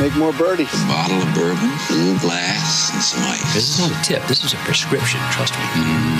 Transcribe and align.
make 0.00 0.16
more 0.16 0.32
birdies. 0.32 0.72
A 0.72 0.86
bottle 0.86 1.18
of 1.18 1.34
bourbon, 1.34 1.70
a 1.90 1.92
little 1.92 2.18
glass, 2.20 2.90
and 2.94 3.02
some 3.02 3.22
ice. 3.22 3.52
This 3.52 3.68
is 3.68 3.80
not 3.80 4.00
a 4.00 4.02
tip. 4.02 4.26
This 4.26 4.42
is 4.42 4.54
a 4.54 4.56
prescription. 4.58 5.20
Trust 5.30 5.52
me. 5.52 5.60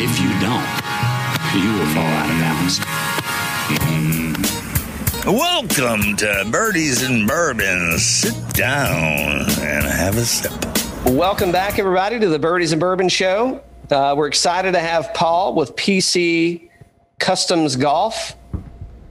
If 0.04 0.20
you 0.20 0.28
don't, 0.38 0.68
you 1.56 1.72
will 1.78 1.86
fall 1.94 2.04
out 2.04 2.28
of 2.28 2.36
balance. 2.44 2.78
Welcome 5.24 6.14
to 6.16 6.46
Birdies 6.50 7.02
and 7.02 7.26
Bourbon. 7.26 7.98
Sit 7.98 8.34
down 8.52 9.48
and 9.62 9.84
have 9.86 10.18
a 10.18 10.26
sip. 10.26 10.52
Welcome 11.06 11.50
back, 11.50 11.78
everybody, 11.78 12.20
to 12.20 12.28
the 12.28 12.38
Birdies 12.38 12.72
and 12.72 12.80
Bourbon 12.80 13.08
Show. 13.08 13.62
Uh, 13.90 14.14
we're 14.14 14.28
excited 14.28 14.72
to 14.72 14.80
have 14.80 15.14
Paul 15.14 15.54
with 15.54 15.74
PC 15.76 16.68
Customs 17.18 17.76
Golf. 17.76 18.36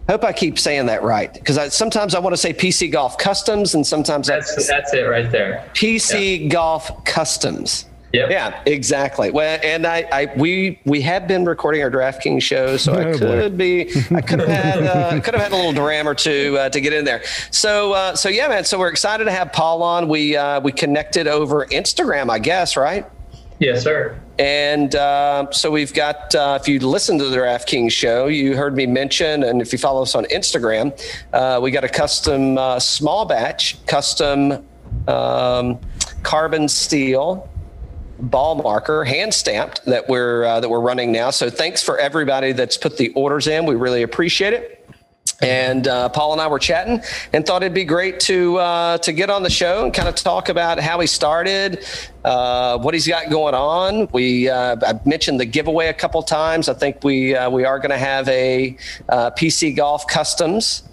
Hope 0.09 0.23
I 0.23 0.33
keep 0.33 0.57
saying 0.57 0.87
that 0.87 1.03
right 1.03 1.31
because 1.31 1.57
I, 1.59 1.67
sometimes 1.67 2.15
I 2.15 2.19
want 2.19 2.33
to 2.33 2.37
say 2.37 2.51
PC 2.51 2.91
Golf 2.91 3.17
Customs 3.19 3.75
and 3.75 3.85
sometimes 3.85 4.25
That's 4.25 4.67
that's 4.67 4.91
it 4.91 5.01
right 5.03 5.31
there. 5.31 5.69
PC 5.75 6.49
Golf 6.49 7.05
Customs. 7.05 7.85
Yep. 8.11 8.31
Yeah, 8.31 8.63
exactly. 8.65 9.29
Well, 9.29 9.59
and 9.63 9.85
I, 9.85 10.07
I, 10.11 10.33
we, 10.35 10.79
we 10.83 10.99
have 11.01 11.27
been 11.27 11.45
recording 11.45 11.83
our 11.83 11.91
DraftKings 11.91 12.41
show, 12.41 12.75
so 12.75 12.93
I 12.93 13.03
Oh, 13.03 13.11
boy. 13.11 13.17
could 13.19 13.55
be, 13.55 13.81
I 14.09 14.21
could 14.21 14.39
have 14.39 14.47
had, 14.49 14.83
uh, 14.83 15.21
could 15.21 15.35
have 15.35 15.43
had 15.43 15.51
a 15.51 15.55
little 15.55 15.73
dram 15.73 16.07
or 16.07 16.15
two 16.15 16.57
uh, 16.59 16.69
to 16.69 16.81
get 16.81 16.91
in 16.91 17.05
there. 17.05 17.21
So, 17.51 17.93
uh, 17.93 18.15
so 18.15 18.29
yeah, 18.29 18.47
man. 18.47 18.63
So 18.65 18.79
we're 18.79 18.89
excited 18.89 19.25
to 19.25 19.31
have 19.31 19.53
Paul 19.53 19.83
on. 19.83 20.07
We, 20.09 20.35
uh, 20.35 20.59
we 20.61 20.71
connected 20.71 21.27
over 21.27 21.67
Instagram, 21.67 22.31
I 22.31 22.39
guess, 22.39 22.75
right? 22.75 23.05
Yes, 23.59 23.83
sir. 23.83 24.17
And 24.39 24.95
uh, 24.95 25.51
so 25.51 25.69
we've 25.69 25.93
got, 25.93 26.33
uh, 26.33 26.57
if 26.59 26.67
you 26.69 26.79
listen 26.79 27.19
to 27.19 27.25
the 27.25 27.35
DraftKings 27.35 27.91
show, 27.91 28.27
you 28.27 28.55
heard 28.55 28.73
me 28.73 28.85
mention, 28.85 29.43
and 29.43 29.61
if 29.61 29.73
you 29.73 29.77
follow 29.77 30.01
us 30.01 30.15
on 30.15 30.23
Instagram, 30.25 30.97
uh, 31.33 31.59
we 31.61 31.69
got 31.69 31.83
a 31.83 31.89
custom 31.89 32.57
uh, 32.57 32.79
small 32.79 33.25
batch, 33.25 33.85
custom 33.85 34.65
um, 35.09 35.77
carbon 36.23 36.69
steel 36.69 37.49
ball 38.21 38.55
marker 38.55 39.03
hand 39.03 39.33
stamped 39.33 39.83
that 39.85 40.07
we're 40.09 40.43
uh, 40.43 40.59
that 40.59 40.69
we're 40.69 40.81
running 40.81 41.11
now. 41.11 41.29
So 41.29 41.49
thanks 41.49 41.81
for 41.81 41.97
everybody 41.97 42.51
that's 42.51 42.77
put 42.77 42.97
the 42.97 43.09
orders 43.09 43.47
in. 43.47 43.65
We 43.65 43.75
really 43.75 44.03
appreciate 44.03 44.53
it. 44.53 44.78
And 45.41 45.87
uh, 45.87 46.09
Paul 46.09 46.33
and 46.33 46.41
I 46.41 46.47
were 46.47 46.59
chatting 46.59 47.01
and 47.33 47.45
thought 47.45 47.63
it'd 47.63 47.73
be 47.73 47.85
great 47.85 48.19
to 48.21 48.57
uh, 48.57 48.97
to 48.99 49.13
get 49.13 49.29
on 49.29 49.43
the 49.43 49.49
show 49.49 49.85
and 49.85 49.93
kind 49.93 50.09
of 50.09 50.15
talk 50.15 50.49
about 50.49 50.79
how 50.79 50.99
he 50.99 51.07
started, 51.07 51.85
uh, 52.25 52.77
what 52.79 52.93
he's 52.93 53.07
got 53.07 53.29
going 53.29 53.55
on. 53.55 54.09
We 54.11 54.49
uh, 54.49 54.75
I 54.85 54.99
mentioned 55.05 55.39
the 55.39 55.45
giveaway 55.45 55.87
a 55.87 55.93
couple 55.93 56.21
times. 56.23 56.67
I 56.67 56.73
think 56.73 57.03
we 57.03 57.35
uh, 57.35 57.49
we 57.49 57.63
are 57.63 57.79
going 57.79 57.91
to 57.91 57.97
have 57.97 58.27
a 58.27 58.75
uh, 59.07 59.31
PC 59.31 59.75
Golf 59.75 60.07
Customs 60.07 60.83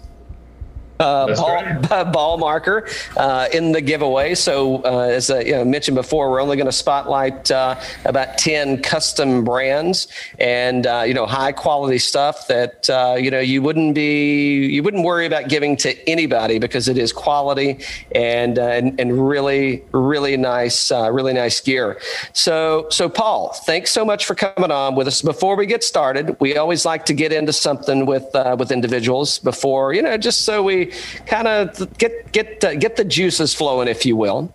uh, 0.99 1.35
ball, 1.35 1.53
right. 1.53 2.03
ball 2.11 2.37
marker 2.37 2.87
uh, 3.17 3.47
in 3.53 3.71
the 3.71 3.81
giveaway. 3.81 4.35
So, 4.35 4.83
uh, 4.83 5.09
as 5.11 5.29
I 5.29 5.41
you 5.41 5.51
know, 5.53 5.65
mentioned 5.65 5.95
before, 5.95 6.29
we're 6.29 6.41
only 6.41 6.57
going 6.57 6.67
to 6.67 6.71
spotlight 6.71 7.49
uh, 7.51 7.79
about 8.05 8.37
ten 8.37 8.81
custom 8.81 9.43
brands 9.43 10.07
and 10.39 10.87
uh, 10.87 11.03
you 11.05 11.13
know 11.13 11.25
high 11.25 11.51
quality 11.51 11.97
stuff 11.97 12.47
that 12.47 12.89
uh, 12.89 13.15
you 13.19 13.31
know 13.31 13.39
you 13.39 13.61
wouldn't 13.61 13.95
be 13.95 14.65
you 14.67 14.83
wouldn't 14.83 15.03
worry 15.03 15.25
about 15.25 15.49
giving 15.49 15.75
to 15.77 16.09
anybody 16.09 16.59
because 16.59 16.87
it 16.87 16.97
is 16.97 17.11
quality 17.13 17.79
and 18.13 18.59
uh, 18.59 18.63
and, 18.63 18.99
and 18.99 19.27
really 19.27 19.83
really 19.91 20.37
nice 20.37 20.91
uh, 20.91 21.11
really 21.11 21.33
nice 21.33 21.59
gear. 21.59 21.99
So 22.33 22.87
so 22.89 23.09
Paul, 23.09 23.53
thanks 23.65 23.91
so 23.91 24.03
much 24.03 24.25
for 24.25 24.35
coming 24.35 24.71
on 24.71 24.95
with 24.95 25.07
us. 25.07 25.21
Before 25.21 25.55
we 25.55 25.65
get 25.65 25.83
started, 25.83 26.39
we 26.39 26.57
always 26.57 26.85
like 26.85 27.05
to 27.05 27.13
get 27.13 27.31
into 27.31 27.53
something 27.53 28.05
with 28.05 28.33
uh, 28.35 28.55
with 28.57 28.71
individuals 28.71 29.39
before 29.39 29.93
you 29.93 30.01
know 30.01 30.17
just 30.17 30.41
so 30.41 30.63
we 30.63 30.86
kind 31.25 31.47
of 31.47 31.97
get 31.97 32.31
get 32.31 32.63
uh, 32.63 32.75
get 32.75 32.95
the 32.95 33.03
juices 33.03 33.53
flowing, 33.53 33.87
if 33.87 34.05
you 34.05 34.15
will. 34.15 34.53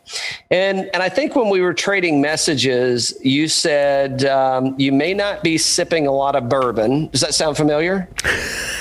And 0.50 0.90
and 0.92 1.02
I 1.02 1.08
think 1.08 1.36
when 1.36 1.48
we 1.48 1.60
were 1.60 1.74
trading 1.74 2.20
messages, 2.20 3.14
you 3.22 3.48
said 3.48 4.24
um, 4.24 4.74
you 4.78 4.92
may 4.92 5.14
not 5.14 5.42
be 5.42 5.58
sipping 5.58 6.06
a 6.06 6.12
lot 6.12 6.36
of 6.36 6.48
bourbon. 6.48 7.08
Does 7.08 7.20
that 7.20 7.34
sound 7.34 7.56
familiar? 7.56 8.08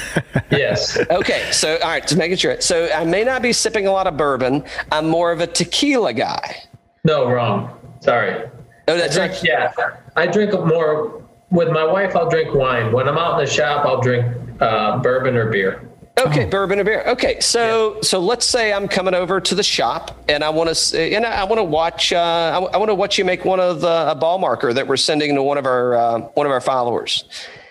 Yes. 0.51 0.97
Okay, 1.09 1.49
so 1.53 1.75
all 1.77 1.89
right, 1.89 2.03
just 2.03 2.17
making 2.17 2.35
sure. 2.35 2.59
So 2.59 2.89
I 2.93 3.05
may 3.05 3.23
not 3.23 3.41
be 3.41 3.53
sipping 3.53 3.87
a 3.87 3.91
lot 3.91 4.07
of 4.07 4.17
bourbon. 4.17 4.63
I'm 4.91 5.07
more 5.07 5.31
of 5.31 5.39
a 5.39 5.47
tequila 5.47 6.13
guy. 6.13 6.63
No, 7.05 7.29
wrong. 7.29 7.79
Sorry. 8.01 8.49
Oh, 8.87 8.95
I 8.95 8.97
that's 8.97 9.15
drink, 9.15 9.31
right. 9.31 9.43
yeah. 9.43 9.73
I 10.17 10.27
drink 10.27 10.51
more 10.65 11.23
with 11.49 11.69
my 11.69 11.85
wife. 11.85 12.15
I'll 12.15 12.29
drink 12.29 12.53
wine. 12.53 12.91
When 12.91 13.07
I'm 13.07 13.17
out 13.17 13.39
in 13.39 13.45
the 13.45 13.51
shop, 13.51 13.85
I'll 13.85 14.01
drink 14.01 14.25
uh, 14.59 14.99
bourbon 14.99 15.37
or 15.37 15.49
beer. 15.49 15.87
Okay, 16.27 16.45
bourbon 16.45 16.79
and 16.79 16.85
beer. 16.85 17.03
Okay, 17.07 17.39
so 17.39 17.99
so 18.01 18.19
let's 18.19 18.45
say 18.45 18.73
I'm 18.73 18.87
coming 18.87 19.13
over 19.13 19.41
to 19.41 19.55
the 19.55 19.63
shop 19.63 20.23
and 20.29 20.43
I 20.43 20.49
want 20.49 20.73
to 20.73 20.99
and 20.99 21.25
I 21.25 21.43
want 21.43 21.59
to 21.59 21.63
watch 21.63 22.13
uh, 22.13 22.69
I, 22.73 22.77
want 22.77 22.89
to 22.89 22.95
watch 22.95 23.17
you 23.17 23.25
make 23.25 23.45
one 23.45 23.59
of 23.59 23.81
the 23.81 24.11
a 24.11 24.15
ball 24.15 24.37
marker 24.37 24.73
that 24.73 24.87
we're 24.87 24.97
sending 24.97 25.33
to 25.35 25.43
one 25.43 25.57
of 25.57 25.65
our 25.65 25.95
uh, 25.95 26.19
one 26.33 26.45
of 26.45 26.51
our 26.51 26.61
followers. 26.61 27.25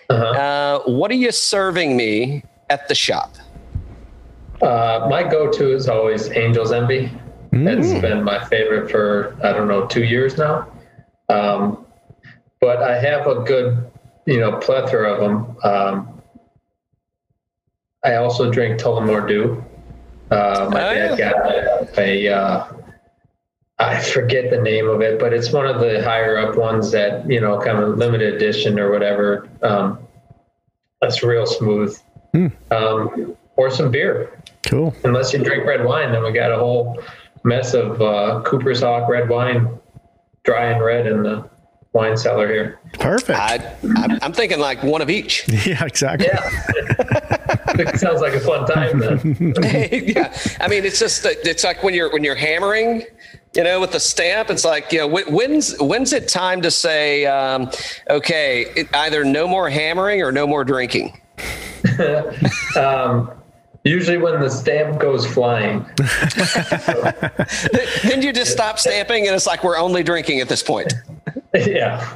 uh 0.09 0.79
what 0.85 1.09
are 1.11 1.15
you 1.15 1.31
serving 1.31 1.95
me 1.95 2.43
at 2.69 2.87
the 2.87 2.95
shop? 2.95 3.35
Uh, 4.61 5.07
my 5.09 5.23
go-to 5.23 5.73
is 5.73 5.87
always 5.87 6.29
Angel's 6.29 6.71
Envy. 6.71 7.11
It's 7.53 7.99
been 7.99 8.23
my 8.23 8.43
favorite 8.45 8.91
for 8.91 9.35
I 9.43 9.53
don't 9.53 9.67
know 9.67 9.87
two 9.87 10.03
years 10.03 10.37
now. 10.37 10.71
Um, 11.29 11.85
but 12.59 12.83
I 12.83 12.99
have 13.01 13.25
a 13.27 13.41
good, 13.43 13.91
you 14.25 14.39
know, 14.39 14.57
plethora 14.57 15.13
of 15.13 15.19
them. 15.19 15.57
Um, 15.63 16.10
I 18.03 18.15
also 18.15 18.51
drink 18.51 18.79
Tullamore 18.79 19.27
Dew. 19.27 19.63
Uh, 20.31 20.69
my 20.71 20.81
Oh, 20.89 20.93
dad 20.93 21.19
yeah. 21.19 21.31
got 21.31 21.51
a, 21.51 21.99
a 21.99 22.33
uh, 22.35 22.67
I 23.79 23.99
forget 23.99 24.49
the 24.49 24.61
name 24.61 24.87
of 24.89 25.01
it, 25.01 25.19
but 25.19 25.33
it's 25.33 25.51
one 25.51 25.67
of 25.67 25.79
the 25.79 26.03
higher 26.03 26.37
up 26.37 26.55
ones 26.55 26.91
that 26.91 27.29
you 27.29 27.39
know, 27.41 27.59
kind 27.59 27.77
of 27.79 27.97
limited 27.97 28.33
edition 28.35 28.79
or 28.79 28.91
whatever. 28.91 29.47
Um, 29.61 29.99
that's 31.01 31.23
real 31.23 31.45
smooth. 31.45 31.97
Um, 32.71 33.35
or 33.57 33.69
some 33.69 33.91
beer 33.91 34.41
Cool. 34.63 34.95
unless 35.03 35.33
you 35.33 35.39
drink 35.43 35.65
red 35.65 35.83
wine, 35.83 36.13
then 36.13 36.23
we 36.23 36.31
got 36.31 36.51
a 36.51 36.57
whole 36.57 36.97
mess 37.43 37.73
of 37.73 38.01
uh, 38.01 38.41
Cooper's 38.45 38.81
Hawk 38.81 39.09
red 39.09 39.27
wine, 39.27 39.67
dry 40.43 40.67
and 40.67 40.81
red 40.83 41.07
in 41.07 41.23
the 41.23 41.47
wine 41.91 42.15
cellar 42.15 42.47
here. 42.47 42.79
Perfect. 42.93 43.37
I, 43.37 43.75
I'm, 43.97 44.17
I'm 44.21 44.31
thinking 44.33 44.59
like 44.59 44.81
one 44.81 45.01
of 45.01 45.09
each. 45.09 45.45
yeah, 45.67 45.83
exactly. 45.83 46.29
it 47.79 47.99
sounds 47.99 48.21
like 48.21 48.33
a 48.33 48.39
fun 48.39 48.65
time 48.67 48.99
then. 48.99 49.53
yeah, 50.05 50.35
I 50.59 50.67
mean 50.67 50.85
it's 50.85 50.99
just 50.99 51.25
it's 51.25 51.63
like 51.63 51.83
when 51.83 51.93
you're 51.93 52.11
when 52.11 52.23
you're 52.23 52.35
hammering. 52.35 53.03
You 53.53 53.65
know, 53.65 53.81
with 53.81 53.91
the 53.91 53.99
stamp, 53.99 54.49
it's 54.49 54.63
like, 54.63 54.93
you 54.93 54.99
know, 54.99 55.07
when- 55.07 55.25
when's 55.33 55.77
when's 55.81 56.13
it 56.13 56.29
time 56.29 56.61
to 56.61 56.71
say, 56.71 57.25
um, 57.25 57.69
okay, 58.09 58.65
it, 58.77 58.87
either 58.95 59.25
no 59.25 59.45
more 59.45 59.69
hammering 59.69 60.21
or 60.21 60.31
no 60.31 60.47
more 60.47 60.63
drinking? 60.63 61.19
um, 62.77 63.29
usually 63.83 64.17
when 64.17 64.39
the 64.39 64.49
stamp 64.49 64.99
goes 65.01 65.25
flying. 65.25 65.85
then 68.03 68.21
you 68.21 68.31
just 68.31 68.51
stop 68.53 68.79
stamping 68.79 69.27
and 69.27 69.35
it's 69.35 69.47
like 69.47 69.65
we're 69.65 69.77
only 69.77 70.01
drinking 70.01 70.39
at 70.39 70.47
this 70.47 70.63
point. 70.63 70.93
yeah. 71.53 72.15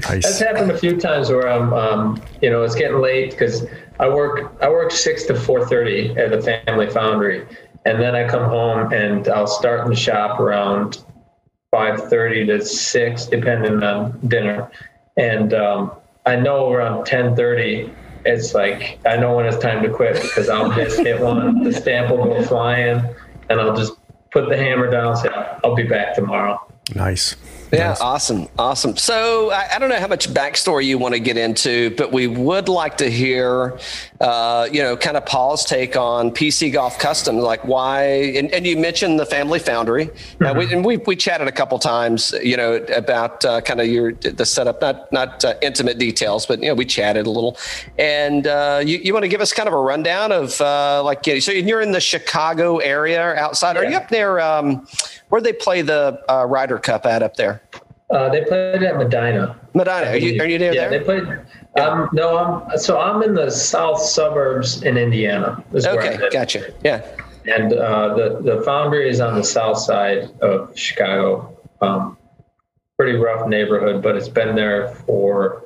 That's 0.00 0.38
happened 0.38 0.70
a 0.70 0.78
few 0.78 0.98
times 0.98 1.30
where 1.30 1.48
I'm, 1.48 1.72
um, 1.72 2.22
you 2.42 2.50
know, 2.50 2.62
it's 2.62 2.74
getting 2.74 3.00
late 3.00 3.30
because 3.30 3.66
I 3.98 4.08
work 4.08 4.56
I 4.62 4.68
work 4.68 4.90
six 4.90 5.24
to 5.26 5.34
four 5.34 5.66
thirty 5.66 6.10
at 6.16 6.30
the 6.30 6.40
family 6.40 6.88
foundry, 6.88 7.46
and 7.84 8.00
then 8.00 8.14
I 8.14 8.28
come 8.28 8.44
home 8.44 8.92
and 8.92 9.28
I'll 9.28 9.46
start 9.46 9.84
in 9.84 9.90
the 9.90 9.96
shop 9.96 10.40
around 10.40 11.04
five 11.70 12.08
thirty 12.08 12.46
to 12.46 12.64
six, 12.64 13.26
depending 13.26 13.82
on 13.82 14.18
dinner, 14.26 14.70
and 15.16 15.52
um, 15.54 15.92
I 16.26 16.36
know 16.36 16.72
around 16.72 17.04
ten 17.04 17.36
thirty. 17.36 17.92
It's 18.24 18.54
like 18.54 18.98
I 19.06 19.16
know 19.16 19.36
when 19.36 19.46
it's 19.46 19.58
time 19.58 19.82
to 19.82 19.90
quit 19.90 20.20
because 20.20 20.48
I'll 20.48 20.72
just 20.72 20.98
hit 20.98 21.20
one, 21.20 21.62
the 21.64 21.72
stamp 21.72 22.10
will 22.10 22.24
go 22.24 22.42
flying, 22.42 23.04
and 23.48 23.60
I'll 23.60 23.76
just 23.76 23.94
put 24.30 24.48
the 24.48 24.56
hammer 24.56 24.90
down. 24.90 25.08
and 25.08 25.18
Say 25.18 25.28
I'll 25.64 25.74
be 25.74 25.84
back 25.84 26.14
tomorrow. 26.14 26.58
Nice. 26.94 27.36
Yeah, 27.72 27.96
awesome, 28.00 28.48
awesome. 28.58 28.96
So 28.96 29.50
I, 29.50 29.74
I 29.74 29.78
don't 29.78 29.90
know 29.90 30.00
how 30.00 30.08
much 30.08 30.28
backstory 30.32 30.86
you 30.86 30.98
want 30.98 31.14
to 31.14 31.20
get 31.20 31.36
into, 31.36 31.94
but 31.96 32.12
we 32.12 32.26
would 32.26 32.68
like 32.68 32.96
to 32.96 33.08
hear, 33.10 33.78
uh, 34.20 34.68
you 34.72 34.82
know, 34.82 34.96
kind 34.96 35.16
of 35.16 35.24
Paul's 35.24 35.64
take 35.64 35.96
on 35.96 36.32
PC 36.32 36.72
Golf 36.72 36.98
Custom, 36.98 37.38
like 37.38 37.64
why. 37.64 38.04
And, 38.04 38.50
and 38.52 38.66
you 38.66 38.76
mentioned 38.76 39.20
the 39.20 39.26
Family 39.26 39.60
Foundry, 39.60 40.10
uh, 40.40 40.54
we, 40.56 40.72
and 40.72 40.84
we 40.84 40.96
we 40.98 41.14
chatted 41.14 41.46
a 41.46 41.52
couple 41.52 41.78
times, 41.78 42.34
you 42.42 42.56
know, 42.56 42.74
about 42.94 43.44
uh, 43.44 43.60
kind 43.60 43.80
of 43.80 43.86
your 43.86 44.12
the 44.12 44.46
setup, 44.46 44.80
not 44.80 45.10
not 45.12 45.44
uh, 45.44 45.54
intimate 45.62 45.98
details, 45.98 46.46
but 46.46 46.60
you 46.60 46.68
know, 46.68 46.74
we 46.74 46.84
chatted 46.84 47.26
a 47.26 47.30
little. 47.30 47.56
And 47.98 48.46
uh, 48.46 48.82
you 48.84 48.98
you 48.98 49.12
want 49.12 49.24
to 49.24 49.28
give 49.28 49.40
us 49.40 49.52
kind 49.52 49.68
of 49.68 49.74
a 49.74 49.80
rundown 49.80 50.32
of 50.32 50.60
uh, 50.60 51.02
like, 51.04 51.24
so 51.40 51.52
you're 51.52 51.80
in 51.80 51.92
the 51.92 52.00
Chicago 52.00 52.78
area 52.78 53.24
or 53.24 53.36
outside. 53.36 53.76
Are 53.76 53.84
you 53.84 53.96
up 53.96 54.08
there? 54.08 54.40
Um, 54.40 54.86
where 55.30 55.40
they 55.40 55.52
play 55.52 55.82
the 55.82 56.22
uh, 56.28 56.44
Ryder 56.44 56.78
Cup 56.78 57.06
at 57.06 57.22
up 57.22 57.36
there? 57.36 57.62
Uh, 58.10 58.28
they 58.28 58.44
played 58.44 58.82
at 58.82 58.96
Medinah. 58.96 59.56
Medinah, 59.72 60.10
are 60.10 60.16
you, 60.16 60.42
are 60.42 60.46
you 60.46 60.58
near 60.58 60.72
yeah, 60.72 60.88
there? 60.88 60.98
they 60.98 61.04
played. 61.04 61.24
Um, 61.80 62.08
no, 62.12 62.36
I'm 62.36 62.78
so 62.78 63.00
I'm 63.00 63.22
in 63.22 63.34
the 63.34 63.50
south 63.50 64.00
suburbs 64.00 64.82
in 64.82 64.96
Indiana. 64.96 65.64
is 65.72 65.86
Okay, 65.86 66.14
at. 66.14 66.32
gotcha. 66.32 66.74
Yeah. 66.84 67.06
And 67.46 67.72
uh, 67.72 68.14
the 68.14 68.40
the 68.42 68.62
foundry 68.62 69.08
is 69.08 69.20
on 69.20 69.36
the 69.36 69.44
south 69.44 69.78
side 69.78 70.30
of 70.40 70.76
Chicago. 70.76 71.56
Um, 71.80 72.18
pretty 72.98 73.16
rough 73.16 73.48
neighborhood, 73.48 74.02
but 74.02 74.16
it's 74.16 74.28
been 74.28 74.54
there 74.54 74.88
for 75.06 75.64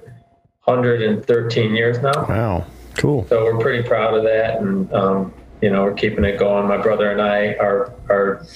113 0.65 1.75
years 1.75 1.99
now. 1.99 2.27
Wow. 2.29 2.67
Cool. 2.95 3.27
So 3.29 3.43
we're 3.43 3.59
pretty 3.59 3.83
proud 3.89 4.15
of 4.15 4.23
that, 4.23 4.61
and 4.61 4.93
um, 4.93 5.35
you 5.61 5.71
know 5.71 5.83
we're 5.83 5.95
keeping 5.95 6.25
it 6.25 6.39
going. 6.39 6.69
My 6.69 6.77
brother 6.77 7.11
and 7.11 7.21
I 7.21 7.55
are 7.55 7.93
are 8.09 8.47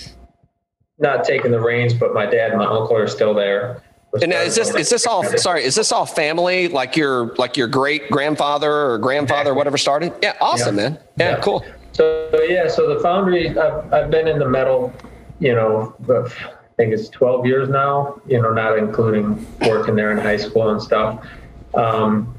not 0.98 1.24
taking 1.24 1.50
the 1.50 1.60
reins, 1.60 1.94
but 1.94 2.12
my 2.12 2.26
dad 2.26 2.50
and 2.50 2.58
my 2.58 2.66
uncle 2.66 2.96
are 2.96 3.06
still 3.08 3.34
there. 3.34 3.82
And 4.20 4.30
now, 4.30 4.40
is 4.40 4.56
this 4.56 4.74
is 4.74 4.88
this 4.88 5.06
all 5.06 5.22
sorry? 5.22 5.64
Is 5.64 5.74
this 5.74 5.92
all 5.92 6.06
family? 6.06 6.68
Like 6.68 6.96
your 6.96 7.34
like 7.36 7.56
your 7.56 7.68
great 7.68 8.10
grandfather 8.10 8.72
or 8.72 8.98
grandfather, 8.98 9.50
or 9.50 9.54
whatever 9.54 9.76
started? 9.76 10.12
Yeah, 10.22 10.34
awesome, 10.40 10.76
Yeah. 10.76 10.82
man. 10.82 10.98
Yeah, 11.18 11.28
Yeah. 11.30 11.40
cool. 11.40 11.64
So 11.92 12.30
yeah, 12.48 12.68
so 12.68 12.92
the 12.92 13.00
foundry, 13.00 13.56
I've, 13.58 13.92
I've 13.92 14.10
been 14.10 14.26
in 14.28 14.38
the 14.38 14.48
metal, 14.48 14.94
you 15.40 15.54
know, 15.54 15.94
I 16.08 16.28
think 16.76 16.94
it's 16.94 17.08
12 17.08 17.44
years 17.44 17.68
now, 17.68 18.20
you 18.26 18.40
know, 18.40 18.50
not 18.50 18.78
including 18.78 19.44
working 19.66 19.94
there 19.96 20.12
in 20.12 20.18
high 20.18 20.36
school 20.36 20.70
and 20.70 20.80
stuff. 20.80 21.26
Um, 21.74 22.34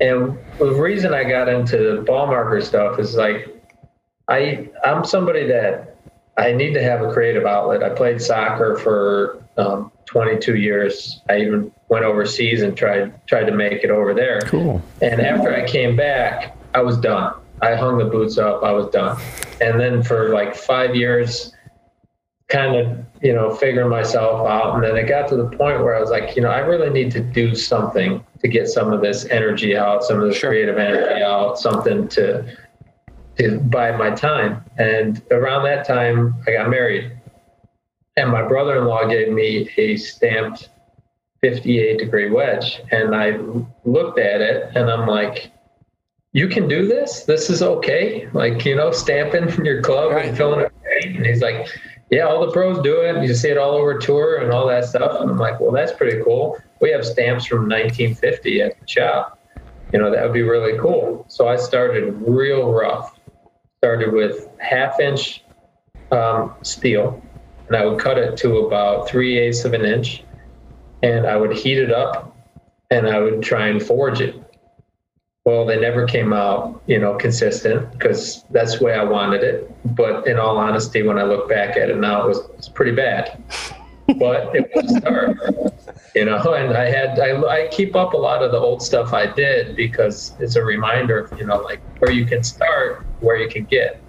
and 0.00 0.38
the 0.58 0.72
reason 0.74 1.12
I 1.14 1.24
got 1.24 1.48
into 1.48 1.78
the 1.96 2.02
ball 2.02 2.26
marker 2.26 2.60
stuff 2.60 2.98
is 2.98 3.16
like, 3.16 3.48
I, 4.28 4.68
I'm 4.84 5.04
somebody 5.04 5.46
that 5.48 5.89
I 6.36 6.52
need 6.52 6.72
to 6.74 6.82
have 6.82 7.02
a 7.02 7.12
creative 7.12 7.44
outlet. 7.44 7.82
I 7.82 7.90
played 7.90 8.20
soccer 8.20 8.76
for 8.76 9.42
um, 9.56 9.92
22 10.06 10.56
years. 10.56 11.20
I 11.28 11.38
even 11.40 11.72
went 11.88 12.04
overseas 12.04 12.62
and 12.62 12.76
tried, 12.76 13.26
tried 13.26 13.44
to 13.44 13.52
make 13.52 13.84
it 13.84 13.90
over 13.90 14.14
there. 14.14 14.40
Cool. 14.42 14.82
And 15.02 15.20
after 15.20 15.54
I 15.54 15.66
came 15.66 15.96
back, 15.96 16.56
I 16.74 16.82
was 16.82 16.96
done. 16.98 17.34
I 17.62 17.74
hung 17.74 17.98
the 17.98 18.06
boots 18.06 18.38
up. 18.38 18.62
I 18.62 18.72
was 18.72 18.86
done. 18.90 19.20
And 19.60 19.78
then 19.78 20.02
for 20.02 20.30
like 20.30 20.54
five 20.54 20.94
years, 20.96 21.52
kind 22.48 22.74
of, 22.74 22.98
you 23.22 23.32
know, 23.32 23.54
figuring 23.54 23.88
myself 23.88 24.48
out. 24.48 24.74
And 24.74 24.84
then 24.84 24.96
it 24.96 25.08
got 25.08 25.28
to 25.28 25.36
the 25.36 25.44
point 25.44 25.82
where 25.82 25.94
I 25.94 26.00
was 26.00 26.10
like, 26.10 26.34
you 26.36 26.42
know, 26.42 26.50
I 26.50 26.58
really 26.58 26.90
need 26.90 27.10
to 27.12 27.20
do 27.20 27.54
something 27.54 28.24
to 28.40 28.48
get 28.48 28.68
some 28.68 28.92
of 28.92 29.00
this 29.02 29.26
energy 29.26 29.76
out, 29.76 30.02
some 30.02 30.20
of 30.20 30.28
this 30.28 30.38
Sure. 30.38 30.50
creative 30.50 30.78
energy 30.78 31.22
out, 31.22 31.58
something 31.58 32.08
to 32.08 32.56
to 33.40 33.58
buy 33.58 33.96
my 33.96 34.10
time. 34.10 34.62
And 34.78 35.22
around 35.30 35.64
that 35.64 35.86
time, 35.86 36.34
I 36.46 36.52
got 36.52 36.70
married. 36.70 37.12
And 38.16 38.30
my 38.30 38.46
brother-in-law 38.46 39.06
gave 39.08 39.32
me 39.32 39.70
a 39.76 39.96
stamped 39.96 40.68
58 41.42 41.98
degree 41.98 42.30
wedge. 42.30 42.80
And 42.90 43.14
I 43.14 43.38
looked 43.84 44.18
at 44.18 44.40
it 44.40 44.70
and 44.74 44.90
I'm 44.90 45.06
like, 45.06 45.50
you 46.32 46.48
can 46.48 46.68
do 46.68 46.86
this? 46.86 47.24
This 47.24 47.50
is 47.50 47.62
okay? 47.62 48.28
Like, 48.32 48.64
you 48.64 48.76
know, 48.76 48.92
stamping 48.92 49.64
your 49.64 49.82
club 49.82 50.12
Right. 50.12 50.26
and 50.26 50.36
filling 50.36 50.60
it. 50.60 50.72
And 51.04 51.26
he's 51.26 51.40
like, 51.42 51.66
yeah, 52.10 52.22
all 52.26 52.44
the 52.44 52.52
pros 52.52 52.82
do 52.82 53.00
it. 53.00 53.24
You 53.24 53.34
see 53.34 53.48
it 53.50 53.58
all 53.58 53.72
over 53.72 53.98
tour 53.98 54.38
and 54.38 54.52
all 54.52 54.66
that 54.66 54.84
stuff. 54.84 55.20
And 55.20 55.30
I'm 55.30 55.38
like, 55.38 55.60
well, 55.60 55.72
that's 55.72 55.92
pretty 55.92 56.22
cool. 56.22 56.58
We 56.80 56.90
have 56.90 57.04
stamps 57.04 57.46
from 57.46 57.68
1950 57.68 58.62
at 58.62 58.80
the 58.80 58.86
shop. 58.86 59.38
You 59.92 59.98
know, 59.98 60.10
that 60.10 60.22
would 60.22 60.32
be 60.32 60.42
really 60.42 60.78
cool. 60.78 61.24
So 61.28 61.48
I 61.48 61.56
started 61.56 62.14
real 62.26 62.72
rough. 62.72 63.18
Started 63.82 64.12
with 64.12 64.46
half 64.58 65.00
inch 65.00 65.42
um, 66.12 66.54
steel, 66.60 67.22
and 67.66 67.74
I 67.74 67.86
would 67.86 67.98
cut 67.98 68.18
it 68.18 68.36
to 68.38 68.58
about 68.58 69.08
three 69.08 69.38
eighths 69.38 69.64
of 69.64 69.72
an 69.72 69.86
inch, 69.86 70.22
and 71.02 71.26
I 71.26 71.38
would 71.38 71.56
heat 71.56 71.78
it 71.78 71.90
up, 71.90 72.36
and 72.90 73.08
I 73.08 73.18
would 73.20 73.42
try 73.42 73.68
and 73.68 73.82
forge 73.82 74.20
it. 74.20 74.34
Well, 75.46 75.64
they 75.64 75.80
never 75.80 76.06
came 76.06 76.34
out, 76.34 76.82
you 76.86 76.98
know, 76.98 77.14
consistent 77.14 77.90
because 77.92 78.44
that's 78.50 78.78
the 78.78 78.84
way 78.84 78.92
I 78.92 79.02
wanted 79.02 79.42
it. 79.42 79.74
But 79.96 80.26
in 80.26 80.38
all 80.38 80.58
honesty, 80.58 81.02
when 81.02 81.18
I 81.18 81.22
look 81.22 81.48
back 81.48 81.78
at 81.78 81.88
it 81.88 81.96
now, 81.96 82.24
it 82.24 82.28
was, 82.28 82.50
it's 82.58 82.68
pretty 82.68 82.92
bad. 82.92 83.42
But 84.06 84.54
it 84.56 84.70
was 84.74 84.96
start, 84.96 85.36
you 86.14 86.24
know. 86.24 86.54
And 86.54 86.76
I 86.76 86.90
had 86.90 87.18
I, 87.20 87.40
I 87.42 87.68
keep 87.68 87.94
up 87.94 88.12
a 88.12 88.16
lot 88.16 88.42
of 88.42 88.50
the 88.50 88.58
old 88.58 88.82
stuff 88.82 89.12
I 89.12 89.26
did 89.26 89.76
because 89.76 90.34
it's 90.40 90.56
a 90.56 90.64
reminder, 90.64 91.30
you 91.38 91.46
know, 91.46 91.58
like 91.58 91.80
where 92.00 92.10
you 92.10 92.26
can 92.26 92.42
start, 92.42 93.06
where 93.20 93.36
you 93.36 93.48
can 93.48 93.64
get. 93.64 94.00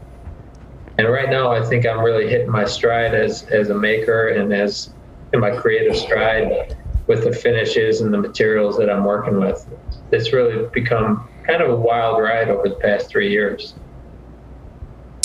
And 0.97 1.07
right 1.07 1.29
now, 1.29 1.51
I 1.51 1.63
think 1.63 1.85
I'm 1.85 2.01
really 2.01 2.27
hitting 2.27 2.49
my 2.49 2.65
stride 2.65 3.13
as 3.13 3.43
as 3.43 3.69
a 3.69 3.75
maker 3.75 4.29
and 4.29 4.51
as 4.51 4.93
in 5.33 5.39
my 5.39 5.55
creative 5.55 5.95
stride 5.95 6.75
with 7.07 7.23
the 7.23 7.31
finishes 7.31 8.01
and 8.01 8.13
the 8.13 8.17
materials 8.17 8.77
that 8.77 8.89
I'm 8.89 9.03
working 9.03 9.39
with. 9.39 9.67
It's 10.11 10.33
really 10.33 10.67
become 10.73 11.27
kind 11.45 11.61
of 11.61 11.69
a 11.69 11.75
wild 11.75 12.21
ride 12.21 12.49
over 12.49 12.69
the 12.69 12.75
past 12.75 13.09
three 13.09 13.31
years. 13.31 13.75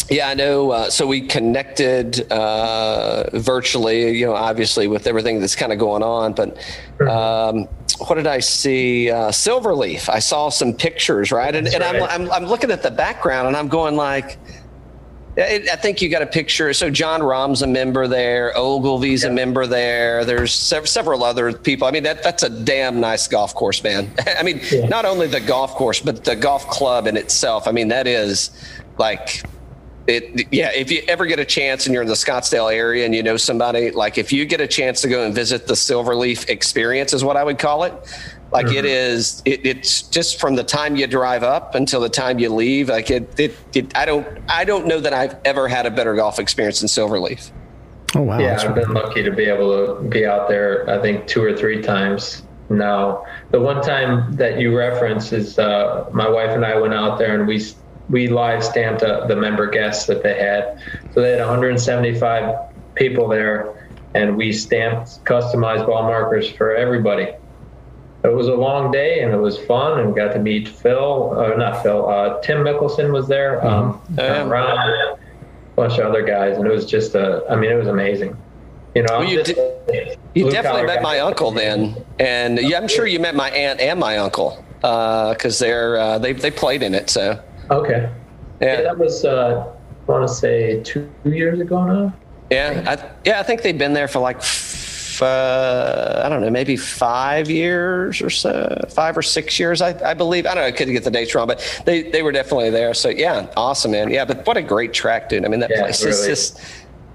Yeah, 0.08 0.28
I 0.28 0.34
know. 0.34 0.70
Uh, 0.70 0.88
so 0.90 1.06
we 1.06 1.20
connected 1.20 2.30
uh, 2.30 3.28
virtually, 3.32 4.16
you 4.16 4.26
know, 4.26 4.34
obviously 4.34 4.86
with 4.86 5.06
everything 5.06 5.40
that's 5.40 5.56
kind 5.56 5.72
of 5.72 5.78
going 5.78 6.02
on. 6.02 6.32
But 6.32 6.56
um, 7.00 7.64
what 8.06 8.14
did 8.14 8.26
I 8.28 8.38
see? 8.38 9.10
Uh, 9.10 9.30
Silverleaf. 9.30 10.08
I 10.08 10.20
saw 10.20 10.48
some 10.48 10.72
pictures, 10.74 11.32
right? 11.32 11.54
And, 11.54 11.66
and 11.66 11.82
I'm. 11.82 12.02
I'm, 12.04 12.30
I'm 12.30 12.44
looking 12.46 12.70
at 12.70 12.82
the 12.82 12.90
background 12.90 13.48
and 13.48 13.56
I'm 13.56 13.66
going 13.68 13.96
like, 13.96 14.38
I 15.38 15.66
I 15.72 15.76
think 15.76 16.00
you 16.00 16.08
got 16.08 16.22
a 16.22 16.26
picture. 16.26 16.72
So 16.72 16.88
Jon 16.88 17.20
Rahm's 17.20 17.62
a 17.62 17.66
member 17.66 18.06
there. 18.06 18.52
Ogilvy's 18.56 19.24
a 19.24 19.30
member 19.30 19.66
there. 19.66 20.24
There's 20.24 20.54
sev- 20.54 20.88
several 20.88 21.24
other 21.24 21.52
people. 21.52 21.88
I 21.88 21.90
mean, 21.90 22.04
that 22.04 22.22
that's 22.22 22.44
a 22.44 22.48
damn 22.50 23.00
nice 23.00 23.26
golf 23.26 23.54
course, 23.56 23.82
man. 23.82 24.10
I 24.38 24.44
mean, 24.44 24.60
Yeah. 24.70 24.86
not 24.86 25.04
only 25.04 25.26
the 25.26 25.40
golf 25.40 25.74
course, 25.74 26.00
but 26.00 26.24
the 26.24 26.36
golf 26.36 26.68
club 26.70 27.08
in 27.08 27.16
itself. 27.16 27.66
I 27.66 27.72
mean, 27.72 27.88
that 27.88 28.06
is 28.06 28.50
like 28.98 29.42
it. 30.06 30.46
Yeah, 30.52 30.70
if 30.72 30.90
you 30.90 31.02
ever 31.08 31.26
get 31.26 31.38
a 31.38 31.44
chance 31.44 31.86
and 31.86 31.92
you're 31.92 32.02
in 32.02 32.08
the 32.08 32.14
Scottsdale 32.14 32.72
area 32.72 33.04
and 33.04 33.14
you 33.14 33.22
know 33.22 33.36
somebody, 33.36 33.90
like 33.90 34.18
if 34.18 34.32
you 34.32 34.44
get 34.44 34.60
a 34.60 34.66
chance 34.66 35.00
to 35.02 35.08
go 35.08 35.24
and 35.24 35.34
visit 35.34 35.66
the 35.66 35.74
Silverleaf 35.74 36.48
experience, 36.48 37.12
is 37.12 37.24
what 37.24 37.36
I 37.36 37.44
would 37.44 37.58
call 37.58 37.84
it. 37.84 37.94
Like 38.52 38.68
it 38.68 38.84
is, 38.84 39.42
it, 39.44 39.66
it's 39.66 40.02
just 40.02 40.40
from 40.40 40.54
the 40.54 40.62
time 40.62 40.96
you 40.96 41.06
drive 41.06 41.42
up 41.42 41.74
until 41.74 42.00
the 42.00 42.08
time 42.08 42.38
you 42.38 42.48
leave. 42.48 42.88
Like 42.88 43.10
it, 43.10 43.38
it, 43.38 43.56
it, 43.74 43.96
I 43.96 44.04
don't, 44.04 44.26
I 44.48 44.64
don't 44.64 44.86
know 44.86 45.00
that 45.00 45.12
I've 45.12 45.36
ever 45.44 45.66
had 45.66 45.84
a 45.84 45.90
better 45.90 46.14
golf 46.14 46.38
experience 46.38 46.80
in 46.80 46.88
Silverleaf. 46.88 47.50
Oh 48.14 48.22
wow. 48.22 48.38
Yeah, 48.38 48.50
That's 48.50 48.64
I've 48.64 48.74
been 48.74 48.94
lucky 48.94 49.22
to 49.24 49.32
be 49.32 49.44
able 49.44 49.96
to 49.96 50.02
be 50.02 50.24
out 50.24 50.48
there. 50.48 50.88
I 50.88 51.02
think 51.02 51.26
two 51.26 51.42
or 51.42 51.56
three 51.56 51.82
times 51.82 52.44
now. 52.68 53.26
The 53.50 53.60
one 53.60 53.82
time 53.82 54.32
that 54.36 54.60
you 54.60 54.76
reference 54.76 55.32
is 55.32 55.58
uh, 55.58 56.08
my 56.12 56.28
wife 56.28 56.50
and 56.50 56.64
I 56.64 56.78
went 56.78 56.94
out 56.94 57.18
there 57.18 57.38
and 57.38 57.46
we 57.48 57.62
we 58.08 58.28
live 58.28 58.62
stamped 58.62 59.02
uh, 59.02 59.26
the 59.26 59.36
member 59.36 59.66
guests 59.68 60.06
that 60.06 60.22
they 60.22 60.38
had. 60.38 60.80
So 61.14 61.20
they 61.20 61.32
had 61.32 61.40
175 61.40 62.54
people 62.94 63.28
there, 63.28 63.88
and 64.14 64.36
we 64.36 64.52
stamped 64.52 65.24
customized 65.24 65.86
ball 65.86 66.02
markers 66.04 66.50
for 66.50 66.74
everybody. 66.74 67.28
It 68.24 68.32
was 68.34 68.48
a 68.48 68.54
long 68.54 68.90
day 68.90 69.20
and 69.20 69.32
it 69.32 69.36
was 69.36 69.56
fun, 69.66 70.00
and 70.00 70.14
got 70.14 70.32
to 70.32 70.38
meet 70.40 70.66
Phil, 70.68 71.38
uh, 71.38 71.54
not 71.56 71.82
Phil, 71.82 72.08
uh, 72.08 72.40
Tim 72.40 72.58
Mickelson 72.58 73.12
was 73.12 73.28
there, 73.28 73.64
um, 73.64 74.00
Oh, 74.18 74.40
uh, 74.42 74.44
Ron, 74.46 74.88
a 74.88 75.16
bunch 75.76 75.98
of 75.98 76.06
other 76.06 76.22
guys, 76.22 76.56
and 76.56 76.66
it 76.66 76.70
was 76.72 76.86
just 76.86 77.14
a. 77.14 77.44
I 77.48 77.54
mean, 77.54 77.70
it 77.70 77.76
was 77.76 77.86
amazing. 77.88 78.36
You 78.96 79.02
know, 79.02 79.18
Well, 79.20 79.28
you 79.28 79.42
just- 79.44 79.60
You 80.34 80.50
definitely 80.50 80.84
met 80.84 80.96
guy. 80.96 81.02
my 81.02 81.20
uncle 81.20 81.50
then, 81.52 81.96
and 82.18 82.58
yeah, 82.58 82.78
I'm 82.78 82.88
sure 82.88 83.06
you 83.06 83.20
met 83.20 83.34
my 83.36 83.50
aunt 83.50 83.78
and 83.80 84.00
my 84.00 84.16
uncle 84.18 84.64
because 84.80 85.58
they're 85.58 85.96
uh, 85.98 86.18
they 86.18 86.32
they 86.32 86.50
played 86.50 86.82
in 86.82 86.94
it. 86.94 87.10
So 87.10 87.38
Okay. 87.70 88.10
Yeah, 88.60 88.66
yeah, 88.78 88.82
that 88.82 88.98
was 88.98 89.24
uh, 89.24 89.66
I 90.08 90.10
want 90.12 90.26
to 90.26 90.34
say 90.34 90.82
two 90.82 91.10
years 91.24 91.60
ago 91.60 91.84
now. 91.84 92.12
yeah, 92.50 92.84
I, 92.86 93.16
yeah. 93.24 93.40
I 93.40 93.42
think 93.42 93.62
they've 93.62 93.76
been 93.76 93.92
there 93.92 94.08
for 94.08 94.20
like 94.20 94.36
f- 94.36 95.20
uh, 95.20 96.22
I 96.24 96.28
don't 96.28 96.40
know, 96.42 96.50
maybe 96.50 96.76
five 96.76 97.50
years 97.50 98.20
or 98.22 98.30
so, 98.30 98.84
five 98.90 99.16
or 99.16 99.22
six 99.22 99.58
years, 99.58 99.80
I, 99.82 100.10
I 100.10 100.14
believe. 100.14 100.46
I 100.46 100.54
don't 100.54 100.62
know, 100.62 100.68
I 100.68 100.72
couldn't 100.72 100.94
get 100.94 101.04
the 101.04 101.10
dates 101.10 101.34
wrong, 101.34 101.46
but 101.46 101.82
they 101.84 102.10
they 102.10 102.22
were 102.22 102.32
definitely 102.32 102.70
there. 102.70 102.94
So 102.94 103.08
yeah, 103.08 103.50
awesome, 103.56 103.90
man. 103.90 104.10
Yeah, 104.10 104.24
but 104.24 104.46
what 104.46 104.56
a 104.56 104.62
great 104.62 104.92
track, 104.94 105.28
dude. 105.28 105.44
I 105.44 105.48
mean, 105.48 105.60
that 105.60 105.70
Yeah, 105.70 105.80
place 105.82 106.02
is 106.02 106.26
just. 106.26 106.60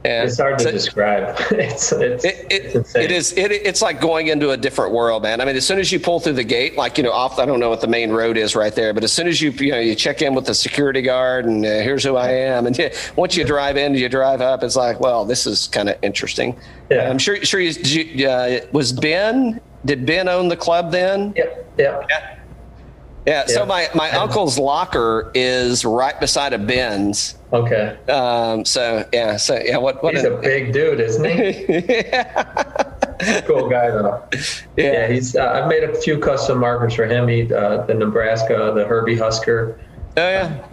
Yeah. 0.04 0.24
It's 0.24 0.40
hard 0.40 0.58
to 0.60 0.64
So- 0.66 0.72
describe. 0.72 1.36
it's 1.52 1.92
it's, 1.92 2.26
It, 2.26 2.48
it, 2.50 2.76
insane. 2.76 3.04
it 3.04 3.12
is 3.12 3.34
it, 3.34 3.52
it's 3.52 3.82
like 3.84 4.02
going 4.02 4.28
into 4.28 4.50
a 4.50 4.58
different 4.58 4.94
world 4.94 5.22
man 5.24 5.40
i 5.42 5.46
mean 5.46 5.56
as 5.56 5.66
soon 5.66 5.78
as 5.78 5.92
you 5.92 6.00
pull 6.00 6.20
through 6.20 6.34
the 6.34 6.44
gate 6.44 6.76
like 6.76 6.98
you 6.98 7.04
know 7.04 7.12
off 7.12 7.38
i 7.38 7.46
don't 7.46 7.60
know 7.60 7.70
what 7.70 7.82
the 7.82 7.88
main 7.88 8.10
road 8.12 8.36
is 8.36 8.56
right 8.56 8.74
there 8.74 8.94
but 8.94 9.04
as 9.04 9.12
soon 9.14 9.28
as 9.28 9.40
you 9.42 9.52
you 9.52 9.72
know 9.72 9.80
you 9.80 9.94
check 9.94 10.22
in 10.24 10.34
with 10.34 10.46
the 10.46 10.56
security 10.56 11.02
guard 11.04 11.46
and 11.46 11.64
uh, 11.66 11.70
here's 11.70 12.04
who 12.04 12.16
i 12.16 12.30
am 12.32 12.66
and 12.66 12.78
yeah, 12.80 12.90
once 13.16 13.36
you 13.38 13.44
drive 13.46 13.78
in 13.78 13.94
you 13.94 14.10
drive 14.10 14.42
up 14.42 14.64
it's 14.64 14.76
like 14.76 15.00
well 15.00 15.24
this 15.24 15.46
is 15.46 15.68
kind 15.68 15.88
of 15.88 15.96
interesting 16.02 16.58
Yeah. 16.90 17.10
i'm 17.10 17.20
sure 17.20 17.38
sure 17.46 17.60
you, 17.60 17.72
did 17.74 17.88
you 18.20 18.28
uh, 18.28 18.60
was 18.72 18.92
ben 18.94 19.62
did 19.86 20.06
ben 20.08 20.28
own 20.28 20.48
the 20.48 20.58
club 20.58 20.92
then 20.92 21.34
Yep. 21.36 21.74
Yep. 21.78 22.06
yeah. 22.10 22.38
Yeah, 23.26 23.46
so 23.46 23.60
Yeah. 23.62 23.66
my, 23.66 23.90
my 23.94 24.12
uncle's 24.12 24.58
locker 24.58 25.32
is 25.36 25.86
right 25.86 26.20
beside 26.20 26.54
a 26.54 26.58
Ben's. 26.58 27.36
Okay. 27.54 27.98
Um, 28.10 28.66
so 28.66 29.08
yeah, 29.14 29.38
so 29.38 29.60
yeah, 29.64 29.78
what 29.78 30.02
what 30.02 30.16
He's 30.16 30.24
a 30.24 30.38
big 30.38 30.74
dude, 30.74 31.00
isn't 31.00 31.26
he? 31.26 31.66
yeah. 31.88 33.42
cool 33.46 33.70
guy 33.70 33.90
though. 33.92 34.24
Yeah, 34.78 35.08
he's. 35.08 35.36
Uh, 35.36 35.52
I've 35.52 35.68
made 35.68 35.84
a 35.84 35.94
few 36.02 36.18
custom 36.18 36.60
markers 36.60 36.96
for 36.96 37.06
him. 37.06 37.28
He, 37.28 37.54
uh, 37.54 37.86
the 37.86 37.94
Nebraska, 37.94 38.72
the 38.74 38.86
Herbie 38.86 39.18
Husker. 39.18 39.80
Oh 40.18 40.30
yeah. 40.30 40.66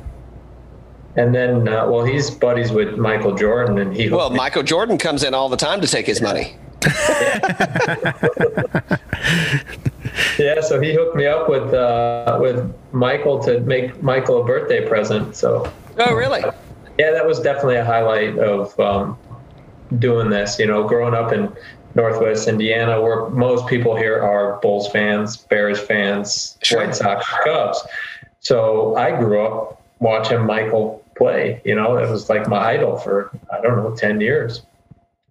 and 1.17 1.35
then, 1.35 1.69
uh, 1.69 1.87
well, 1.89 2.05
he's 2.05 2.31
buddies 2.31 2.71
with 2.73 2.97
Michael 2.97 3.35
Jordan, 3.35 3.79
and 3.79 3.95
he. 3.95 4.09
Well, 4.09 4.31
Michael 4.31 4.63
Jordan 4.63 4.99
comes 4.99 5.25
in 5.25 5.35
all 5.35 5.49
the 5.49 5.57
time 5.57 5.81
to 5.81 5.87
take 5.87 6.07
his 6.07 6.23
money. 6.23 6.57
yeah, 10.39 10.61
so 10.61 10.81
he 10.81 10.95
hooked 10.95 11.17
me 11.17 11.27
up 11.27 11.49
with 11.49 11.73
uh, 11.75 12.39
with 12.41 12.75
Michael 12.93 13.43
to 13.45 13.61
make 13.61 14.03
Michael 14.03 14.43
a 14.43 14.45
birthday 14.45 14.87
present. 14.87 15.37
So. 15.37 15.71
Oh, 15.99 16.15
really? 16.15 16.43
Yeah, 16.99 17.11
that 17.13 17.27
was 17.27 17.41
definitely 17.41 17.77
a 17.77 17.85
highlight 17.85 18.39
of 18.39 18.79
um, 18.79 19.19
doing 19.99 20.31
this. 20.31 20.59
You 20.59 20.67
know, 20.67 20.87
growing 20.87 21.15
up 21.15 21.33
in 21.33 21.53
Northwest 21.95 22.49
Indiana, 22.49 23.01
where 23.01 23.29
most 23.31 23.67
people 23.67 23.97
here 23.97 24.23
are 24.23 24.61
Bulls 24.61 24.89
fans, 24.91 25.37
Bears 25.37 25.81
fans, 25.81 26.59
Sure. 26.63 26.85
White 26.85 26.95
Sox, 26.95 27.27
Cubs. 27.45 27.83
So 28.41 28.97
I 28.97 29.19
grew 29.19 29.45
up 29.45 29.83
watching 29.99 30.45
Michael 30.45 31.05
play. 31.17 31.61
You 31.65 31.75
know, 31.75 31.97
it 31.97 32.09
was 32.09 32.29
like 32.29 32.49
my 32.49 32.59
idol 32.59 32.97
for 32.97 33.31
I 33.53 33.61
don't 33.61 33.77
know 33.77 33.95
ten 33.95 34.21
years. 34.21 34.63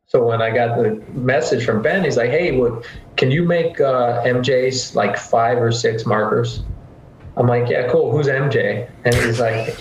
So 0.08 0.26
when 0.26 0.42
I 0.42 0.52
got 0.52 0.78
the 0.78 1.02
message 1.14 1.66
from 1.66 1.82
Ben, 1.82 2.04
he's 2.04 2.18
like, 2.18 2.30
"Hey, 2.30 2.58
what, 2.58 2.86
can 3.18 3.32
you 3.32 3.44
make 3.44 3.82
uh, 3.82 4.24
MJ's 4.24 4.96
like 4.96 5.18
five 5.18 5.58
or 5.62 5.72
six 5.72 6.06
markers?" 6.06 6.64
I'm 7.36 7.48
like, 7.48 7.70
"Yeah, 7.70 7.88
cool. 7.92 8.12
Who's 8.12 8.28
MJ?" 8.28 8.90
And 9.06 9.14
he's 9.16 9.40
like, 9.40 9.78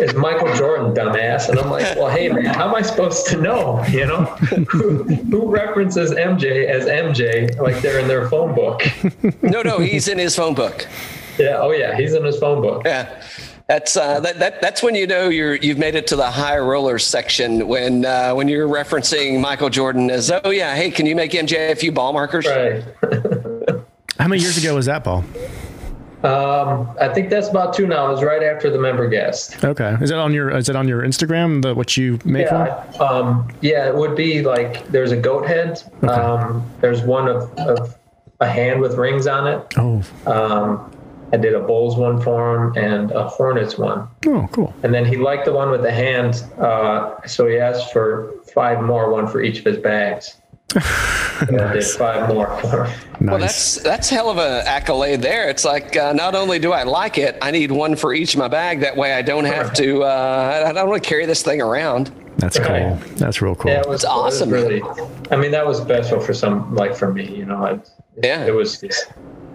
is 0.00 0.14
Michael 0.14 0.52
Jordan, 0.54 0.92
dumbass." 0.94 1.48
And 1.48 1.58
I'm 1.58 1.70
like, 1.70 1.96
"Well, 1.96 2.08
hey 2.10 2.28
man, 2.28 2.46
how 2.46 2.68
am 2.68 2.74
I 2.74 2.82
supposed 2.82 3.26
to 3.28 3.40
know? 3.40 3.84
You 3.86 4.06
know, 4.06 4.24
who, 4.70 5.04
who 5.04 5.50
references 5.50 6.10
MJ 6.10 6.66
as 6.66 6.86
MJ 6.86 7.58
like 7.60 7.80
they're 7.82 7.98
in 7.98 8.08
their 8.08 8.28
phone 8.28 8.54
book?" 8.54 8.82
No, 9.42 9.62
no, 9.62 9.78
he's 9.78 10.08
in 10.08 10.18
his 10.18 10.34
phone 10.36 10.54
book. 10.54 10.86
Yeah. 11.38 11.56
Oh 11.58 11.70
yeah, 11.70 11.96
he's 11.96 12.14
in 12.14 12.24
his 12.24 12.38
phone 12.38 12.60
book. 12.62 12.82
Yeah. 12.84 13.22
That's 13.70 13.96
uh, 13.96 14.18
that, 14.18 14.40
that 14.40 14.60
that's 14.60 14.82
when 14.82 14.96
you 14.96 15.06
know 15.06 15.28
you're 15.28 15.54
you've 15.54 15.78
made 15.78 15.94
it 15.94 16.08
to 16.08 16.16
the 16.16 16.28
high 16.28 16.58
rollers 16.58 17.06
section 17.06 17.68
when 17.68 18.04
uh, 18.04 18.34
when 18.34 18.48
you're 18.48 18.66
referencing 18.66 19.40
Michael 19.40 19.70
Jordan 19.70 20.10
as 20.10 20.28
oh 20.42 20.50
yeah 20.50 20.74
hey 20.74 20.90
can 20.90 21.06
you 21.06 21.14
make 21.14 21.30
MJ 21.30 21.70
a 21.70 21.76
few 21.76 21.92
ball 21.92 22.12
markers 22.12 22.48
Right. 22.48 22.82
How 24.18 24.26
many 24.26 24.42
years 24.42 24.58
ago 24.58 24.74
was 24.74 24.86
that, 24.86 25.04
Paul? 25.04 25.24
Um, 26.24 26.90
I 27.00 27.14
think 27.14 27.30
that's 27.30 27.48
about 27.48 27.72
two 27.72 27.86
now. 27.86 28.08
It 28.08 28.10
was 28.10 28.24
right 28.24 28.42
after 28.42 28.70
the 28.70 28.78
member 28.80 29.08
guest. 29.08 29.64
Okay. 29.64 29.96
Is 30.00 30.10
it 30.10 30.18
on 30.18 30.34
your 30.34 30.50
is 30.50 30.68
it 30.68 30.74
on 30.74 30.88
your 30.88 31.02
Instagram 31.02 31.62
the 31.62 31.72
what 31.72 31.96
you 31.96 32.18
made 32.24 32.48
for? 32.48 32.66
Yeah, 32.66 32.98
um, 32.98 33.48
yeah, 33.60 33.86
it 33.86 33.94
would 33.94 34.16
be 34.16 34.42
like 34.42 34.84
there's 34.88 35.12
a 35.12 35.16
goat 35.16 35.46
head. 35.46 35.80
Um, 36.08 36.68
there's 36.80 37.02
one 37.02 37.28
of, 37.28 37.56
of 37.56 37.96
a 38.40 38.48
hand 38.48 38.80
with 38.80 38.96
rings 38.96 39.28
on 39.28 39.46
it. 39.46 39.74
Oh. 39.76 40.02
Um, 40.26 40.90
I 41.32 41.36
did 41.36 41.54
a 41.54 41.60
Bulls 41.60 41.96
one 41.96 42.20
for 42.20 42.56
him 42.56 42.76
and 42.76 43.10
a 43.12 43.28
Hornets 43.28 43.78
one. 43.78 44.08
Oh, 44.26 44.48
cool. 44.52 44.74
And 44.82 44.92
then 44.92 45.04
he 45.04 45.16
liked 45.16 45.44
the 45.44 45.52
one 45.52 45.70
with 45.70 45.82
the 45.82 45.92
hand, 45.92 46.42
uh, 46.58 47.24
so 47.26 47.46
he 47.46 47.58
asked 47.58 47.92
for 47.92 48.32
five 48.52 48.82
more, 48.82 49.10
one 49.10 49.26
for 49.28 49.40
each 49.40 49.58
of 49.60 49.64
his 49.64 49.78
bags. 49.78 50.36
And 51.48 51.58
I 51.58 51.72
did 51.72 51.84
five 51.84 52.28
more 52.28 52.54
for 52.60 52.84
him. 52.84 53.00
Nice. 53.18 53.30
well 53.30 53.38
that's 53.38 53.74
that's 53.82 54.10
hell 54.10 54.28
of 54.28 54.36
a 54.36 54.62
accolade 54.68 55.22
there 55.22 55.48
it's 55.48 55.64
like 55.64 55.96
uh, 55.96 56.12
not 56.12 56.34
only 56.34 56.58
do 56.58 56.72
I 56.72 56.82
like 56.82 57.16
it 57.16 57.38
I 57.40 57.50
need 57.50 57.70
one 57.72 57.96
for 57.96 58.12
each 58.12 58.34
of 58.34 58.38
my 58.40 58.48
bag 58.48 58.80
that 58.80 58.94
way 58.94 59.14
I 59.14 59.22
don't 59.22 59.46
have 59.46 59.72
to 59.74 60.02
uh, 60.02 60.64
I 60.68 60.72
don't 60.72 60.90
want 60.90 61.02
to 61.02 61.08
carry 61.08 61.24
this 61.24 61.42
thing 61.42 61.62
around 61.62 62.10
That's 62.36 62.58
cool. 62.58 62.68
Right. 62.68 63.00
That's 63.16 63.40
real 63.40 63.54
cool. 63.54 63.70
Yeah, 63.70 63.80
it 63.80 63.88
was 63.88 64.02
That's 64.02 64.12
awesome, 64.12 64.52
It 64.52 64.52
was 64.52 64.64
really, 64.64 64.82
I 65.30 65.36
mean, 65.36 65.50
that 65.52 65.66
was 65.66 65.78
special 65.78 66.20
for 66.20 66.34
some, 66.34 66.74
like 66.74 66.94
for 66.94 67.10
me, 67.12 67.24
you 67.34 67.46
know. 67.46 67.64
It, 67.64 67.88
Yeah. 68.22 68.44
it 68.44 68.54
was 68.54 68.80
just 68.80 69.06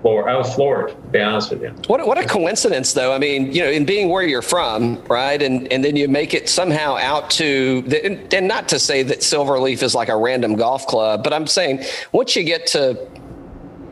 floor. 0.06 0.30
I 0.30 0.38
was 0.38 0.54
floored, 0.54 0.90
to 0.90 0.96
be 1.08 1.20
honest 1.20 1.50
with 1.50 1.64
you. 1.64 1.70
What, 1.88 2.06
what 2.06 2.20
a 2.20 2.28
coincidence, 2.28 2.94
though. 2.94 3.12
I 3.12 3.18
mean, 3.18 3.52
you 3.52 3.64
know, 3.64 3.72
in 3.72 3.86
being 3.86 4.10
where 4.10 4.22
you're 4.22 4.44
from, 4.44 5.02
right, 5.06 5.42
and 5.42 5.68
and 5.74 5.84
then 5.84 5.96
you 5.96 6.08
make 6.08 6.36
it 6.36 6.48
somehow 6.48 6.96
out 6.98 7.32
to, 7.32 7.82
the, 7.82 8.06
and, 8.06 8.32
and 8.32 8.48
not 8.48 8.70
to 8.70 8.78
say 8.78 9.02
that 9.02 9.22
Silverleaf 9.22 9.82
is 9.82 9.96
like 9.96 10.10
a 10.10 10.16
random 10.16 10.54
golf 10.58 10.86
club, 10.86 11.24
but 11.24 11.34
I'm 11.34 11.48
saying 11.48 11.86
once 12.12 12.36
you 12.36 12.44
get 12.44 12.68
to 12.68 13.08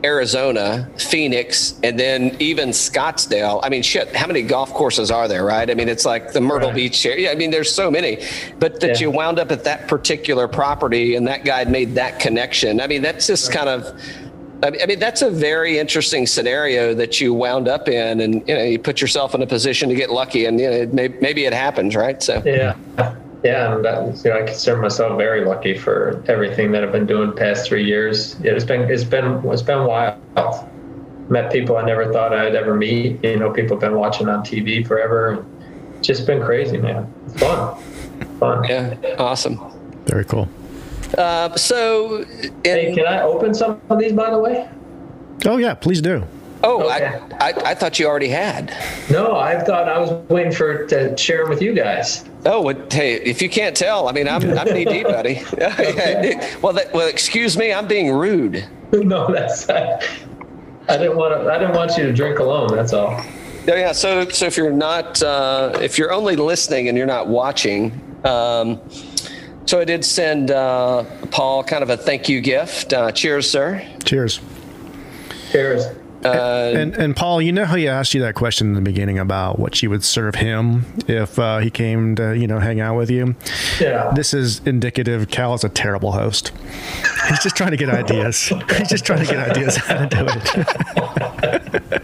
Arizona, 0.04 0.88
Phoenix, 0.98 1.80
and 1.82 1.98
then 1.98 2.36
even 2.38 2.68
Scottsdale. 2.68 3.58
I 3.64 3.70
mean, 3.70 3.82
shit, 3.82 4.14
how 4.14 4.26
many 4.26 4.42
golf 4.42 4.70
courses 4.72 5.10
are 5.10 5.26
there, 5.28 5.44
right? 5.44 5.68
I 5.68 5.74
mean, 5.74 5.88
it's 5.88 6.04
like 6.04 6.32
the 6.32 6.42
Myrtle 6.42 6.68
Right. 6.68 6.76
Beach 6.76 7.06
area. 7.06 7.32
I 7.32 7.34
mean, 7.34 7.50
there's 7.50 7.74
so 7.74 7.90
many, 7.90 8.22
but 8.58 8.80
that 8.80 9.00
Yeah. 9.00 9.06
you 9.06 9.10
wound 9.10 9.38
up 9.38 9.50
at 9.50 9.64
that 9.64 9.88
particular 9.88 10.46
property 10.46 11.16
and 11.16 11.26
that 11.26 11.44
guy 11.46 11.64
made 11.64 11.94
that 11.94 12.20
connection. 12.20 12.80
I 12.82 12.86
mean, 12.86 13.02
that's 13.02 13.26
just 13.26 13.50
kind 13.50 13.68
of. 13.68 14.00
I 14.62 14.70
mean- 14.70 14.82
I 14.82 14.86
mean, 14.86 14.98
that's 14.98 15.22
a 15.22 15.30
very 15.30 15.78
interesting 15.78 16.26
scenario 16.26 16.94
that 16.94 17.20
you 17.20 17.34
wound 17.34 17.68
up 17.68 17.88
in, 17.88 18.20
and 18.20 18.46
you 18.48 18.54
know, 18.54 18.62
you 18.62 18.78
put 18.78 19.00
yourself 19.00 19.34
in 19.34 19.42
a 19.42 19.46
position 19.46 19.88
to 19.88 19.94
get 19.94 20.10
lucky, 20.10 20.46
and 20.46 20.58
you 20.60 20.70
know, 20.70 20.86
may, 20.92 21.08
maybe 21.20 21.44
it 21.44 21.52
happens, 21.52 21.94
right? 21.96 22.22
So, 22.22 22.42
Yeah, 22.44 22.74
yeah, 23.42 23.74
and 23.74 23.84
that, 23.84 24.24
you 24.24 24.30
know, 24.30 24.38
I 24.38 24.42
consider 24.44 24.76
myself 24.78 25.18
very 25.18 25.44
lucky 25.44 25.76
for 25.76 26.22
everything 26.28 26.72
that 26.72 26.82
I've 26.82 26.92
been 26.92 27.06
doing 27.06 27.30
the 27.30 27.36
past 27.36 27.66
three 27.68 27.84
years. 27.84 28.36
It's 28.42 28.64
been, 28.64 28.82
it's 28.90 29.04
been, 29.04 29.42
it's 29.46 29.62
been 29.62 29.84
wild. 29.84 30.18
Met 31.28 31.50
people 31.52 31.76
I 31.76 31.84
never 31.84 32.12
thought 32.12 32.32
I'd 32.34 32.54
ever 32.54 32.74
meet. 32.74 33.22
You 33.24 33.38
know, 33.38 33.50
people 33.50 33.76
have 33.76 33.80
been 33.80 33.98
watching 33.98 34.28
on 34.28 34.44
TV 34.44 34.86
forever. 34.86 35.44
It's 35.98 36.06
just 36.06 36.26
been 36.26 36.42
crazy, 36.42 36.76
man. 36.78 37.12
It's 37.26 37.40
fun, 37.40 37.82
fun. 38.38 38.64
yeah, 38.64 38.94
awesome. 39.18 39.58
Very 40.06 40.24
cool. 40.26 40.48
Uh, 41.18 41.54
so, 41.56 42.24
Hey, 42.64 42.92
can 42.94 43.06
I 43.06 43.22
open 43.22 43.54
some 43.54 43.80
of 43.90 43.98
these, 43.98 44.12
by 44.12 44.30
the 44.30 44.38
way? 44.38 44.68
Oh 45.46 45.56
yeah, 45.58 45.74
please 45.74 46.00
do. 46.00 46.24
oh, 46.62 46.82
Okay. 46.84 47.06
I, 47.40 47.50
I, 47.50 47.70
I 47.70 47.74
thought 47.74 47.98
you 47.98 48.06
already 48.06 48.28
had. 48.28 48.70
No, 49.10 49.36
I 49.36 49.58
thought 49.60 49.88
I 49.88 49.98
was 49.98 50.10
waiting 50.28 50.52
for 50.52 50.72
it 50.72 50.88
to 50.90 51.16
share 51.16 51.42
them 51.42 51.50
with 51.50 51.60
you 51.62 51.74
guys. 51.74 52.24
Oh, 52.46 52.62
well, 52.62 52.76
hey, 52.90 53.14
if 53.16 53.40
you 53.42 53.48
can't 53.48 53.76
tell, 53.76 54.08
I 54.08 54.12
mean, 54.12 54.28
I'm, 54.28 54.42
I'm 54.58 54.66
knee 54.74 54.84
deep, 54.84 55.04
buddy. 55.06 55.42
well, 56.62 56.72
that, 56.72 56.90
well, 56.94 57.08
excuse 57.08 57.56
me, 57.56 57.72
I'm 57.72 57.86
being 57.86 58.10
rude. 58.12 58.66
no, 58.92 59.30
that's 59.32 59.68
I, 59.68 60.00
I 60.88 60.96
didn't 60.98 61.16
want 61.16 61.34
to. 61.34 61.50
I 61.50 61.58
didn't 61.58 61.74
want 61.74 61.96
you 61.96 62.04
to 62.04 62.12
drink 62.12 62.38
alone. 62.38 62.68
That's 62.74 62.92
all. 62.92 63.12
Yeah, 63.66 63.76
yeah. 63.76 63.92
So, 63.92 64.28
so 64.28 64.44
if 64.46 64.56
you're 64.56 64.70
not, 64.70 65.22
uh, 65.22 65.78
if 65.80 65.96
you're 65.98 66.12
only 66.12 66.36
listening 66.36 66.88
and 66.88 66.96
you're 66.98 67.06
not 67.06 67.26
watching, 67.28 67.92
um, 68.24 68.78
so 69.66 69.80
I 69.80 69.84
did 69.84 70.04
send 70.04 70.50
uh, 70.50 71.04
Paul 71.30 71.64
kind 71.64 71.82
of 71.82 71.90
a 71.90 71.96
thank 71.96 72.28
you 72.28 72.40
gift. 72.40 72.92
Uh, 72.92 73.12
cheers, 73.12 73.50
sir. 73.50 73.86
Cheers. 74.04 74.40
Cheers. 75.52 75.84
Uh, 76.24 76.72
And 76.74 76.94
and 76.96 77.14
Paul, 77.14 77.42
you 77.42 77.52
know 77.52 77.66
how 77.66 77.76
he 77.76 77.86
asked 77.86 78.14
you 78.14 78.22
that 78.22 78.34
question 78.34 78.68
in 78.68 78.72
the 78.74 78.80
beginning 78.80 79.18
about 79.18 79.58
what 79.58 79.82
you 79.82 79.90
would 79.90 80.02
serve 80.02 80.36
him 80.36 80.86
if 81.06 81.38
uh, 81.38 81.58
he 81.58 81.68
came 81.70 82.14
to 82.16 82.32
you 82.32 82.46
know 82.46 82.58
hang 82.60 82.80
out 82.80 82.96
with 82.96 83.10
you. 83.10 83.36
Yeah. 83.78 84.10
This 84.14 84.32
is 84.32 84.60
indicative. 84.60 85.28
Cal 85.28 85.52
is 85.52 85.64
a 85.64 85.68
terrible 85.68 86.12
host. 86.12 86.52
He's 87.28 87.42
just 87.42 87.56
trying 87.56 87.72
to 87.72 87.76
get 87.76 87.90
ideas. 87.90 88.38
He's 88.78 88.88
just 88.88 89.04
trying 89.04 89.20
to 89.20 89.26
get 89.26 89.50
ideas 89.50 89.76
how 89.76 90.06
to 90.06 90.16
do 90.16 90.26
it. 90.26 92.02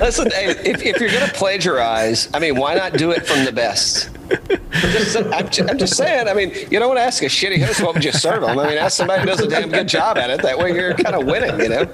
listen, 0.00 0.30
hey, 0.30 0.50
if, 0.50 0.82
if 0.84 1.00
you're 1.00 1.10
going 1.10 1.26
to 1.26 1.32
plagiarize, 1.34 2.28
I 2.32 2.38
mean, 2.38 2.56
why 2.56 2.74
not 2.74 2.92
do 2.92 3.10
it 3.10 3.26
from 3.26 3.44
the 3.44 3.52
best? 3.52 4.10
I'm 4.30 4.90
just, 4.90 5.16
I'm, 5.16 5.48
ju- 5.48 5.66
I'm 5.68 5.78
just 5.78 5.96
saying. 5.96 6.28
I 6.28 6.34
mean, 6.34 6.50
you 6.70 6.78
don't 6.78 6.88
want 6.88 6.98
to 6.98 7.04
ask 7.04 7.22
a 7.22 7.26
shitty 7.26 7.62
host 7.64 7.82
what 7.82 7.94
would 7.94 8.04
you 8.04 8.12
serve 8.12 8.42
them. 8.42 8.58
I 8.58 8.68
mean, 8.68 8.78
ask 8.78 8.96
somebody 8.96 9.22
who 9.22 9.26
does 9.26 9.40
a 9.40 9.48
damn 9.48 9.70
good 9.70 9.88
job 9.88 10.18
at 10.18 10.30
it. 10.30 10.42
That 10.42 10.58
way, 10.58 10.74
you're 10.74 10.94
kind 10.94 11.16
of 11.16 11.26
winning. 11.26 11.58
You 11.60 11.68
know. 11.68 11.90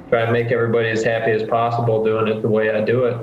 try 0.08 0.24
to 0.24 0.32
make 0.32 0.50
everybody 0.50 0.88
as 0.88 1.02
happy 1.02 1.30
as 1.32 1.42
possible 1.44 2.04
doing 2.04 2.28
it 2.28 2.42
the 2.42 2.48
way 2.48 2.70
I 2.70 2.80
do 2.80 3.04
it. 3.04 3.16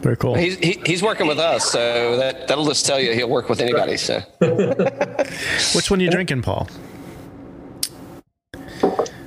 Very 0.00 0.16
cool. 0.16 0.34
He's 0.34 0.58
he, 0.58 0.80
he's 0.84 1.02
working 1.02 1.26
with 1.26 1.38
us, 1.38 1.70
so 1.70 2.16
that 2.16 2.48
that'll 2.48 2.66
just 2.66 2.86
tell 2.86 3.00
you 3.00 3.12
he'll 3.12 3.28
work 3.28 3.48
with 3.48 3.60
anybody. 3.60 3.96
So 3.96 4.20
Which 5.74 5.90
one 5.90 6.00
are 6.00 6.04
you 6.04 6.10
drinking, 6.10 6.42
Paul? 6.42 6.68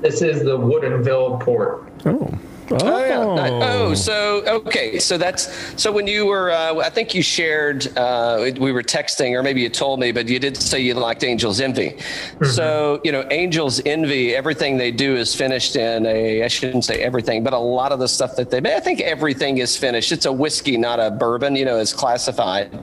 This 0.02 0.22
is 0.22 0.44
the 0.44 0.58
Woodinville 0.58 1.42
Port. 1.42 1.92
Oh. 2.06 2.38
Oh, 2.72 3.06
yeah. 3.06 3.50
Oh, 3.62 3.94
so 3.94 4.44
okay, 4.46 5.00
so 5.00 5.18
that's 5.18 5.50
so 5.82 5.92
when 5.92 6.08
you 6.08 6.26
were, 6.26 6.52
uh, 6.52 6.76
I 6.78 6.90
think 6.90 7.16
you 7.16 7.22
shared, 7.22 7.96
uh, 7.98 8.52
we 8.60 8.72
were 8.72 8.84
texting, 8.84 9.34
or 9.34 9.42
maybe 9.44 9.62
you 9.62 9.70
told 9.70 10.00
me, 10.00 10.12
but 10.12 10.28
you 10.28 10.40
did 10.40 10.56
say 10.58 10.80
you 10.80 10.94
liked 10.94 11.24
Angels 11.24 11.60
Envy. 11.60 11.98
So 12.44 13.02
you 13.04 13.12
know, 13.12 13.26
Angels 13.32 13.82
Envy, 13.86 14.36
everything 14.36 14.78
they 14.78 14.92
do 14.92 15.16
is 15.16 15.34
finished 15.34 15.76
in 15.76 16.06
a, 16.06 16.44
I 16.44 16.48
shouldn't 16.48 16.86
say 16.86 17.02
everything, 17.02 17.44
but 17.44 17.54
a 17.54 17.58
lot 17.58 17.92
of 17.92 18.00
the 18.00 18.08
stuff 18.08 18.36
that 18.36 18.50
they, 18.50 18.60
I 18.60 18.80
think 18.80 19.02
everything 19.02 19.58
is 19.58 19.76
finished. 19.76 20.12
It's 20.12 20.26
a 20.26 20.32
whiskey, 20.32 20.78
not 20.78 21.00
a 21.00 21.12
bourbon. 21.12 21.56
You 21.56 21.66
know, 21.66 21.78
is 21.78 21.94
classified. 21.94 22.78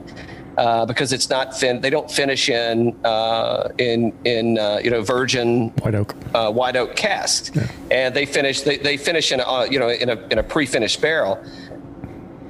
Uh, 0.57 0.87
because 0.87 1.13
it's 1.13 1.29
not 1.29 1.55
fin- 1.55 1.81
they 1.81 1.89
don't 1.91 2.09
finish 2.09 2.49
in 2.49 2.95
uh, 3.05 3.69
in 3.77 4.11
in 4.25 4.57
uh, 4.57 4.79
you 4.83 4.89
know 4.89 5.03
virgin 5.03 5.69
White 5.83 5.93
oak. 5.93 6.15
uh, 6.33 6.51
white 6.51 6.75
oak 6.75 6.95
cask, 6.95 7.53
and 7.91 8.15
they 8.15 8.25
finish 8.25 8.61
they, 8.61 8.77
they 8.77 8.97
finish 8.97 9.31
in 9.31 9.39
a 9.39 9.43
uh, 9.43 9.63
you 9.65 9.77
know 9.77 9.89
in 9.89 10.09
a 10.09 10.17
in 10.31 10.39
a 10.39 10.43
pre-finished 10.43 10.99
barrel. 10.99 11.37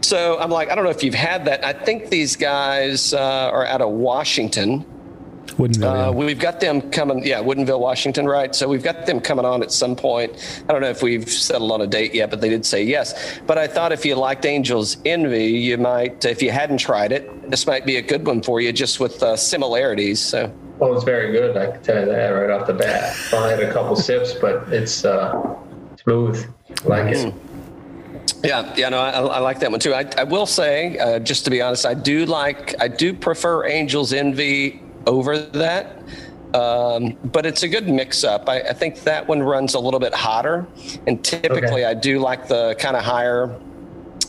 So 0.01 0.39
I'm 0.39 0.49
like, 0.51 0.71
I 0.71 0.75
don't 0.75 0.85
know 0.85 0.89
if 0.89 1.03
you've 1.03 1.13
had 1.15 1.43
that. 1.45 1.65
I 1.65 1.73
think 1.73 2.09
these 2.09 2.37
guys 2.37 3.13
uh, 3.13 3.51
are 3.51 3.65
out 3.65 3.81
of 3.81 3.89
Washington. 3.89 4.85
Wouldn't. 5.57 5.83
Uh, 5.83 6.11
we've 6.13 6.39
got 6.39 6.59
them 6.59 6.81
coming, 6.91 7.25
yeah, 7.25 7.41
Woodinville, 7.41 7.79
Washington, 7.79 8.27
right? 8.27 8.53
So 8.53 8.67
we've 8.67 8.83
got 8.83 9.07
them 9.07 9.19
coming 9.19 9.45
on 9.45 9.63
at 9.63 9.71
some 9.71 9.95
point. 9.95 10.63
I 10.69 10.71
don't 10.71 10.81
know 10.81 10.89
if 10.89 11.01
we've 11.01 11.27
settled 11.27 11.71
on 11.71 11.81
a 11.81 11.87
date 11.87 12.13
yet, 12.13 12.29
but 12.29 12.41
they 12.41 12.49
did 12.49 12.65
say 12.65 12.83
yes. 12.83 13.39
But 13.47 13.57
I 13.57 13.65
thought 13.67 13.91
if 13.91 14.05
you 14.05 14.15
liked 14.15 14.45
Angels 14.45 14.97
Envy, 15.03 15.45
you 15.45 15.77
might, 15.77 16.25
if 16.25 16.43
you 16.43 16.51
hadn't 16.51 16.77
tried 16.77 17.11
it, 17.11 17.49
this 17.49 17.65
might 17.65 17.85
be 17.85 17.95
a 17.95 18.01
good 18.01 18.25
one 18.25 18.43
for 18.43 18.61
you, 18.61 18.71
just 18.71 18.99
with 18.99 19.23
uh, 19.23 19.35
similarities. 19.35 20.21
So 20.21 20.53
Oh, 20.79 20.93
it's 20.93 21.03
very 21.03 21.31
good. 21.31 21.57
I 21.57 21.71
can 21.71 21.81
tell 21.81 21.99
you 22.01 22.05
that 22.05 22.29
right 22.29 22.51
off 22.51 22.67
the 22.67 22.73
bat. 22.73 23.15
I 23.33 23.49
had 23.49 23.59
a 23.61 23.73
couple 23.73 23.95
sips, 23.95 24.33
but 24.33 24.71
it's 24.71 25.03
uh, 25.03 25.55
smooth. 26.03 26.53
Like 26.83 27.15
it. 27.15 27.33
Yeah, 28.43 28.71
yeah, 28.77 28.89
no, 28.89 28.99
I, 28.99 29.09
I 29.09 29.39
like 29.39 29.59
that 29.61 29.71
one 29.71 29.79
too. 29.79 29.95
I, 29.95 30.07
I 30.17 30.23
will 30.23 30.45
say, 30.45 30.99
uh, 30.99 31.17
just 31.17 31.45
to 31.45 31.49
be 31.49 31.61
honest, 31.61 31.87
I 31.87 31.95
do 31.95 32.25
like, 32.25 32.79
I 32.79 32.87
do 32.87 33.13
prefer 33.13 33.65
Angels 33.65 34.13
Envy 34.13 34.81
over 35.07 35.39
that, 35.39 36.03
um, 36.53 37.17
but 37.23 37.45
it's 37.45 37.63
a 37.63 37.67
good 37.67 37.87
mix-up. 37.89 38.47
I, 38.47 38.59
I 38.61 38.73
think 38.73 38.99
that 39.03 39.27
one 39.27 39.41
runs 39.41 39.73
a 39.73 39.79
little 39.79 39.99
bit 39.99 40.13
hotter, 40.13 40.67
and 41.07 41.23
typically 41.23 41.83
Okay. 41.83 41.85
I 41.85 41.93
do 41.93 42.19
like 42.19 42.47
the 42.47 42.75
kind 42.79 42.95
of 42.95 43.03
higher, 43.03 43.59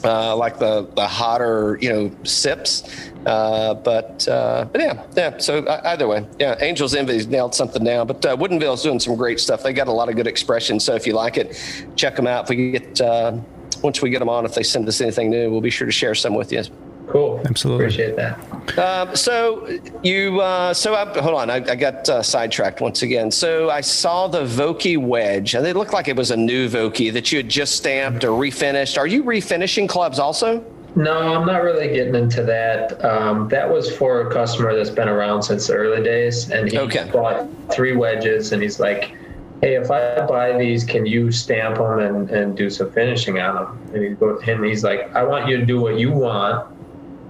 uh, 0.04 0.36
like 0.36 0.58
the 0.58 0.88
the 0.94 1.06
hotter, 1.06 1.78
you 1.80 1.90
know, 1.92 2.10
sips. 2.24 3.10
Uh, 3.26 3.74
but 3.74 4.26
uh, 4.28 4.66
but 4.72 4.80
yeah, 4.80 5.04
yeah. 5.16 5.36
So 5.38 5.64
uh, 5.64 5.80
either 5.84 6.08
way, 6.08 6.26
yeah, 6.38 6.56
Angels 6.60 6.94
Envy's 6.94 7.26
nailed 7.26 7.54
something 7.54 7.84
down. 7.84 8.06
But 8.06 8.24
uh, 8.24 8.36
Woodinville's 8.36 8.82
doing 8.82 9.00
some 9.00 9.16
great 9.16 9.40
stuff. 9.40 9.62
They 9.62 9.72
got 9.72 9.88
a 9.88 9.92
lot 9.92 10.08
of 10.08 10.16
good 10.16 10.26
expressions. 10.26 10.84
So 10.84 10.94
if 10.94 11.06
you 11.06 11.12
like 11.14 11.36
it, 11.36 11.60
check 11.96 12.16
them 12.16 12.26
out. 12.26 12.44
If 12.44 12.50
we 12.50 12.72
get 12.72 13.00
uh, 13.00 13.36
once 13.82 14.00
we 14.00 14.10
get 14.10 14.20
them 14.20 14.28
on, 14.28 14.44
if 14.44 14.54
they 14.54 14.62
send 14.62 14.88
us 14.88 15.00
anything 15.00 15.30
new, 15.30 15.50
we'll 15.50 15.60
be 15.60 15.70
sure 15.70 15.86
to 15.86 15.92
share 15.92 16.14
some 16.14 16.34
with 16.34 16.52
you. 16.52 16.64
Cool. 17.10 17.40
Absolutely. 17.46 17.86
Appreciate 17.86 18.16
that. 18.16 18.78
Um, 18.78 19.16
so 19.16 19.66
you, 20.02 20.40
uh, 20.40 20.74
so 20.74 20.94
I, 20.94 21.06
hold 21.20 21.34
on, 21.34 21.50
I, 21.50 21.56
I 21.56 21.74
got 21.74 22.08
uh, 22.08 22.22
sidetracked 22.22 22.80
once 22.80 23.02
again. 23.02 23.30
So 23.30 23.70
I 23.70 23.80
saw 23.80 24.28
the 24.28 24.42
Vokey 24.42 24.98
wedge, 24.98 25.54
and 25.54 25.66
it 25.66 25.74
looked 25.74 25.92
like 25.92 26.08
it 26.08 26.16
was 26.16 26.30
a 26.30 26.36
new 26.36 26.68
Vokey 26.68 27.12
that 27.14 27.32
you 27.32 27.38
had 27.38 27.48
just 27.48 27.76
stamped 27.76 28.24
or 28.24 28.30
refinished. 28.30 28.98
Are 28.98 29.06
you 29.06 29.24
refinishing 29.24 29.88
clubs 29.88 30.18
also? 30.18 30.64
No, 30.96 31.18
I'm 31.18 31.46
not 31.46 31.62
really 31.62 31.88
getting 31.88 32.14
into 32.14 32.42
that. 32.44 33.02
Um, 33.04 33.48
that 33.48 33.70
was 33.70 33.94
for 33.96 34.22
a 34.28 34.32
customer 34.32 34.74
that's 34.74 34.90
been 34.90 35.08
around 35.08 35.42
since 35.42 35.66
the 35.66 35.74
early 35.74 36.02
days, 36.02 36.50
and 36.50 36.70
he 36.70 36.78
Okay. 36.78 37.08
bought 37.12 37.46
three 37.70 37.94
wedges, 37.96 38.52
and 38.52 38.62
he's 38.62 38.80
like, 38.80 39.12
"Hey, 39.60 39.74
if 39.76 39.90
I 39.90 40.26
buy 40.26 40.58
these, 40.58 40.84
can 40.84 41.06
you 41.06 41.30
stamp 41.30 41.76
them 41.76 42.00
and, 42.00 42.30
and 42.30 42.56
do 42.56 42.68
some 42.68 42.90
finishing 42.90 43.38
on 43.38 43.54
them?" 43.54 43.78
And 43.94 44.02
he 44.02 44.10
goes, 44.10 44.42
and 44.46 44.64
he's 44.64 44.82
like, 44.84 45.14
"I 45.14 45.22
want 45.24 45.46
you 45.48 45.56
to 45.58 45.64
do 45.66 45.80
what 45.80 45.98
you 45.98 46.10
want. 46.10 46.66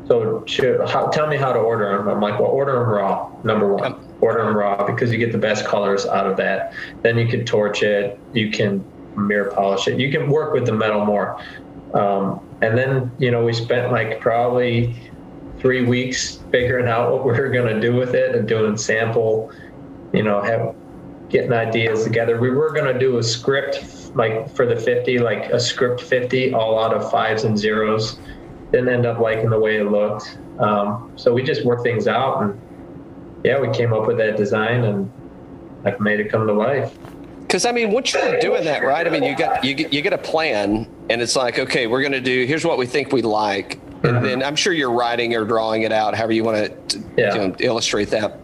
So 0.09 0.45
how, 0.87 1.09
tell 1.09 1.29
me 1.29 1.37
how 1.37 1.53
to 1.53 1.59
order 1.59 1.97
them." 1.97 2.09
I'm 2.09 2.21
like, 2.21 2.41
"Well, 2.41 2.51
order 2.51 2.73
them 2.73 2.89
raw. 2.89 3.31
Number 3.45 3.73
one, 3.73 3.95
order 4.21 4.43
them 4.45 4.57
raw 4.57 4.87
because 4.87 5.13
you 5.13 5.19
get 5.19 5.33
the 5.33 5.39
best 5.39 5.67
colors 5.67 6.07
out 6.07 6.27
of 6.27 6.37
that. 6.39 6.73
Then 7.03 7.19
you 7.19 7.29
can 7.29 7.45
torch 7.45 7.83
it, 7.83 8.19
you 8.33 8.51
can 8.51 8.85
mirror 9.17 9.51
polish 9.51 9.89
it, 9.89 9.99
you 9.99 10.11
can 10.11 10.31
work 10.31 10.53
with 10.53 10.67
the 10.67 10.73
metal 10.73 11.05
more." 11.05 11.41
Um, 11.95 12.41
and 12.61 12.77
then, 12.77 13.11
you 13.19 13.31
know, 13.31 13.45
we 13.45 13.53
spent 13.53 13.93
like 13.93 14.21
probably 14.21 14.95
three 15.59 15.85
weeks 15.85 16.41
figuring 16.51 16.89
out 16.89 17.13
what 17.13 17.25
we 17.25 17.33
were 17.33 17.49
going 17.49 17.73
to 17.73 17.81
do 17.81 17.95
with 17.95 18.15
it 18.15 18.35
and 18.35 18.49
doing 18.49 18.77
sample, 18.77 19.53
you 20.13 20.23
know, 20.23 20.41
have 20.43 20.75
getting 21.29 21.53
ideas 21.53 22.05
together. 22.05 22.41
We 22.41 22.51
were 22.51 22.73
going 22.73 22.93
to 22.93 22.99
do 22.99 23.19
a 23.19 23.23
script 23.23 24.13
like 24.15 24.49
for 24.55 24.67
the 24.67 24.77
50, 24.77 25.19
like 25.19 25.51
a 25.51 25.61
script 25.61 26.01
50, 26.01 26.55
all 26.55 26.83
out 26.83 26.95
of 26.95 27.11
fives 27.11 27.45
and 27.45 27.59
zeros. 27.59 28.19
Didn't 28.73 28.89
end 28.89 29.07
up 29.07 29.19
liking 29.19 29.51
the 29.51 29.59
way 29.59 29.77
it 29.79 29.85
looked. 29.85 30.39
Um, 30.59 31.13
so 31.17 31.33
we 31.33 31.43
just 31.43 31.65
worked 31.65 31.83
things 31.83 32.07
out 32.09 32.43
and 32.43 32.61
yeah, 33.45 33.61
we 33.61 33.69
came 33.71 33.93
up 33.93 34.07
with 34.07 34.19
that 34.19 34.37
design 34.37 34.85
and 34.85 35.11
like 35.85 36.01
made 36.01 36.21
it 36.21 36.31
come 36.31 36.47
to 36.47 36.53
life. 36.53 36.97
Because 37.41 37.65
I 37.65 37.73
mean, 37.73 37.93
once 37.93 38.13
you're 38.13 38.39
doing 38.41 38.65
that, 38.65 38.83
right? 38.83 39.07
I 39.07 39.11
mean, 39.11 39.23
you 39.23 39.35
got 39.37 39.65
you 39.65 39.73
get 39.75 39.93
you 39.93 40.03
get 40.03 40.13
a 40.13 40.19
plan, 40.19 40.87
and 41.09 41.23
it's 41.23 41.35
like, 41.35 41.59
okay, 41.59 41.87
we're 41.87 42.03
going 42.03 42.13
to 42.13 42.21
do. 42.21 42.45
Here's 42.45 42.63
what 42.65 42.77
we 42.77 42.85
think 42.85 43.11
we 43.11 43.23
like, 43.23 43.81
and 44.03 44.23
then 44.23 44.43
I'm 44.43 44.55
sure 44.57 44.75
you're 44.75 44.93
writing 44.93 45.35
or 45.35 45.47
drawing 45.47 45.83
it 45.83 45.93
out, 45.93 46.15
however 46.15 46.33
you 46.33 46.45
want 46.45 46.89
to, 46.91 47.03
Yeah. 47.17 47.35
you 47.35 47.41
know, 47.49 47.57
illustrate 47.61 48.11
that. 48.11 48.39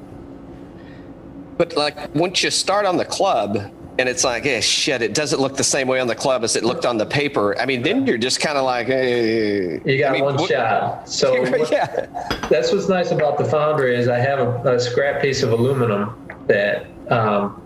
But 1.58 1.76
like 1.76 2.14
once 2.14 2.42
you 2.42 2.50
start 2.50 2.86
on 2.86 2.96
the 2.96 3.04
club, 3.04 3.70
and 3.98 4.08
it's 4.08 4.24
like, 4.24 4.44
eh, 4.46 4.60
shit, 4.60 5.02
it 5.02 5.14
doesn't 5.14 5.40
look 5.40 5.56
the 5.56 5.64
same 5.64 5.86
way 5.86 6.00
on 6.00 6.06
the 6.08 6.14
club 6.14 6.42
as 6.42 6.56
it 6.56 6.64
looked 6.64 6.84
on 6.84 6.96
the 6.96 7.06
paper. 7.06 7.58
I 7.60 7.66
mean, 7.66 7.82
then 7.82 8.06
you're 8.06 8.18
just 8.18 8.40
kind 8.40 8.58
of 8.58 8.64
like, 8.64 8.88
eh. 8.88 9.78
You 9.84 9.98
got 9.98 10.10
I 10.10 10.12
mean, 10.14 10.24
one 10.24 10.36
what- 10.36 10.50
shot. 10.50 11.08
So 11.08 11.40
what- 11.50 11.70
yeah. 11.70 12.06
that's 12.50 12.72
what's 12.72 12.88
nice 12.88 13.12
about 13.12 13.38
the 13.38 13.44
foundry 13.44 13.96
is 13.96 14.08
I 14.08 14.18
have 14.18 14.40
a, 14.40 14.74
a 14.74 14.80
scrap 14.80 15.22
piece 15.22 15.42
of 15.42 15.52
aluminum 15.52 16.26
that 16.48 16.86
um, 17.10 17.62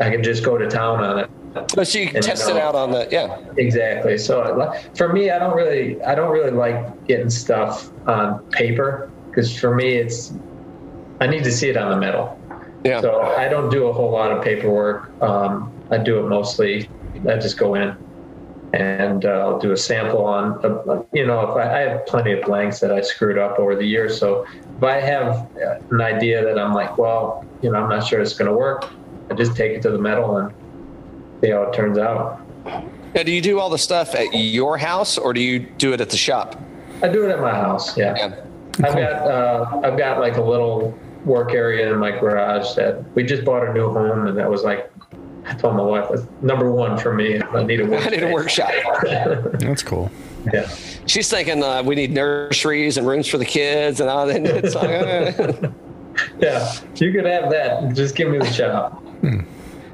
I 0.00 0.10
can 0.10 0.22
just 0.22 0.44
go 0.44 0.56
to 0.56 0.68
town 0.68 1.02
on 1.02 1.18
it. 1.18 1.30
So 1.86 1.98
you 1.98 2.06
can 2.06 2.16
And, 2.16 2.24
test 2.24 2.48
it 2.48 2.56
out 2.56 2.74
on 2.74 2.92
the 2.92 3.06
yeah. 3.10 3.38
Exactly. 3.58 4.16
So 4.16 4.72
for 4.96 5.12
me, 5.12 5.30
I 5.30 5.38
don't 5.38 5.54
really, 5.54 6.00
I 6.02 6.14
don't 6.14 6.30
really 6.30 6.50
like 6.50 7.06
getting 7.06 7.28
stuff 7.28 7.90
on 8.06 8.38
paper 8.52 9.10
because 9.28 9.54
for 9.58 9.74
me, 9.74 9.96
it's, 9.96 10.32
I 11.20 11.26
need 11.26 11.44
to 11.44 11.52
see 11.52 11.68
it 11.68 11.76
on 11.76 11.90
the 11.90 11.96
metal. 11.96 12.38
Yeah. 12.84 13.00
So 13.00 13.20
I 13.20 13.48
don't 13.48 13.70
do 13.70 13.86
a 13.86 13.92
whole 13.92 14.10
lot 14.10 14.32
of 14.32 14.42
paperwork. 14.42 15.10
Um, 15.22 15.72
I 15.90 15.98
do 15.98 16.18
it 16.18 16.28
mostly. 16.28 16.88
I 17.28 17.36
just 17.36 17.56
go 17.56 17.74
in 17.74 17.96
and 18.72 19.24
uh, 19.24 19.28
I'll 19.28 19.58
do 19.58 19.72
a 19.72 19.76
sample 19.76 20.24
on. 20.24 20.64
Uh, 20.64 21.02
you 21.12 21.26
know, 21.26 21.40
if 21.42 21.56
I, 21.56 21.62
I 21.62 21.80
have 21.88 22.06
plenty 22.06 22.32
of 22.32 22.44
blanks 22.44 22.80
that 22.80 22.90
I 22.90 23.02
screwed 23.02 23.38
up 23.38 23.58
over 23.58 23.76
the 23.76 23.84
years. 23.84 24.18
So 24.18 24.46
if 24.76 24.82
I 24.82 25.00
have 25.00 25.48
uh, 25.56 25.78
an 25.90 26.00
idea 26.00 26.42
that 26.44 26.58
I'm 26.58 26.72
like, 26.72 26.98
well, 26.98 27.44
you 27.60 27.70
know, 27.70 27.82
I'm 27.82 27.88
not 27.88 28.06
sure 28.06 28.20
it's 28.20 28.34
going 28.34 28.50
to 28.50 28.56
work, 28.56 28.90
I 29.30 29.34
just 29.34 29.56
take 29.56 29.72
it 29.72 29.82
to 29.82 29.90
the 29.90 29.98
metal 29.98 30.38
and 30.38 30.52
see 31.40 31.50
how 31.50 31.62
it 31.62 31.74
turns 31.74 31.98
out. 31.98 32.40
Now, 33.14 33.22
do 33.22 33.30
you 33.30 33.42
do 33.42 33.60
all 33.60 33.68
the 33.68 33.78
stuff 33.78 34.14
at 34.14 34.32
your 34.32 34.78
house, 34.78 35.18
or 35.18 35.34
do 35.34 35.40
you 35.40 35.58
do 35.58 35.92
it 35.92 36.00
at 36.00 36.08
the 36.08 36.16
shop? 36.16 36.60
I 37.02 37.08
do 37.08 37.26
it 37.26 37.30
at 37.30 37.40
my 37.40 37.50
house. 37.50 37.96
Yeah. 37.96 38.16
Yeah. 38.16 38.44
I've 38.84 38.94
got 38.94 39.12
uh, 39.12 39.80
I've 39.84 39.98
got 39.98 40.18
like 40.18 40.38
a 40.38 40.42
little 40.42 40.98
work 41.24 41.52
area 41.52 41.92
in 41.92 41.98
my 41.98 42.10
garage 42.10 42.74
that 42.74 43.02
we 43.14 43.22
just 43.22 43.44
bought 43.44 43.66
a 43.66 43.72
new 43.72 43.92
home, 43.92 44.26
and 44.26 44.36
that 44.38 44.50
was 44.50 44.64
like 44.64 44.92
I 45.44 45.54
told 45.54 45.76
my 45.76 45.82
wife 45.82 46.08
that's 46.10 46.26
number 46.40 46.70
one 46.70 46.98
for 46.98 47.12
me. 47.12 47.40
I 47.40 47.64
need 47.64 47.80
a 47.80 47.86
work. 47.86 48.06
I 48.06 48.10
need 48.10 48.22
a 48.22 48.32
workshop. 48.32 48.70
That's 49.54 49.82
cool. 49.82 50.10
Yeah. 50.52 50.68
She's 51.06 51.28
thinking 51.28 51.62
uh, 51.62 51.82
we 51.82 51.94
need 51.94 52.12
nurseries 52.12 52.96
and 52.96 53.06
rooms 53.06 53.26
for 53.26 53.38
the 53.38 53.44
kids 53.44 54.00
and 54.00 54.08
all 54.08 54.26
that. 54.26 54.36
And 54.36 54.46
it's 54.46 54.74
like, 54.74 54.88
uh, 54.88 55.68
Yeah. 56.38 56.72
You 56.96 57.12
could 57.12 57.24
have 57.24 57.50
that. 57.50 57.94
Just 57.94 58.14
give 58.14 58.30
me 58.30 58.38
the 58.38 58.52
shop. 58.52 59.02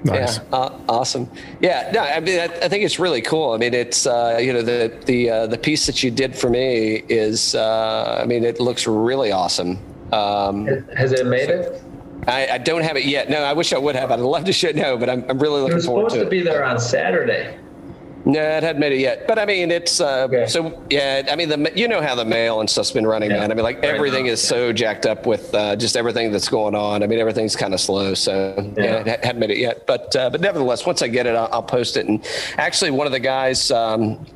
Nice. 0.05 0.38
yeah, 0.38 0.45
uh, 0.53 0.79
awesome. 0.88 1.29
Yeah, 1.61 1.91
no, 1.93 2.01
I 2.01 2.21
mean, 2.21 2.38
I, 2.38 2.45
I 2.45 2.69
think 2.69 2.85
it's 2.85 2.99
really 2.99 3.21
cool. 3.21 3.53
I 3.53 3.57
mean, 3.57 3.75
it's 3.75 4.07
uh, 4.07 4.38
you 4.41 4.53
know 4.53 4.62
the 4.62 4.97
the 5.07 5.29
uh, 5.29 5.47
the 5.49 5.59
piece 5.59 5.87
that 5.87 6.05
you 6.05 6.11
did 6.12 6.37
for 6.37 6.49
me 6.49 7.03
is, 7.09 7.57
uh, 7.57 8.21
I 8.23 8.25
mean, 8.25 8.45
it 8.45 8.61
looks 8.61 8.87
really 8.87 9.33
awesome. 9.33 9.77
Um, 10.12 10.66
Has 10.97 11.12
it 11.12 11.27
made 11.27 11.51
it? 11.51 11.83
I, 12.27 12.49
I 12.53 12.59
don't 12.59 12.83
have 12.83 12.97
it 12.97 13.05
yet. 13.05 13.31
No, 13.31 13.38
I 13.42 13.53
wish 13.53 13.73
I 13.73 13.79
would 13.79 13.94
have. 13.97 14.11
I'd 14.11 14.21
love 14.21 14.44
to 14.44 14.53
show 14.53 14.71
no, 14.71 14.97
but 14.99 15.09
I'm, 15.09 15.25
I'm 15.29 15.38
really 15.38 15.61
It 15.61 15.62
looking 15.62 15.77
was 15.77 15.87
forward 15.87 16.11
supposed 16.11 16.21
to 16.21 16.25
to 16.25 16.31
be 16.31 16.42
there 16.42 16.64
on 16.64 16.79
Saturday. 16.79 17.57
No, 18.25 18.40
it 18.42 18.62
hadn't 18.62 18.81
made 18.81 18.92
it 18.92 18.99
yet. 18.99 19.27
But 19.27 19.38
I 19.38 19.47
mean, 19.47 19.71
it's 19.71 20.01
uh, 20.01 20.27
Okay. 20.29 20.47
so 20.47 20.83
yeah. 20.90 21.23
I 21.31 21.37
mean, 21.37 21.49
the 21.49 21.73
you 21.75 21.88
know 21.88 22.03
how 22.03 22.14
the 22.14 22.25
mail 22.27 22.61
and 22.61 22.68
stuff's 22.68 22.90
been 22.90 23.07
running, 23.07 23.31
Yeah. 23.31 23.40
man. 23.40 23.53
I 23.53 23.55
mean, 23.55 23.62
like 23.64 23.77
Right 23.77 23.94
everything 23.94 24.27
now, 24.27 24.33
is 24.33 24.42
so 24.42 24.71
jacked 24.73 25.07
up 25.07 25.25
with 25.25 25.55
uh, 25.55 25.77
just 25.77 25.97
everything 25.97 26.31
that's 26.31 26.49
going 26.49 26.75
on. 26.75 27.03
I 27.03 27.07
mean, 27.07 27.21
everything's 27.21 27.57
kind 27.57 27.73
of 27.73 27.81
slow. 27.81 28.12
So 28.12 28.55
yeah, 28.77 28.85
Yeah. 29.07 29.12
it 29.14 29.25
hadn't 29.25 29.38
made 29.40 29.51
it 29.51 29.59
yet. 29.59 29.87
But 29.87 30.14
uh, 30.14 30.29
but 30.29 30.42
nevertheless, 30.42 30.85
once 30.85 31.01
I 31.01 31.09
get 31.09 31.27
it, 31.27 31.35
I'll, 31.37 31.49
I'll 31.53 31.62
post 31.62 31.97
it. 31.97 32.07
And 32.07 32.23
actually, 32.59 32.90
one 32.90 33.07
of 33.07 33.12
the 33.12 33.21
guys. 33.21 33.71
Um, 33.71 34.27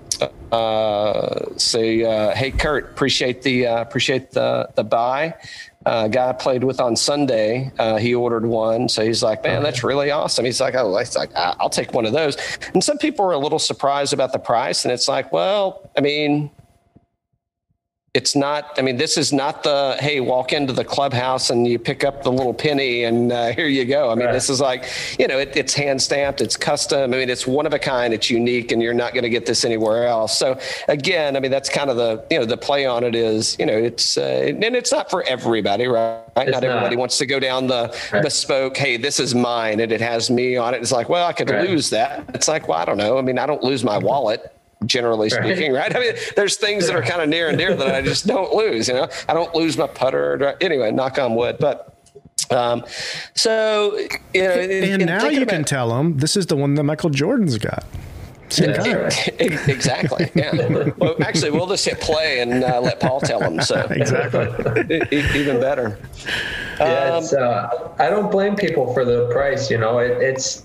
uh, 0.53 1.57
say, 1.57 2.05
uh, 2.05 2.35
hey 2.35 2.51
Kurt, 2.51 2.91
appreciate 2.91 3.43
the 3.43 3.67
uh, 3.67 3.81
appreciate 3.81 4.31
the 4.33 4.69
the 4.75 4.85
buy. 4.85 5.35
Uh, 5.85 6.07
guy 6.07 6.29
I 6.29 6.33
played 6.33 6.63
with 6.63 6.81
on 6.81 6.95
Sunday, 6.95 7.73
uh, 7.77 7.97
he 7.97 8.15
ordered 8.15 8.47
one, 8.47 8.89
so 8.89 9.05
he's 9.05 9.21
like, 9.21 9.43
"Man, 9.43 9.65
that's 9.65 9.83
really 9.83 10.13
awesome." 10.13 10.45
He's 10.45 10.61
like, 10.61 10.75
"Oh, 10.77 10.97
it's 10.97 11.17
like 11.17 11.31
I'll 11.35 11.71
take 11.71 11.93
one 11.93 12.07
of 12.07 12.13
those." 12.13 12.37
And 12.73 12.85
some 12.85 12.99
people 12.99 13.25
are 13.27 13.33
a 13.33 13.39
little 13.39 13.59
surprised 13.59 14.13
about 14.13 14.33
the 14.33 14.39
price, 14.39 14.85
and 14.85 14.93
it's 14.93 15.09
like, 15.09 15.33
well, 15.33 15.91
I 15.97 16.01
mean, 16.01 16.51
it's 18.15 18.37
not. 18.37 18.79
I 18.79 18.83
mean, 18.83 18.99
this 18.99 19.17
is 19.17 19.33
not 19.33 19.63
the 19.63 19.97
hey, 19.99 20.21
walk 20.21 20.53
into 20.53 20.75
the 20.75 20.85
clubhouse 20.85 21.49
and 21.49 21.67
you 21.67 21.79
pick 21.79 22.05
up 22.05 22.23
the 22.23 22.31
little 22.31 22.53
penny 22.53 23.05
and 23.05 23.33
uh, 23.33 23.53
here 23.55 23.69
you 23.69 23.87
go. 23.87 24.11
I 24.11 24.15
mean, 24.15 24.27
Right. 24.27 24.33
this 24.33 24.51
is 24.51 24.61
like, 24.61 24.85
you 25.19 25.27
know, 25.27 25.39
it, 25.39 25.57
it's 25.57 25.73
hand 25.73 26.03
stamped, 26.03 26.43
it's 26.43 26.55
custom. 26.55 27.15
I 27.15 27.17
mean, 27.17 27.31
it's 27.31 27.47
one 27.47 27.65
of 27.65 27.73
a 27.73 27.79
kind, 27.79 28.13
it's 28.13 28.29
unique, 28.29 28.71
and 28.71 28.83
you're 28.83 28.93
not 28.93 29.15
going 29.15 29.23
to 29.23 29.31
get 29.31 29.47
this 29.47 29.65
anywhere 29.65 30.07
else. 30.07 30.37
So 30.37 30.59
again, 30.89 31.37
I 31.39 31.41
mean, 31.41 31.51
that's 31.51 31.71
kind 31.71 31.89
of 31.89 31.97
the 31.97 32.23
you 32.31 32.39
know 32.39 32.45
the 32.45 32.59
play 32.59 32.85
on 32.85 33.03
it 33.03 33.15
is 33.15 33.57
you 33.59 33.65
know 33.65 33.79
it's 33.79 34.19
uh, 34.19 34.23
and 34.23 34.63
it's 34.77 34.93
not 34.93 35.09
for 35.11 35.23
everybody, 35.23 35.87
right? 35.87 36.21
not, 36.37 36.49
not. 36.49 36.65
everybody 36.65 36.97
wants 36.97 37.17
to 37.19 37.25
go 37.27 37.41
down 37.41 37.67
the 37.67 37.97
Right. 38.13 38.23
bespoke. 38.23 38.77
Hey, 38.77 38.99
this 38.99 39.21
is 39.21 39.35
mine, 39.35 39.81
and 39.81 39.91
it 39.91 40.03
has 40.03 40.31
me 40.31 40.57
on 40.59 40.75
it. 40.75 40.83
It's 40.83 40.93
like, 40.93 41.09
well, 41.09 41.27
I 41.27 41.33
could 41.33 41.49
Right. 41.49 41.69
lose 41.69 41.89
that. 41.91 42.25
It's 42.35 42.47
like, 42.49 42.69
well, 42.69 42.79
I 42.79 42.85
don't 42.85 42.99
know. 42.99 43.17
I 43.17 43.23
mean, 43.23 43.39
I 43.39 43.47
don't 43.47 43.63
lose 43.63 43.83
my 43.85 43.97
wallet 43.97 44.53
generally 44.87 45.31
speaking, 45.31 45.73
right? 45.73 45.95
I 45.95 45.99
mean, 46.01 46.15
there's 46.37 46.57
things 46.57 46.87
that 46.87 46.97
are 46.97 47.03
kind 47.03 47.23
of 47.23 47.29
near 47.29 47.49
and 47.49 47.59
dear 47.59 47.75
that 47.75 47.95
I 47.95 48.03
just 48.03 48.27
don't 48.27 48.53
lose. 48.55 48.89
You 48.89 48.95
know, 48.95 49.09
I 49.29 49.35
don't 49.35 49.55
lose 49.55 49.77
my 49.77 49.87
putter. 49.87 50.35
or- 50.35 50.57
Anyway, 50.61 50.91
knock 50.91 51.19
on 51.19 51.35
wood. 51.35 51.57
But 51.61 51.97
um, 52.51 52.85
so 53.35 53.97
you 54.35 54.43
know, 54.43 54.51
And 54.51 55.07
now 55.07 55.29
you 55.29 55.47
can 55.47 55.65
tell 55.65 55.89
them 55.91 56.19
this 56.19 56.37
is 56.37 56.47
the 56.47 56.57
one 56.57 56.75
that 56.75 56.83
Michael 56.85 57.11
Jordan's 57.11 57.59
got. 57.59 57.85
Same 58.51 58.75
guy. 58.75 59.09
exactly. 59.39 60.31
Yeah. 60.35 60.91
Well, 60.99 61.17
actually, 61.23 61.53
we'll 61.53 61.67
just 61.69 61.87
hit 61.87 62.01
play 62.01 62.41
and 62.41 62.63
uh, 62.63 62.83
let 62.83 63.01
Paul 63.01 63.19
tell 63.21 63.41
them. 63.41 63.63
So 63.63 63.77
Exactly. 63.91 65.01
even 65.11 65.59
better. 65.59 65.99
Yeah, 66.79 66.85
Um, 67.15 67.23
it's, 67.25 67.33
uh, 67.33 67.95
I 67.99 68.11
don't 68.11 68.31
blame 68.31 68.55
people 68.55 68.93
for 68.93 69.07
the 69.07 69.31
price. 69.33 69.71
You 69.71 69.79
know, 69.79 70.01
it, 70.01 70.11
it's 70.21 70.65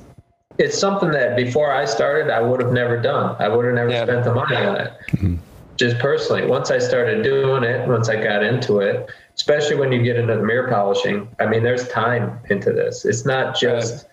it's 0.60 0.78
something 0.78 1.12
that 1.12 1.36
before 1.36 1.72
I 1.72 1.86
started, 1.86 2.32
I 2.32 2.42
would 2.42 2.62
have 2.62 2.72
never 2.72 2.98
done. 2.98 3.36
I 3.40 3.48
would 3.48 3.66
have 3.66 3.76
never 3.76 3.90
Yeah. 3.90 4.04
spent 4.04 4.24
the 4.24 4.34
money 4.34 4.56
on 4.56 4.76
it. 4.78 4.94
Mm-hmm. 5.12 5.36
Just 5.78 6.00
personally, 6.00 6.46
once 6.48 6.72
I 6.72 6.80
started 6.80 7.24
doing 7.24 7.64
it, 7.64 7.88
once 7.88 8.10
I 8.10 8.16
got 8.22 8.44
into 8.44 8.80
it, 8.80 9.08
especially 9.36 9.76
when 9.76 9.92
you 9.92 10.02
get 10.02 10.16
into 10.16 10.36
the 10.36 10.42
mirror 10.42 10.68
polishing, 10.68 11.28
I 11.40 11.46
mean, 11.46 11.62
there's 11.62 11.88
time 11.90 12.40
into 12.50 12.74
this. 12.74 13.06
It's 13.06 13.26
not 13.26 13.56
just, 13.56 14.08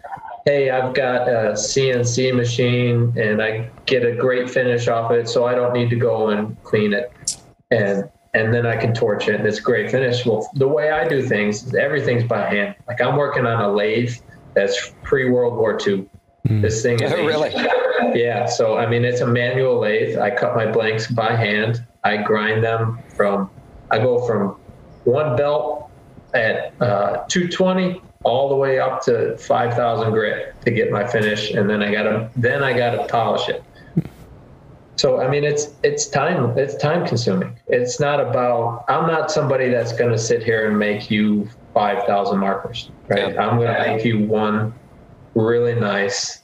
hey, 0.44 0.68
I've 0.68 0.92
got 0.92 1.26
a 1.26 1.52
CNC 1.56 2.34
machine 2.34 3.14
and 3.16 3.42
I 3.42 3.70
get 3.86 4.04
a 4.04 4.12
great 4.12 4.50
finish 4.50 4.88
off 4.88 5.10
it, 5.12 5.26
so 5.28 5.46
I 5.46 5.54
don't 5.54 5.72
need 5.72 5.88
to 5.88 5.96
go 5.96 6.28
and 6.28 6.62
clean 6.64 6.92
it 6.92 7.10
and 7.70 8.04
and 8.34 8.52
then 8.52 8.66
I 8.66 8.76
can 8.76 8.92
torch 8.92 9.28
it 9.28 9.36
and 9.36 9.46
it's 9.46 9.58
a 9.60 9.62
great 9.62 9.92
finish. 9.92 10.26
Well, 10.26 10.50
the 10.56 10.66
way 10.66 10.90
I 10.90 11.06
do 11.06 11.22
things, 11.22 11.62
is 11.62 11.74
everything's 11.76 12.24
by 12.24 12.40
hand. 12.48 12.74
Like 12.88 13.00
I'm 13.00 13.16
working 13.16 13.46
on 13.46 13.62
a 13.62 13.72
lathe 13.72 14.12
that's 14.54 14.92
pre 15.04 15.30
World 15.30 15.56
War 15.56 15.78
II. 15.86 16.04
This 16.44 16.82
thing 16.82 17.00
is 17.02 17.12
Oh, 17.12 17.24
really? 17.24 17.52
yeah. 18.14 18.46
So 18.46 18.76
I 18.76 18.86
mean, 18.86 19.04
it's 19.04 19.20
a 19.20 19.26
manual 19.26 19.78
lathe. 19.78 20.18
I 20.18 20.30
cut 20.30 20.54
my 20.54 20.70
blanks 20.70 21.10
by 21.10 21.34
hand. 21.34 21.84
I 22.04 22.18
grind 22.18 22.62
them 22.62 23.02
from. 23.16 23.50
I 23.90 23.98
go 23.98 24.26
from 24.26 24.56
one 25.04 25.36
belt 25.36 25.90
at 26.34 26.74
uh, 26.80 27.24
220 27.28 28.00
all 28.24 28.48
the 28.48 28.56
way 28.56 28.80
up 28.80 29.04
to 29.04 29.36
5,000 29.36 30.10
grit 30.10 30.54
to 30.62 30.70
get 30.70 30.90
my 30.90 31.06
finish, 31.06 31.50
and 31.52 31.68
then 31.68 31.82
I 31.82 31.92
got 31.92 32.04
to 32.04 32.30
then 32.36 32.62
I 32.62 32.76
got 32.76 32.90
to 32.92 33.06
polish 33.06 33.48
it. 33.48 33.62
So 34.96 35.20
I 35.20 35.28
mean, 35.28 35.44
it's 35.44 35.68
it's 35.82 36.08
time 36.08 36.56
it's 36.58 36.76
time 36.76 37.06
consuming. 37.06 37.58
It's 37.68 38.00
not 38.00 38.20
about. 38.20 38.84
I'm 38.88 39.06
not 39.06 39.30
somebody 39.30 39.68
that's 39.68 39.92
going 39.92 40.12
to 40.12 40.18
sit 40.18 40.42
here 40.42 40.68
and 40.68 40.78
make 40.78 41.10
you 41.10 41.48
5,000 41.74 42.38
markers, 42.38 42.90
right? 43.08 43.34
Yeah. 43.34 43.42
I'm 43.42 43.58
going 43.58 43.74
to 43.74 43.80
make 43.80 44.04
you 44.04 44.26
one 44.26 44.72
really 45.34 45.74
nice, 45.74 46.40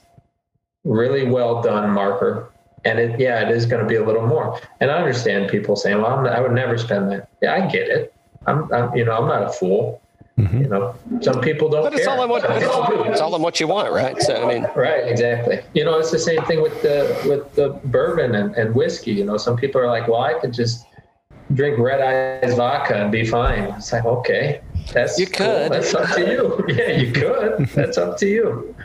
really 0.83 1.25
well 1.29 1.61
done 1.61 1.91
marker. 1.91 2.51
And 2.83 2.97
it, 2.99 3.19
yeah, 3.19 3.47
it 3.47 3.55
is 3.55 3.65
going 3.65 3.81
to 3.83 3.87
be 3.87 3.95
a 3.95 4.03
little 4.03 4.25
more. 4.25 4.59
And 4.79 4.89
I 4.89 4.95
understand 4.97 5.49
people 5.49 5.75
saying, 5.75 6.01
"Well, 6.01 6.07
I'm, 6.07 6.25
I 6.25 6.39
would 6.39 6.51
never 6.53 6.77
spend 6.77 7.11
that." 7.11 7.29
Yeah, 7.41 7.53
I 7.53 7.67
get 7.69 7.87
it. 7.89 8.13
I'm, 8.47 8.71
I'm 8.73 8.95
you 8.95 9.05
know, 9.05 9.17
I'm 9.17 9.27
not 9.27 9.43
a 9.43 9.49
fool. 9.49 10.01
Mm-hmm. 10.39 10.61
You 10.63 10.67
know, 10.69 10.95
some 11.21 11.41
people 11.41 11.69
don't. 11.69 11.83
but 11.83 11.93
it's 11.93 12.05
care. 12.05 12.15
all 12.15 12.23
in 12.23 12.29
what 12.29 12.41
Some 12.41 12.55
people 12.87 13.03
do. 13.03 13.11
it's 13.11 13.21
all 13.21 13.35
in 13.35 13.41
what 13.43 13.59
you 13.59 13.67
want, 13.67 13.91
right? 13.91 14.19
So 14.21 14.33
I 14.43 14.51
mean, 14.51 14.67
Right, 14.75 15.07
exactly. 15.07 15.59
You 15.75 15.83
know, 15.85 15.99
it's 15.99 16.09
the 16.09 16.17
same 16.17 16.41
thing 16.45 16.61
with 16.61 16.81
the 16.81 17.15
with 17.29 17.53
the 17.53 17.79
bourbon 17.85 18.33
and, 18.33 18.55
and 18.55 18.73
whiskey. 18.73 19.11
You 19.11 19.25
know, 19.25 19.37
some 19.37 19.55
people 19.57 19.79
are 19.79 19.87
like, 19.87 20.07
"Well, 20.07 20.21
I 20.21 20.33
could 20.33 20.53
just 20.53 20.85
drink 21.53 21.77
red 21.77 22.01
eyes 22.01 22.55
vodka 22.55 22.95
and 22.95 23.11
be 23.11 23.27
fine." 23.27 23.65
It's 23.75 23.91
like, 23.93 24.05
okay, 24.05 24.61
that's 24.93 25.19
You 25.19 25.25
cool. 25.27 25.45
could. 25.47 25.71
That's 25.71 25.93
up 25.93 26.09
to 26.15 26.21
you. 26.31 26.65
Yeah, 26.75 26.91
you 26.91 27.11
could. 27.11 27.67
That's 27.75 27.97
up 27.97 28.17
to 28.17 28.27
you. 28.27 28.75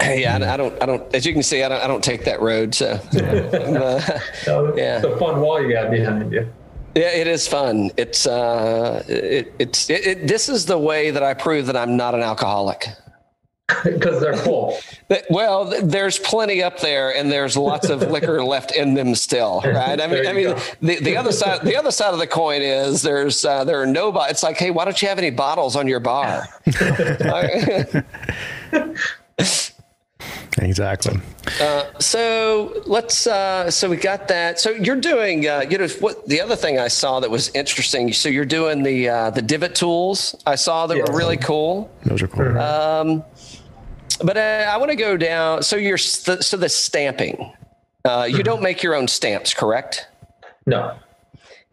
yeah, 0.00 0.38
I, 0.40 0.54
I 0.54 0.56
don't, 0.56 0.82
I 0.82 0.86
don't. 0.86 1.14
As 1.14 1.26
you 1.26 1.32
can 1.32 1.42
see, 1.42 1.62
I 1.62 1.68
don't, 1.68 1.82
I 1.82 1.86
don't 1.86 2.04
take 2.04 2.24
that 2.24 2.40
road. 2.40 2.74
So 2.74 2.86
uh, 3.12 4.20
Yeah. 4.76 4.96
It's 4.96 5.04
a 5.04 5.16
fun 5.18 5.40
wall 5.40 5.60
you 5.62 5.72
got 5.72 5.90
behind 5.90 6.32
you. 6.32 6.48
Yeah, 6.94 7.10
it 7.10 7.26
is 7.26 7.46
fun. 7.46 7.90
It's 7.96 8.26
uh, 8.26 9.04
it, 9.08 9.52
it's 9.58 9.88
it, 9.90 10.06
it, 10.06 10.26
this 10.28 10.48
is 10.48 10.66
the 10.66 10.78
way 10.78 11.10
that 11.10 11.22
I 11.22 11.34
prove 11.34 11.66
that 11.66 11.76
I'm 11.76 11.96
not 11.96 12.14
an 12.14 12.22
alcoholic. 12.22 12.86
Because 13.84 14.20
they're 14.20 14.36
full. 14.36 14.78
Well, 15.30 15.66
there's 15.82 16.18
plenty 16.18 16.62
up 16.62 16.80
there, 16.80 17.14
and 17.14 17.30
there's 17.30 17.56
lots 17.56 17.90
of 17.90 18.00
liquor 18.10 18.42
left 18.54 18.74
in 18.74 18.94
them 18.94 19.14
still, 19.14 19.60
right? 19.62 20.00
I 20.00 20.06
mean, 20.06 20.26
I 20.26 20.32
mean, 20.32 20.44
go. 20.46 20.58
the, 20.80 20.96
the 21.00 21.16
other 21.16 21.32
side, 21.32 21.62
the 21.62 21.76
other 21.76 21.90
side 21.90 22.12
of 22.14 22.18
the 22.18 22.26
coin 22.26 22.62
is 22.62 23.02
there's 23.02 23.44
uh, 23.44 23.64
there 23.64 23.80
are 23.82 23.86
no. 23.86 24.10
bo- 24.10 24.24
It's 24.24 24.42
like, 24.42 24.56
hey, 24.56 24.70
why 24.70 24.84
don't 24.86 25.00
you 25.02 25.08
have 25.08 25.18
any 25.18 25.30
bottles 25.30 25.76
on 25.76 25.86
your 25.86 26.00
bar? 26.00 26.46
Exactly. 30.60 31.20
so 32.00 32.82
let's. 32.86 33.28
Uh, 33.28 33.70
so 33.70 33.88
we 33.88 33.96
got 33.96 34.26
that. 34.28 34.58
So 34.58 34.70
you're 34.70 34.96
doing. 35.00 35.46
Uh, 35.46 35.64
you 35.70 35.78
know 35.78 35.86
what? 36.00 36.26
The 36.26 36.40
other 36.40 36.56
thing 36.56 36.80
I 36.80 36.88
saw 36.88 37.20
that 37.20 37.30
was 37.30 37.50
interesting. 37.50 38.12
So 38.12 38.28
you're 38.28 38.44
doing 38.44 38.82
the 38.82 39.08
uh, 39.08 39.30
the 39.30 39.42
divot 39.42 39.76
tools. 39.76 40.34
I 40.46 40.56
saw 40.56 40.88
that 40.88 40.96
Yes. 40.96 41.08
were 41.08 41.16
really 41.16 41.36
cool. 41.36 41.88
Those 42.04 42.22
are 42.22 42.28
cool. 42.28 42.58
Um, 42.58 43.22
but 44.22 44.36
uh, 44.36 44.70
I 44.72 44.76
want 44.76 44.90
to 44.90 44.96
go 44.96 45.16
down. 45.16 45.62
So 45.62 45.76
you're 45.76 45.98
st- 45.98 46.44
so 46.44 46.56
the 46.56 46.68
stamping. 46.68 47.52
Uh, 48.04 48.26
you 48.30 48.42
don't 48.42 48.62
make 48.62 48.82
your 48.82 48.94
own 48.94 49.08
stamps, 49.08 49.52
correct? 49.52 50.06
No. 50.66 50.96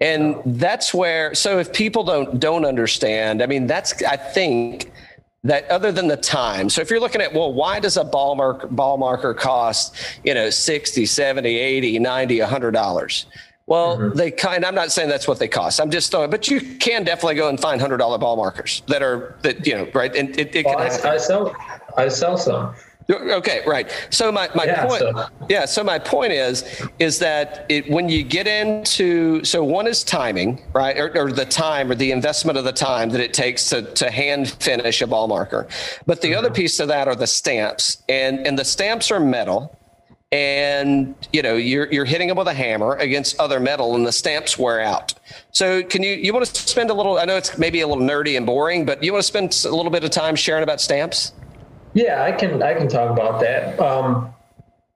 And 0.01 0.41
that's 0.45 0.93
where. 0.93 1.33
So 1.35 1.59
if 1.59 1.71
people 1.71 2.03
don't 2.03 2.39
don't 2.39 2.65
understand, 2.65 3.41
I 3.41 3.45
mean, 3.45 3.67
that's 3.67 4.03
I 4.03 4.17
think 4.17 4.91
that 5.43 5.69
other 5.69 5.91
than 5.91 6.07
the 6.07 6.17
time. 6.17 6.69
So 6.69 6.81
if 6.81 6.89
you're 6.89 6.99
looking 6.99 7.21
at 7.21 7.33
well, 7.33 7.53
why 7.53 7.79
does 7.79 7.95
a 7.95 8.03
ball 8.03 8.35
marker 8.35 8.67
ball 8.67 8.97
marker 8.97 9.33
cost 9.33 9.95
you 10.23 10.33
know 10.33 10.49
60, 10.49 11.05
70, 11.05 11.57
80, 11.57 11.99
90, 11.99 12.39
100 12.41 12.71
dollars? 12.71 13.27
Well, 13.67 14.11
they 14.11 14.29
kind. 14.29 14.63
I'm 14.63 14.75
not 14.75 14.91
saying 14.91 15.09
that's 15.09 15.27
what 15.27 15.39
they 15.39 15.47
cost. 15.47 15.81
I'm 15.81 15.89
just 15.89 16.11
throwing, 16.11 16.29
but 16.29 16.47
you 16.47 16.61
can 16.77 17.03
definitely 17.03 17.33
go 17.33 17.49
and 17.49 17.59
find 17.59 17.81
hundred 17.81 17.97
dollar 17.97 18.19
ball 18.19 18.35
markers 18.35 18.83
that 18.87 19.01
are 19.01 19.37
that 19.41 19.65
you 19.65 19.73
know 19.73 19.89
right. 19.93 20.15
And 20.15 20.37
it, 20.37 20.55
it 20.55 20.65
Well, 20.65 20.77
can 20.77 21.07
I. 21.07 21.13
I 21.13 21.17
sell. 21.17 21.55
I 21.97 22.07
sell 22.09 22.37
some. 22.37 22.75
Okay, 23.09 23.61
right. 23.67 23.91
So 24.09 24.31
my, 24.31 24.49
my 24.55 24.65
Yeah, 24.65 24.85
point, 24.85 24.99
so- 24.99 25.27
yeah. 25.47 25.65
So 25.65 25.83
my 25.83 25.99
point 25.99 26.33
is, 26.33 26.63
is 26.97 27.19
that 27.19 27.65
it, 27.69 27.89
when 27.89 28.09
you 28.09 28.23
get 28.23 28.47
into, 28.47 29.43
so 29.43 29.63
one 29.63 29.85
is 29.85 30.03
timing, 30.03 30.61
right, 30.73 30.97
or, 30.97 31.15
or 31.15 31.31
the 31.31 31.45
time 31.45 31.91
or 31.91 31.95
the 31.95 32.11
investment 32.11 32.57
of 32.57 32.63
the 32.63 32.71
time 32.71 33.09
that 33.11 33.21
it 33.21 33.33
takes 33.33 33.69
to 33.69 33.83
to 33.93 34.09
hand 34.09 34.49
finish 34.59 35.01
a 35.01 35.07
ball 35.07 35.27
marker, 35.27 35.67
but 36.07 36.21
the 36.21 36.33
other 36.33 36.47
mm-hmm. 36.47 36.55
piece 36.55 36.79
of 36.79 36.87
that 36.87 37.07
are 37.07 37.15
the 37.15 37.27
stamps, 37.27 38.01
and 38.09 38.45
and 38.45 38.57
the 38.57 38.65
stamps 38.65 39.11
are 39.11 39.19
metal, 39.19 39.77
and 40.31 41.13
you 41.31 41.43
know 41.43 41.55
you're 41.55 41.91
you're 41.93 42.05
hitting 42.05 42.27
them 42.27 42.37
with 42.37 42.47
a 42.47 42.53
hammer 42.55 42.95
against 42.95 43.39
other 43.39 43.59
metal, 43.59 43.93
and 43.93 44.07
the 44.07 44.11
stamps 44.11 44.57
wear 44.57 44.81
out. 44.81 45.13
So 45.51 45.83
can 45.83 46.01
you 46.01 46.13
you 46.13 46.33
want 46.33 46.43
to 46.47 46.55
spend 46.55 46.89
a 46.89 46.93
little? 46.95 47.19
I 47.19 47.25
know 47.25 47.37
it's 47.37 47.55
maybe 47.59 47.81
a 47.81 47.87
little 47.87 48.03
nerdy 48.03 48.35
and 48.35 48.47
boring, 48.47 48.83
but 48.83 49.03
you 49.03 49.13
want 49.13 49.21
to 49.21 49.27
spend 49.27 49.63
a 49.71 49.75
little 49.75 49.91
bit 49.91 50.03
of 50.03 50.09
time 50.09 50.35
sharing 50.35 50.63
about 50.63 50.81
stamps? 50.81 51.33
Yeah, 51.95 52.23
I 52.23 52.33
can 52.33 52.61
I 52.61 52.73
can 52.73 52.89
talk 52.89 53.09
about 53.09 53.39
that. 53.39 53.79
Um, 53.79 54.29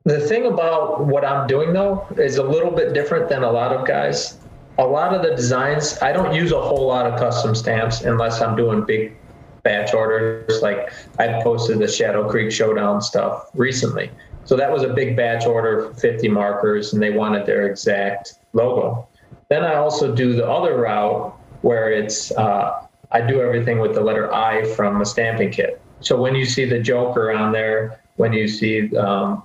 the 0.03 0.19
thing 0.19 0.45
about 0.45 1.05
what 1.05 1.23
I'm 1.23 1.47
doing 1.47 1.71
though 1.71 2.05
is 2.17 2.37
a 2.37 2.43
little 2.43 2.71
bit 2.71 2.93
different 2.93 3.29
than 3.29 3.41
a 3.41 3.51
lot 3.51 3.71
of 3.71 3.87
guys. 3.87 4.37
A 4.77 4.85
lot 4.85 5.13
of 5.13 5.21
the 5.21 5.33
designs, 5.35 5.97
I 6.01 6.11
don't 6.11 6.33
use 6.33 6.51
a 6.51 6.61
whole 6.61 6.87
lot 6.87 7.05
of 7.05 7.17
custom 7.17 7.55
stamps 7.55 8.01
unless 8.01 8.41
I'm 8.41 8.55
doing 8.55 8.85
big 8.85 9.15
batch 9.63 9.93
orders. 9.93 10.61
Like 10.61 10.91
I 11.19 11.41
posted 11.41 11.79
the 11.79 11.87
Shadow 11.87 12.29
Creek 12.29 12.51
Showdown 12.51 13.01
stuff 13.01 13.49
recently. 13.53 14.11
So 14.43 14.57
that 14.57 14.69
was 14.69 14.83
a 14.83 14.93
big 14.93 15.15
batch 15.15 15.45
order 15.45 15.89
for 15.89 15.93
50 15.93 16.27
markers, 16.27 16.91
and 16.91 17.01
they 17.01 17.11
wanted 17.11 17.45
their 17.45 17.69
exact 17.69 18.33
logo. 18.53 19.07
Then 19.49 19.63
I 19.63 19.75
also 19.75 20.13
do 20.13 20.33
the 20.33 20.47
other 20.47 20.77
route 20.77 21.33
where 21.61 21.91
it's 21.91 22.31
uh, 22.31 22.85
I 23.11 23.21
do 23.21 23.41
everything 23.41 23.79
with 23.79 23.93
the 23.93 24.01
letter 24.01 24.33
I 24.33 24.65
from 24.75 25.01
a 25.01 25.05
stamping 25.05 25.51
kit. 25.51 25.81
So 26.01 26.19
when 26.19 26.35
you 26.35 26.45
see 26.45 26.65
the 26.65 26.79
Joker 26.79 27.31
on 27.31 27.51
there, 27.51 28.01
when 28.15 28.33
you 28.33 28.47
see 28.47 28.95
um, 28.97 29.43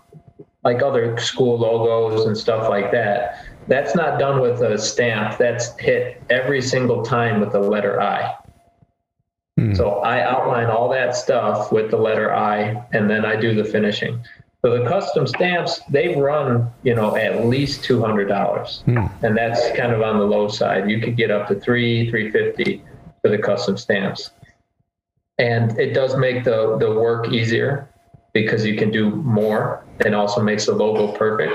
like 0.63 0.83
other 0.83 1.19
school 1.19 1.59
logos 1.59 2.27
and 2.27 2.37
stuff 2.37 2.69
like 2.69 2.91
that, 2.93 3.45
that's 3.69 3.95
not 3.95 4.19
done 4.19 4.41
with 4.41 4.61
a 4.63 4.79
stamp. 4.79 5.39
That's 5.39 5.79
hit 5.79 6.23
every 6.31 6.61
single 6.63 7.03
time 7.03 7.41
with 7.41 7.53
the 7.53 7.61
letter 7.61 8.01
I. 8.01 8.35
So 9.77 10.01
I 10.01 10.21
outline 10.21 10.67
all 10.67 10.89
that 10.91 11.15
stuff 11.15 11.71
with 11.71 11.91
the 11.91 11.97
letter 11.97 12.35
I, 12.35 12.85
and 12.93 13.09
then 13.09 13.25
I 13.25 13.37
do 13.37 13.55
the 13.55 13.65
finishing. 13.65 14.21
So 14.63 14.77
the 14.83 14.89
custom 14.89 15.27
stamps, 15.27 15.81
they 15.91 16.17
run, 16.17 16.71
you 16.83 16.95
know, 16.95 17.15
at 17.17 17.47
least 17.47 17.85
two 17.85 18.01
hundred 18.01 18.27
dollars, 18.27 18.83
and 19.23 19.37
that's 19.37 19.61
kind 19.77 19.93
of 19.93 20.03
on 20.03 20.19
the 20.19 20.25
low 20.25 20.49
side. 20.49 20.91
You 20.91 21.01
could 21.01 21.17
get 21.17 21.31
up 21.31 21.47
to 21.49 21.55
three, 21.55 22.11
three 22.11 22.31
fifty 22.33 22.83
for 23.23 23.29
the 23.29 23.39
custom 23.39 23.77
stamps, 23.77 24.31
and 25.39 25.79
it 25.79 25.95
does 25.95 26.17
make 26.17 26.45
the 26.45 26.77
the 26.79 26.93
work 26.93 27.29
easier 27.33 27.89
because 28.33 28.65
you 28.65 28.77
can 28.77 28.91
do 28.91 29.11
more, 29.11 29.85
and 30.05 30.15
also 30.15 30.41
makes 30.43 30.67
the 30.67 30.73
logo 30.75 31.13
perfect. 31.13 31.55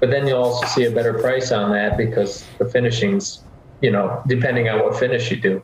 But 0.00 0.10
then 0.10 0.26
you'll 0.26 0.42
also 0.42 0.66
see 0.66 0.84
a 0.84 0.90
better 0.90 1.14
price 1.14 1.52
on 1.52 1.70
that 1.72 1.96
because 1.96 2.44
the 2.58 2.64
finishings, 2.64 3.40
you 3.80 3.90
know, 3.90 4.22
depending 4.26 4.68
on 4.68 4.80
what 4.80 4.96
finish 4.98 5.30
you 5.30 5.36
do. 5.36 5.62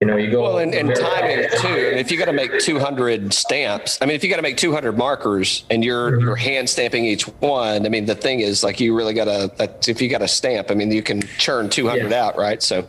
You 0.00 0.06
know, 0.06 0.16
you 0.16 0.30
go 0.30 0.42
Well, 0.42 0.58
and, 0.58 0.72
and 0.74 0.94
timing 0.94 1.48
too. 1.58 1.66
And 1.66 1.98
if 1.98 2.12
you 2.12 2.18
got 2.18 2.26
to 2.26 2.32
make 2.32 2.56
200 2.60 3.32
stamps, 3.34 3.98
I 4.00 4.06
mean, 4.06 4.14
if 4.14 4.22
you 4.22 4.30
got 4.30 4.36
to 4.36 4.42
make 4.42 4.56
200 4.56 4.96
markers 4.96 5.64
and 5.70 5.84
you're 5.84 6.12
Mm-hmm. 6.12 6.20
you're 6.20 6.36
hand 6.36 6.70
stamping 6.70 7.04
each 7.04 7.24
one, 7.40 7.84
I 7.84 7.88
mean, 7.88 8.06
the 8.06 8.14
thing 8.14 8.38
is, 8.38 8.62
like, 8.62 8.78
you 8.78 8.96
really 8.96 9.12
got 9.12 9.24
to. 9.24 9.90
If 9.90 10.00
you 10.00 10.08
got 10.08 10.22
a 10.22 10.28
stamp, 10.28 10.70
I 10.70 10.74
mean, 10.74 10.92
you 10.92 11.02
can 11.02 11.22
churn 11.38 11.68
200 11.68 12.12
Yeah. 12.12 12.26
out, 12.26 12.36
right? 12.38 12.62
So, 12.62 12.86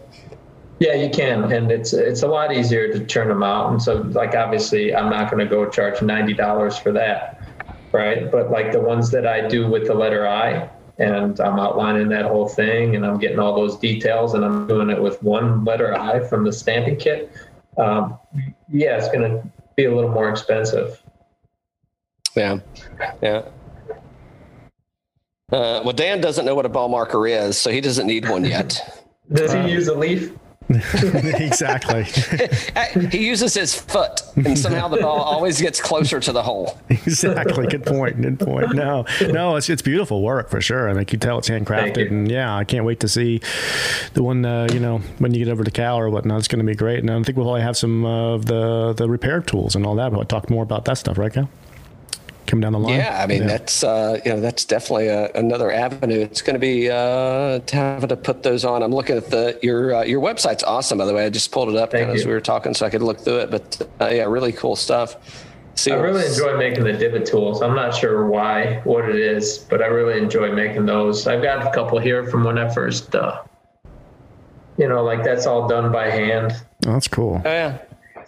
Yeah, 0.80 0.94
you 0.94 1.10
can, 1.10 1.52
and 1.52 1.72
it's 1.72 1.92
it's 1.92 2.24
a 2.24 2.28
lot 2.28 2.54
easier 2.54 2.92
to 2.94 3.06
turn 3.06 3.28
them 3.28 3.44
out. 3.44 3.72
And 3.72 3.82
so, 3.82 3.98
like, 3.98 4.34
obviously, 4.34 4.96
I'm 4.96 5.10
not 5.10 5.30
going 5.30 5.44
to 5.44 5.50
go 5.50 5.70
charge 5.70 6.02
ninety 6.02 6.34
dollars 6.34 6.78
for 6.78 6.94
that, 6.94 7.42
right? 7.92 8.32
But 8.32 8.50
like 8.50 8.72
the 8.72 8.80
ones 8.80 9.12
that 9.12 9.28
I 9.28 9.46
do 9.48 9.70
with 9.70 9.88
the 9.88 9.94
letter 9.94 10.26
I, 10.26 10.70
and 10.98 11.38
I'm 11.42 11.60
outlining 11.60 12.08
that 12.10 12.26
whole 12.26 12.48
thing, 12.48 12.96
and 12.96 13.06
I'm 13.06 13.20
getting 13.20 13.40
all 13.40 13.56
those 13.56 13.78
details, 13.78 14.36
and 14.36 14.46
I'm 14.46 14.68
doing 14.68 14.90
it 14.90 15.02
with 15.02 15.22
one 15.22 15.66
letter 15.66 15.94
I 16.00 16.22
from 16.22 16.46
the 16.46 16.54
stamping 16.54 16.96
kit. 16.96 17.30
Um, 17.78 18.18
yeah, 18.72 18.98
it's 18.98 19.10
going 19.10 19.30
to 19.30 19.44
be 19.76 19.84
a 19.84 19.94
little 19.94 20.12
more 20.12 20.30
expensive. 20.30 21.02
yeah, 22.38 22.60
yeah. 23.22 23.44
Uh, 25.52 25.82
well, 25.84 25.94
Dan 25.94 26.22
doesn't 26.22 26.46
know 26.46 26.56
what 26.56 26.66
a 26.66 26.70
ball 26.70 26.88
marker 26.88 27.28
is, 27.28 27.58
so 27.58 27.70
he 27.70 27.82
doesn't 27.82 28.08
need 28.08 28.30
one 28.30 28.46
yet. 28.46 28.80
Does 29.34 29.52
he 29.54 29.72
use 29.72 29.88
a 29.88 29.96
leaf? 29.96 30.32
exactly. 31.24 32.04
he 33.10 33.26
uses 33.26 33.56
his 33.56 33.74
foot, 33.74 34.22
and 34.36 34.58
somehow 34.58 34.88
the 34.88 34.98
ball 34.98 35.20
always 35.20 35.60
gets 35.60 35.82
closer 35.82 36.20
to 36.20 36.32
the 36.32 36.44
hole. 36.44 36.80
exactly. 36.90 37.66
Good 37.68 37.86
point. 37.86 38.22
Good 38.22 38.40
point. 38.40 38.76
No, 38.76 39.06
no, 39.22 39.56
it's 39.56 39.68
it's 39.70 39.82
beautiful 39.82 40.22
work 40.22 40.50
for 40.50 40.62
sure. 40.62 40.88
I 40.88 40.94
mean, 40.94 41.02
you 41.02 41.06
can 41.06 41.20
tell 41.20 41.40
it's 41.40 41.50
handcrafted, 41.50 42.12
and 42.12 42.30
yeah, 42.30 42.56
I 42.56 42.66
can't 42.66 42.86
wait 42.86 43.00
to 43.00 43.08
see 43.08 43.42
the 44.14 44.22
one. 44.22 44.46
Uh, 44.46 44.68
you 44.72 44.80
know, 44.80 45.00
when 45.18 45.34
you 45.34 45.44
get 45.44 45.52
over 45.52 45.64
to 45.64 45.72
Cal 45.72 45.98
or 45.98 46.10
whatnot, 46.10 46.38
it's 46.38 46.48
going 46.48 46.64
to 46.64 46.66
be 46.66 46.76
great. 46.76 47.00
And 47.00 47.10
I 47.10 47.22
think 47.24 47.36
we'll 47.36 47.48
probably 47.48 47.62
have 47.62 47.78
some 47.78 48.06
of 48.06 48.46
the 48.46 48.94
the 48.94 49.10
repair 49.10 49.42
tools 49.42 49.76
and 49.76 49.86
all 49.86 49.96
that. 49.96 50.12
We'll 50.12 50.24
talk 50.26 50.50
more 50.50 50.64
about 50.64 50.86
that 50.86 50.98
stuff, 51.00 51.18
right, 51.18 51.34
Cal? 51.34 51.50
Coming 52.50 52.62
down 52.62 52.74
the 52.74 52.80
line. 52.80 52.96
Yeah, 52.96 53.22
I 53.22 53.28
mean 53.28 53.46
that's 53.46 53.84
uh, 53.84 54.20
you 54.26 54.34
know 54.34 54.40
that's 54.40 54.66
definitely 54.66 55.08
a, 55.08 55.32
another 55.34 55.72
avenue. 55.72 56.20
It's 56.22 56.42
going 56.42 56.56
to 56.56 56.60
be 56.60 56.90
uh, 56.90 57.60
to 57.60 57.76
having 57.76 58.10
to 58.10 58.18
put 58.18 58.42
those 58.42 58.66
on. 58.66 58.82
I'm 58.82 58.92
looking 58.92 59.18
at 59.18 59.30
the 59.30 59.60
your 59.62 59.94
uh, 59.94 60.04
your 60.04 60.20
website's 60.20 60.64
awesome. 60.64 60.98
By 60.98 61.06
the 61.06 61.14
way, 61.14 61.26
I 61.28 61.30
just 61.30 61.52
pulled 61.52 61.70
it 61.70 61.76
up 61.76 61.92
Thank 61.92 62.06
kind 62.06 62.10
of 62.10 62.18
as 62.18 62.26
we 62.26 62.34
were 62.34 62.42
talking, 62.42 62.74
so 62.74 62.88
I 62.88 62.90
could 62.90 63.04
look 63.04 63.20
through 63.20 63.42
it. 63.42 63.52
But 63.52 63.88
uh, 64.02 64.08
yeah, 64.08 64.24
really 64.24 64.52
cool 64.52 64.76
stuff. 64.76 65.46
See, 65.76 65.92
I 65.92 65.98
really 65.98 66.26
enjoy 66.26 66.58
making 66.58 66.86
the 66.86 66.94
divot 66.94 67.28
tools. 67.28 67.62
I'm 67.62 67.76
not 67.76 67.96
sure 67.96 68.26
why, 68.26 68.82
what 68.84 69.08
it 69.08 69.16
is, 69.16 69.60
but 69.60 69.84
I 69.84 69.86
really 69.86 70.20
enjoy 70.20 70.52
making 70.52 70.88
those. 70.88 71.28
I've 71.28 71.44
got 71.44 71.68
a 71.68 71.72
couple 71.72 72.00
here 72.00 72.26
from 72.26 72.44
when 72.46 72.58
I 72.58 72.74
first, 72.74 73.14
uh, 73.14 73.44
you 74.80 74.90
know, 74.90 75.04
like 75.04 75.24
that's 75.24 75.46
all 75.46 75.68
done 75.68 75.92
by 75.92 76.10
hand. 76.10 76.54
Oh, 76.88 76.94
that's 76.94 77.08
cool. 77.08 77.44
Oh 77.46 77.50
yeah, 77.50 77.78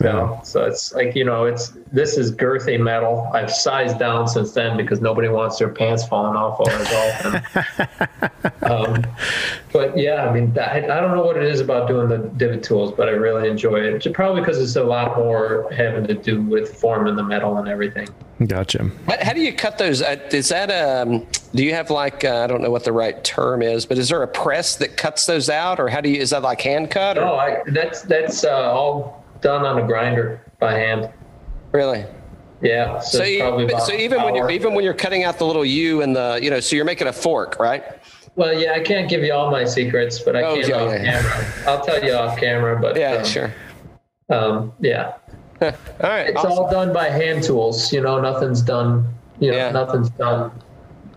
So, 0.01 0.39
so 0.43 0.65
it's 0.65 0.93
like 0.93 1.15
you 1.15 1.23
know, 1.23 1.45
it's 1.45 1.73
this 1.91 2.17
is 2.17 2.31
girthy 2.31 2.79
metal. 2.79 3.29
I've 3.33 3.51
sized 3.51 3.99
down 3.99 4.27
since 4.27 4.53
then 4.53 4.77
because 4.77 5.01
nobody 5.01 5.27
wants 5.27 5.59
their 5.59 5.69
pants 5.69 6.05
falling 6.05 6.35
off 6.35 6.59
while 6.59 6.67
they're 6.67 7.41
golfing. 7.51 8.61
um, 8.63 9.05
but 9.71 9.97
yeah, 9.97 10.27
I 10.27 10.33
mean, 10.33 10.57
I, 10.57 10.77
I 10.77 11.01
don't 11.01 11.15
know 11.15 11.25
what 11.25 11.37
it 11.37 11.43
is 11.43 11.59
about 11.59 11.87
doing 11.87 12.09
the 12.09 12.17
divot 12.17 12.63
tools, 12.63 12.91
but 12.91 13.07
I 13.07 13.11
really 13.11 13.49
enjoy 13.49 13.77
it. 13.77 14.13
Probably 14.13 14.41
because 14.41 14.59
it's 14.59 14.75
a 14.75 14.83
lot 14.83 15.17
more 15.17 15.71
having 15.71 16.07
to 16.07 16.13
do 16.13 16.41
with 16.41 16.75
forming 16.75 17.15
the 17.15 17.23
metal 17.23 17.57
and 17.57 17.67
everything. 17.67 18.07
Gotcha. 18.47 18.89
how, 19.07 19.17
how 19.21 19.33
do 19.33 19.41
you 19.41 19.53
cut 19.53 19.77
those? 19.77 20.01
Uh, 20.01 20.17
is 20.31 20.49
that 20.49 20.71
um? 20.71 21.27
Do 21.53 21.63
you 21.63 21.73
have 21.73 21.89
like 21.89 22.23
uh, 22.23 22.43
I 22.43 22.47
don't 22.47 22.61
know 22.61 22.71
what 22.71 22.85
the 22.85 22.91
right 22.91 23.21
term 23.23 23.61
is, 23.61 23.85
but 23.85 23.97
is 23.97 24.09
there 24.09 24.23
a 24.23 24.27
press 24.27 24.77
that 24.77 24.97
cuts 24.97 25.25
those 25.25 25.49
out, 25.49 25.79
or 25.79 25.89
how 25.89 26.01
do 26.01 26.09
you? 26.09 26.19
Is 26.19 26.31
that 26.31 26.41
like 26.41 26.61
hand 26.61 26.89
cut? 26.89 27.17
Or 27.17 27.21
No, 27.21 27.35
I, 27.35 27.61
that's 27.67 28.01
that's 28.01 28.43
uh, 28.43 28.71
all 28.71 29.20
done 29.41 29.65
on 29.65 29.77
a 29.79 29.85
grinder 29.85 30.41
by 30.59 30.73
hand. 30.73 31.09
really? 31.71 32.05
Yeah, 32.63 32.99
so, 32.99 33.17
So, 33.19 33.23
you, 33.23 33.39
probably 33.39 33.65
but- 33.65 33.73
about 33.73 33.87
so 33.87 33.93
even 33.93 34.21
when 34.21 34.35
you're 34.35 34.51
even 34.51 34.75
when 34.75 34.83
you're 34.85 34.93
cutting 34.93 35.23
out 35.23 35.39
the 35.39 35.45
little 35.47 35.65
U 35.65 36.03
and 36.03 36.15
the 36.15 36.39
you 36.41 36.51
know, 36.51 36.59
so 36.59 36.75
you're 36.75 36.85
making 36.85 37.07
a 37.07 37.13
fork, 37.13 37.59
right? 37.59 37.83
well, 38.35 38.53
yeah, 38.53 38.73
I 38.73 38.79
can't 38.79 39.09
give 39.09 39.23
you 39.23 39.33
all 39.33 39.49
my 39.51 39.65
secrets, 39.65 40.19
but 40.19 40.35
I 40.35 40.43
Oh, 40.43 40.59
can 40.61 40.69
yeah, 40.69 40.75
off 40.77 40.91
yeah, 40.91 41.03
yeah. 41.03 41.21
camera. 41.21 41.45
I'll 41.67 41.83
tell 41.83 42.03
you 42.03 42.13
off 42.13 42.37
camera, 42.39 42.79
but 42.79 42.95
Yeah, 42.95 43.13
um, 43.15 43.25
sure. 43.25 43.53
Um, 44.29 44.73
yeah, 44.79 45.13
All 45.61 45.69
right. 46.03 46.27
it's 46.29 46.37
awesome. 46.37 46.51
all 46.51 46.69
done 46.71 46.93
by 46.93 47.09
hand 47.09 47.43
tools. 47.43 47.91
You 47.91 48.01
know, 48.01 48.21
nothing's 48.21 48.61
done. 48.61 49.07
You 49.39 49.51
know, 49.51 49.57
Yeah. 49.57 49.71
nothing's 49.71 50.09
done 50.11 50.51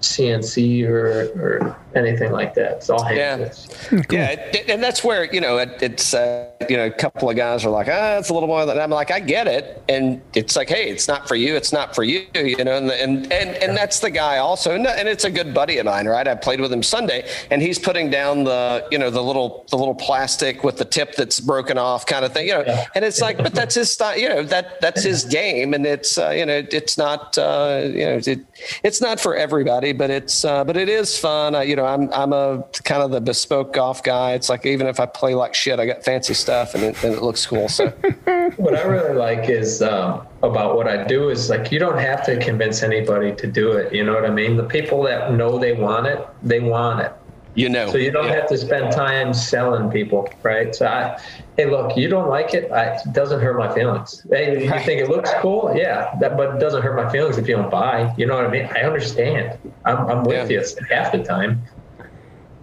CNC 0.01 0.85
or 0.89 1.29
or 1.39 1.77
anything 1.97 2.33
like 2.33 2.55
that. 2.55 2.73
It's 2.79 2.91
all 2.91 3.03
hand 3.03 3.17
Yeah. 3.17 3.37
tools. 3.37 3.69
Yeah, 4.11 4.31
it, 4.31 4.69
and 4.71 4.83
that's 4.83 5.03
where 5.05 5.33
you 5.33 5.41
know 5.41 5.59
it, 5.59 5.71
it's 5.83 6.15
uh, 6.15 6.49
you 6.69 6.77
know 6.77 6.87
a 6.87 6.91
couple 6.91 7.29
of 7.31 7.37
guys 7.37 7.65
are 7.65 7.71
like, 7.71 7.89
ah, 7.91 8.19
it's 8.19 8.29
a 8.31 8.35
little 8.35 8.49
more 8.49 8.65
than 8.67 8.79
I'm 8.79 8.91
like, 8.91 9.11
I 9.11 9.21
get 9.21 9.47
it, 9.47 9.83
and 9.89 10.21
it's 10.35 10.57
like, 10.57 10.69
hey, 10.69 10.89
it's 10.89 11.09
not 11.09 11.27
for 11.29 11.35
you, 11.37 11.55
it's 11.57 11.73
not 11.73 11.95
for 11.95 12.05
you, 12.05 12.27
you 12.35 12.63
know, 12.65 12.77
and 12.77 12.91
and 12.91 13.33
and, 13.33 13.51
and 13.57 13.77
that's 13.77 14.01
the 14.01 14.11
guy 14.11 14.39
also, 14.39 14.75
and, 14.75 14.87
and 14.87 15.09
it's 15.09 15.25
a 15.25 15.31
good 15.31 15.55
buddy 15.55 15.79
of 15.79 15.87
mine, 15.87 16.07
right? 16.07 16.27
I 16.27 16.35
played 16.35 16.61
with 16.61 16.73
him 16.73 16.83
Sunday, 16.83 17.29
and 17.51 17.61
he's 17.63 17.79
putting 17.79 18.11
down 18.11 18.45
the 18.45 18.87
you 18.91 18.99
know 18.99 19.11
the 19.11 19.23
little 19.23 19.65
the 19.71 19.77
little 19.77 19.95
plastic 19.95 20.65
with 20.65 20.77
the 20.79 20.85
tip 20.85 21.15
that's 21.17 21.41
broken 21.41 21.79
off 21.79 22.07
kind 22.07 22.25
of 22.25 22.33
thing, 22.33 22.47
you 22.49 22.55
know, 22.55 22.65
Yeah. 22.67 22.87
and 22.95 23.05
it's 23.05 23.21
like, 23.21 23.39
but 23.39 23.55
that's 23.55 23.75
his 23.75 23.91
style, 23.93 24.19
you 24.19 24.29
know, 24.29 24.43
that 24.45 24.81
that's 24.81 25.03
his 25.03 25.25
game, 25.25 25.75
and 25.75 25.87
it's 25.87 26.19
uh, 26.19 26.31
you 26.31 26.47
know 26.47 26.63
it's 26.71 26.99
not 26.99 27.37
uh, 27.39 27.83
you 27.85 28.05
know 28.07 28.21
it, 28.25 28.41
it's 28.83 29.01
not 29.01 29.21
for 29.21 29.35
everybody, 29.37 29.93
but 29.93 30.11
it's 30.11 30.45
uh, 30.45 30.65
but 30.65 30.77
it 30.77 30.89
is 30.89 31.19
fun. 31.19 31.55
I, 31.55 31.63
you 31.65 31.77
know, 31.77 31.84
I'm 31.87 32.13
I'm 32.13 32.33
a 32.33 32.65
kind 32.85 33.03
of 33.03 33.11
the 33.11 33.21
bespoke 33.21 33.73
golf 33.73 34.03
guy. 34.03 34.33
It's 34.33 34.49
like 34.49 34.65
even 34.67 34.87
if 34.87 34.99
I 35.01 35.07
play 35.07 35.35
like 35.35 35.55
shit, 35.55 35.79
I 35.79 35.87
got 35.87 36.05
fancy 36.05 36.35
stuff, 36.35 36.75
and 36.75 36.83
it, 36.85 37.03
and 37.05 37.15
it 37.15 37.23
looks 37.23 37.47
cool. 37.47 37.69
So 37.69 37.93
What 38.57 38.77
I 38.77 38.83
really 38.83 39.15
like 39.15 39.49
is 39.49 39.83
um, 39.83 40.27
about 40.43 40.77
what 40.77 40.87
I 40.87 41.05
do 41.05 41.29
is 41.29 41.51
like 41.51 41.73
you 41.73 41.79
don't 41.81 41.99
have 41.99 42.25
to 42.27 42.39
convince 42.39 42.83
anybody 42.83 43.35
to 43.35 43.47
do 43.51 43.73
it. 43.73 43.93
You 43.93 44.05
know 44.05 44.15
what 44.15 44.25
I 44.25 44.31
mean? 44.31 44.57
The 44.57 44.65
people 44.65 45.03
that 45.05 45.33
know 45.33 45.59
they 45.59 45.73
want 45.73 46.07
it, 46.07 46.25
they 46.43 46.61
want 46.61 47.01
it. 47.01 47.13
you 47.57 47.69
know, 47.69 47.89
So 47.89 47.99
you 47.99 48.11
don't 48.11 48.27
Yeah. 48.27 48.35
have 48.35 48.49
to 48.49 48.59
spend 48.59 48.93
time 48.93 49.33
selling 49.35 49.91
people, 49.91 50.29
right? 50.43 50.75
So 50.75 50.87
I, 50.87 51.17
hey, 51.57 51.67
look, 51.71 51.97
you 51.97 52.09
don't 52.09 52.29
like 52.29 52.53
it. 52.55 52.71
I, 52.73 52.95
it 52.95 53.01
doesn't 53.13 53.41
hurt 53.41 53.57
my 53.59 53.73
feelings. 53.75 54.25
Hey, 54.31 54.65
you 54.65 54.71
Right. 54.71 54.85
think 54.85 55.01
it 55.01 55.09
looks 55.09 55.31
cool? 55.41 55.73
Yeah, 55.75 56.11
that, 56.21 56.37
but 56.37 56.57
it 56.57 56.59
doesn't 56.61 56.83
hurt 56.83 56.97
my 56.97 57.09
feelings 57.11 57.39
if 57.39 57.49
you 57.49 57.57
don't 57.57 57.71
buy. 57.71 58.13
You 58.19 58.27
know 58.27 58.35
what 58.37 58.45
I 58.47 58.51
mean? 58.51 58.69
I 58.75 58.81
understand. 58.83 59.59
I'm, 59.85 59.99
I'm 60.11 60.25
with 60.25 60.51
Yeah. 60.51 60.61
you 60.61 60.65
half 60.91 61.13
the 61.13 61.23
time. 61.23 61.65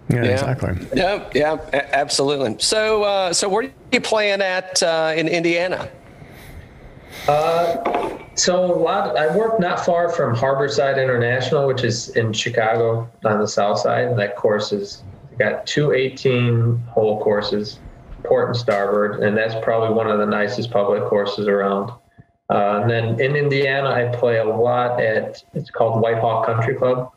Yeah, 0.08 0.24
Yeah. 0.24 0.30
exactly. 0.30 0.88
Yeah, 0.94 1.28
yeah, 1.34 1.58
absolutely. 1.92 2.56
So, 2.58 3.02
uh, 3.04 3.32
so 3.32 3.48
where 3.48 3.66
are 3.66 3.70
you 3.92 4.00
playing 4.00 4.42
at 4.42 4.82
uh, 4.82 5.14
in 5.16 5.28
Indiana? 5.28 5.88
So 8.34 8.64
a 8.64 8.74
lot. 8.74 9.16
I 9.16 9.34
work 9.36 9.60
not 9.60 9.84
far 9.84 10.08
from 10.08 10.34
Harborside 10.34 11.02
International, 11.02 11.66
which 11.66 11.84
is 11.84 12.08
in 12.10 12.32
Chicago 12.32 13.08
on 13.24 13.40
the 13.40 13.46
south 13.46 13.78
side. 13.78 14.06
And 14.08 14.18
that 14.18 14.36
course 14.36 14.72
is 14.72 15.02
got 15.38 15.66
two 15.66 15.92
18 15.92 16.78
hole 16.88 17.22
courses, 17.22 17.78
port 18.24 18.48
and 18.48 18.56
starboard, 18.56 19.20
and 19.22 19.36
that's 19.36 19.54
probably 19.62 19.94
one 19.94 20.10
of 20.10 20.18
the 20.18 20.26
nicest 20.26 20.70
public 20.70 21.04
courses 21.04 21.46
around. 21.46 21.90
Uh, 22.50 22.80
and 22.80 22.90
then 22.90 23.20
in 23.20 23.36
Indiana, 23.36 23.90
I 23.90 24.14
play 24.16 24.38
a 24.38 24.44
lot 24.44 25.00
at 25.00 25.42
it's 25.54 25.70
called 25.70 26.00
White 26.02 26.18
Hawk 26.18 26.46
Country 26.46 26.74
Club. 26.74 27.11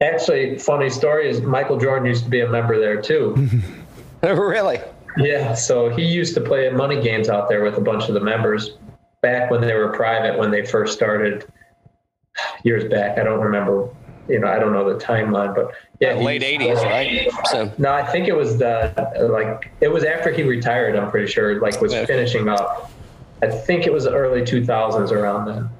Actually, 0.00 0.58
funny 0.58 0.88
story 0.90 1.28
is 1.28 1.40
Michael 1.40 1.76
Jordan 1.78 2.06
used 2.06 2.24
to 2.24 2.30
be 2.30 2.40
a 2.40 2.48
member 2.48 2.78
there 2.78 3.00
too. 3.00 3.50
really? 4.22 4.80
Yeah, 5.16 5.54
so 5.54 5.88
he 5.88 6.04
used 6.04 6.34
to 6.34 6.40
play 6.40 6.70
money 6.70 7.02
games 7.02 7.28
out 7.28 7.48
there 7.48 7.64
with 7.64 7.76
a 7.76 7.80
bunch 7.80 8.08
of 8.08 8.14
the 8.14 8.20
members 8.20 8.76
back 9.22 9.50
when 9.50 9.60
they 9.60 9.74
were 9.74 9.88
private, 9.88 10.38
when 10.38 10.50
they 10.50 10.64
first 10.64 10.94
started. 10.94 11.44
years 12.62 12.84
back. 12.90 13.18
I 13.18 13.24
don't 13.24 13.40
remember. 13.40 13.88
You 14.28 14.38
know, 14.38 14.48
I 14.48 14.58
don't 14.58 14.72
know 14.74 14.92
the 14.92 15.02
timeline, 15.02 15.54
but 15.54 15.72
yeah, 16.00 16.14
he- 16.14 16.24
late 16.24 16.42
'80s, 16.42 16.82
right? 16.84 17.30
So 17.46 17.72
No, 17.78 17.92
I 17.92 18.04
think 18.06 18.28
it 18.28 18.36
was 18.36 18.58
the 18.58 18.92
like 19.32 19.72
it 19.80 19.88
was 19.88 20.04
after 20.04 20.30
he 20.30 20.42
retired. 20.42 20.94
I'm 20.96 21.10
pretty 21.10 21.26
sure, 21.32 21.58
like 21.60 21.80
was 21.80 21.94
finishing 21.94 22.48
up. 22.48 22.92
I 23.42 23.48
think 23.48 23.86
it 23.86 23.92
was 23.92 24.04
the 24.04 24.12
early 24.12 24.42
2000s 24.42 25.12
around 25.12 25.46
then. 25.46 25.70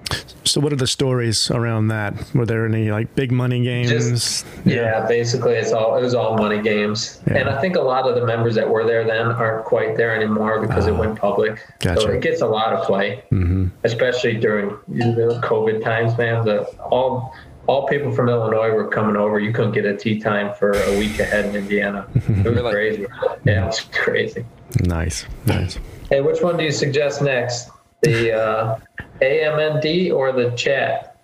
So, 0.48 0.60
what 0.60 0.72
are 0.72 0.76
the 0.76 0.86
stories 0.86 1.50
around 1.50 1.88
that? 1.88 2.14
Were 2.34 2.46
there 2.46 2.64
any 2.64 2.90
like 2.90 3.14
big 3.14 3.30
money 3.30 3.62
games? 3.62 3.90
Just- 3.90 4.46
Yeah, 4.64 5.06
basically 5.06 5.54
it's 5.54 5.72
all 5.72 5.96
it 5.96 6.02
was 6.02 6.14
all 6.14 6.36
money 6.36 6.60
games, 6.62 7.20
Yeah. 7.26 7.38
and 7.38 7.48
I 7.50 7.60
think 7.60 7.76
a 7.76 7.80
lot 7.80 8.08
of 8.08 8.14
the 8.14 8.24
members 8.24 8.54
that 8.54 8.68
were 8.68 8.84
there 8.84 9.04
then 9.04 9.26
aren't 9.26 9.64
quite 9.64 9.96
there 9.96 10.14
anymore 10.14 10.60
because 10.60 10.86
it 10.86 10.96
went 10.96 11.18
public. 11.18 11.58
So 11.82 12.08
it 12.08 12.22
gets 12.22 12.40
a 12.40 12.46
lot 12.46 12.72
of 12.72 12.86
play, 12.86 13.22
mm-hmm. 13.32 13.66
especially 13.84 14.34
during 14.34 14.70
you 14.90 15.04
know, 15.04 15.40
COVID 15.42 15.82
times. 15.82 16.16
Man, 16.16 16.44
the 16.44 16.64
all 16.90 17.34
all 17.66 17.86
people 17.86 18.10
from 18.10 18.28
Illinois 18.30 18.70
were 18.70 18.88
coming 18.88 19.14
over. 19.16 19.38
You 19.38 19.52
couldn't 19.52 19.72
get 19.72 19.84
a 19.84 19.94
tee 19.94 20.18
time 20.18 20.54
for 20.54 20.72
a 20.72 20.98
week 20.98 21.18
ahead 21.20 21.44
in 21.44 21.54
Indiana. 21.54 22.06
It 22.44 22.54
was 22.54 22.72
crazy. 22.72 23.06
Yeah, 23.44 23.64
it 23.64 23.66
was 23.66 23.80
crazy. 23.92 24.44
nice, 24.80 25.26
nice. 25.46 25.78
Hey, 26.08 26.22
which 26.22 26.40
one 26.42 26.56
do 26.56 26.64
you 26.64 26.72
suggest 26.72 27.20
next? 27.20 27.68
The 28.02 28.32
uh, 28.32 28.78
AMND 29.20 30.12
or 30.12 30.32
the 30.32 30.50
chat? 30.52 31.16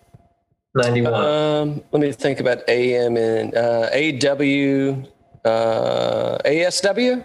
91. 0.75 1.15
um, 1.15 1.83
let 1.93 2.01
me 2.01 2.11
think 2.11 2.41
about 2.41 2.69
AM 2.69 3.17
and 3.17 3.55
uh, 3.55 3.89
AW, 3.93 5.49
uh, 5.49 6.39
ASW, 6.45 7.25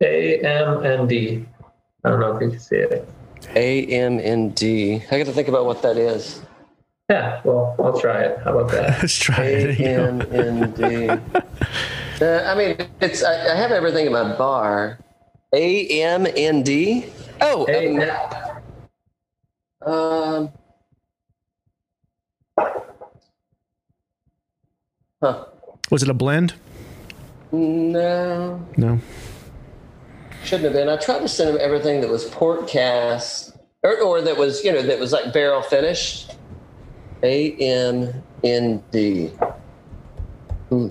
AMND. 0.00 1.46
I 2.04 2.08
don't 2.08 2.20
know 2.20 2.36
if 2.36 2.42
you 2.42 2.50
can 2.50 2.60
see 2.60 2.76
it. 2.76 3.08
AMND. 3.54 5.12
I 5.12 5.18
got 5.18 5.26
to 5.26 5.32
think 5.32 5.48
about 5.48 5.66
what 5.66 5.82
that 5.82 5.96
is. 5.96 6.42
Yeah, 7.10 7.40
well, 7.44 7.74
I'll 7.78 7.98
try 8.00 8.22
it. 8.22 8.38
How 8.44 8.56
about 8.56 8.70
that? 8.72 8.98
Let's 9.02 9.16
try 9.18 9.44
it. 9.44 9.78
AMND. 9.78 11.20
uh, 12.22 12.50
I 12.50 12.54
mean, 12.54 12.88
it's. 13.00 13.24
I, 13.24 13.52
I 13.52 13.56
have 13.56 13.72
everything 13.72 14.06
in 14.06 14.12
my 14.12 14.36
bar. 14.36 14.98
AMND. 15.52 17.10
Oh, 17.40 17.66
Hey, 17.66 17.96
um, 17.96 18.43
huh? 19.84 20.48
Was 25.90 26.02
it 26.02 26.08
a 26.08 26.14
blend? 26.14 26.54
No, 27.52 28.60
No. 28.76 28.98
shouldn't 30.42 30.64
have 30.64 30.72
been. 30.72 30.88
I 30.88 30.96
tried 30.96 31.20
to 31.20 31.28
send 31.28 31.50
him 31.50 31.58
everything 31.60 32.00
that 32.00 32.10
was 32.10 32.24
port 32.24 32.66
cast 32.66 33.56
or, 33.82 34.00
or 34.00 34.20
that 34.22 34.36
was, 34.36 34.64
you 34.64 34.72
know, 34.72 34.82
that 34.82 34.98
was 34.98 35.12
like 35.12 35.32
barrel 35.32 35.62
finished. 35.62 36.32
A 37.22 37.52
M 37.52 38.22
N 38.42 38.82
D. 38.90 39.28
Hmm. 40.68 40.88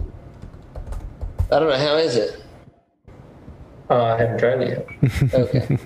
I 1.51 1.59
don't 1.59 1.69
know. 1.69 1.77
How 1.77 1.95
is 1.97 2.15
it? 2.15 2.42
Uh, 3.89 4.03
I 4.03 4.17
haven't 4.17 4.39
tried 4.39 4.61
it 4.61 4.87
yet. 5.01 5.33
Okay. 5.33 5.77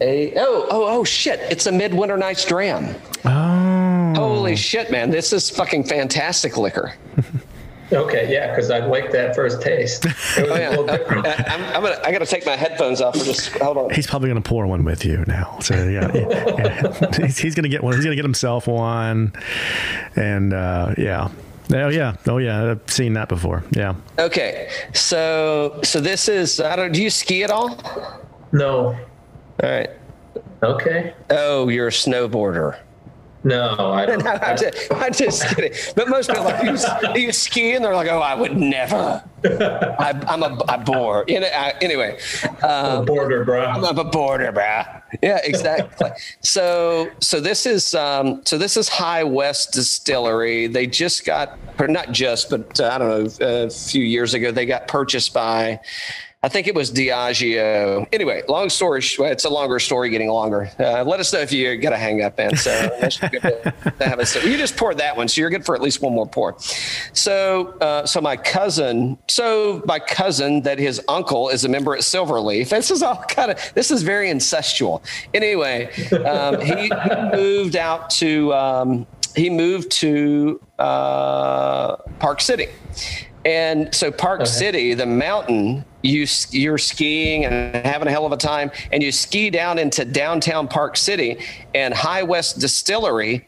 a 0.00 0.32
oh 0.38 0.66
oh 0.70 0.98
oh 0.98 1.04
shit! 1.04 1.40
It's 1.50 1.66
a 1.66 1.72
midwinter 1.72 2.16
night's 2.16 2.44
dram. 2.44 2.94
Oh. 3.24 4.14
Holy 4.16 4.56
shit, 4.56 4.90
man! 4.90 5.10
This 5.10 5.32
is 5.32 5.50
fucking 5.50 5.84
fantastic 5.84 6.56
liquor. 6.56 6.94
Okay, 7.92 8.32
yeah, 8.32 8.50
because 8.50 8.70
I 8.70 8.78
like 8.78 9.12
that 9.12 9.34
first 9.36 9.60
taste. 9.60 10.06
It 10.06 10.14
was 10.14 10.50
Oh 10.50 10.54
a 10.54 10.58
yeah. 10.58 10.70
little 10.70 10.86
different. 10.86 11.26
Uh, 11.26 11.34
I'm, 11.46 11.62
I'm 11.64 11.82
gonna. 11.82 12.00
I 12.04 12.12
gotta 12.12 12.26
take 12.26 12.46
my 12.46 12.56
headphones 12.56 13.00
off 13.00 13.16
for 13.16 13.24
just. 13.24 13.50
Hold 13.58 13.76
on. 13.76 13.90
He's 13.90 14.06
probably 14.06 14.30
going 14.30 14.42
to 14.42 14.48
pour 14.48 14.66
one 14.66 14.84
with 14.84 15.04
you 15.04 15.22
now. 15.26 15.58
So 15.60 15.74
yeah, 15.88 16.10
yeah, 16.14 16.28
yeah. 16.58 17.16
he's, 17.26 17.38
he's 17.38 17.54
going 17.54 17.64
to 17.64 17.68
get 17.68 17.84
one. 17.84 17.94
He's 17.94 18.04
going 18.04 18.12
to 18.12 18.16
get 18.16 18.24
himself 18.24 18.66
one, 18.66 19.34
and 20.16 20.54
uh, 20.54 20.94
yeah, 20.96 21.28
oh 21.72 21.88
yeah, 21.88 22.16
oh 22.26 22.38
yeah. 22.38 22.70
I've 22.72 22.90
seen 22.90 23.14
that 23.14 23.28
before. 23.28 23.64
Yeah. 23.72 23.94
Okay, 24.18 24.70
so 24.92 25.80
so 25.82 26.00
this 26.00 26.28
is. 26.28 26.60
I 26.60 26.76
don't. 26.76 26.92
Do 26.92 27.02
you 27.02 27.10
ski 27.10 27.44
at 27.44 27.50
all? 27.50 27.78
No. 28.52 28.96
All 29.62 29.70
right. 29.70 29.90
Okay. 30.62 31.14
Oh, 31.30 31.68
you're 31.68 31.88
a 31.88 31.90
snowboarder. 31.90 32.78
No, 33.44 33.92
I 33.92 34.06
don't. 34.06 34.26
I'm 34.26 34.56
just, 34.56 34.92
I'm 34.92 35.12
just 35.12 35.46
kidding. 35.54 35.72
But 35.94 36.08
most 36.08 36.30
people 36.30 36.46
are 36.46 36.64
like 36.64 37.14
you, 37.14 37.22
you 37.26 37.32
ski, 37.32 37.74
and 37.74 37.84
they're 37.84 37.94
like, 37.94 38.08
"Oh, 38.08 38.20
I 38.20 38.34
would 38.34 38.56
never." 38.56 39.22
I, 39.44 40.18
I'm 40.26 40.42
a, 40.42 40.56
a 40.68 40.78
bore. 40.78 41.24
You 41.28 41.40
know, 41.40 41.46
I, 41.46 41.74
anyway, 41.82 42.18
um, 42.62 43.04
border, 43.04 43.44
bro. 43.44 43.62
I'm 43.66 43.98
a 43.98 44.04
border, 44.04 44.50
bruh. 44.50 45.02
Yeah, 45.22 45.38
exactly. 45.44 46.10
so, 46.40 47.10
so 47.20 47.40
this 47.40 47.66
is, 47.66 47.94
um, 47.94 48.40
so 48.46 48.56
this 48.56 48.78
is 48.78 48.88
High 48.88 49.22
West 49.22 49.72
Distillery. 49.72 50.66
They 50.66 50.86
just 50.86 51.26
got, 51.26 51.58
or 51.78 51.88
not 51.88 52.12
just, 52.12 52.48
but 52.48 52.80
uh, 52.80 52.88
I 52.88 52.98
don't 52.98 53.40
know, 53.40 53.46
a 53.46 53.70
few 53.70 54.02
years 54.02 54.32
ago, 54.32 54.50
they 54.50 54.64
got 54.64 54.88
purchased 54.88 55.34
by. 55.34 55.78
I 56.44 56.48
think 56.48 56.66
it 56.66 56.74
was 56.74 56.92
Diageo. 56.92 58.06
Anyway, 58.12 58.42
long 58.50 58.68
story. 58.68 59.00
It's 59.02 59.46
a 59.46 59.48
longer 59.48 59.80
story, 59.80 60.10
getting 60.10 60.28
longer. 60.28 60.70
Uh, 60.78 61.02
let 61.02 61.18
us 61.18 61.32
know 61.32 61.38
if 61.38 61.50
you 61.50 61.74
got 61.78 61.94
a 61.94 61.96
hang 61.96 62.20
up, 62.20 62.36
man. 62.36 62.54
So 62.54 62.70
to- 63.00 63.72
to 63.98 64.06
have 64.06 64.20
us- 64.20 64.36
you 64.44 64.58
just 64.58 64.76
poured 64.76 64.98
that 64.98 65.16
one, 65.16 65.26
so 65.26 65.40
you're 65.40 65.48
good 65.48 65.64
for 65.64 65.74
at 65.74 65.80
least 65.80 66.02
one 66.02 66.12
more 66.12 66.26
pour. 66.26 66.54
So, 67.14 67.68
uh, 67.80 68.04
so 68.04 68.20
my 68.20 68.36
cousin, 68.36 69.16
so 69.26 69.82
my 69.86 69.98
cousin, 69.98 70.60
that 70.62 70.78
his 70.78 71.00
uncle 71.08 71.48
is 71.48 71.64
a 71.64 71.68
member 71.70 71.94
at 71.94 72.02
Silverleaf. 72.02 72.68
This 72.68 72.90
is 72.90 73.02
all 73.02 73.16
kind 73.22 73.50
of 73.52 73.72
this 73.74 73.90
is 73.90 74.02
very 74.02 74.28
incestual. 74.28 75.00
Anyway, 75.32 75.86
um, 76.26 76.60
he, 76.60 76.74
he 76.90 76.90
moved 77.32 77.74
out 77.74 78.10
to 78.10 78.52
um, 78.52 79.06
he 79.34 79.48
moved 79.48 79.90
to 79.92 80.60
uh, 80.78 81.96
Park 82.18 82.42
City. 82.42 82.66
And 83.44 83.94
so 83.94 84.10
Park 84.10 84.46
City, 84.46 84.94
the 84.94 85.06
mountain, 85.06 85.84
you 86.02 86.26
you're 86.50 86.78
skiing 86.78 87.44
and 87.44 87.74
having 87.86 88.08
a 88.08 88.10
hell 88.10 88.24
of 88.26 88.32
a 88.32 88.36
time, 88.36 88.70
and 88.90 89.02
you 89.02 89.12
ski 89.12 89.50
down 89.50 89.78
into 89.78 90.04
downtown 90.04 90.66
Park 90.66 90.96
City 90.96 91.38
and 91.74 91.92
High 91.92 92.22
West 92.22 92.58
Distillery, 92.58 93.46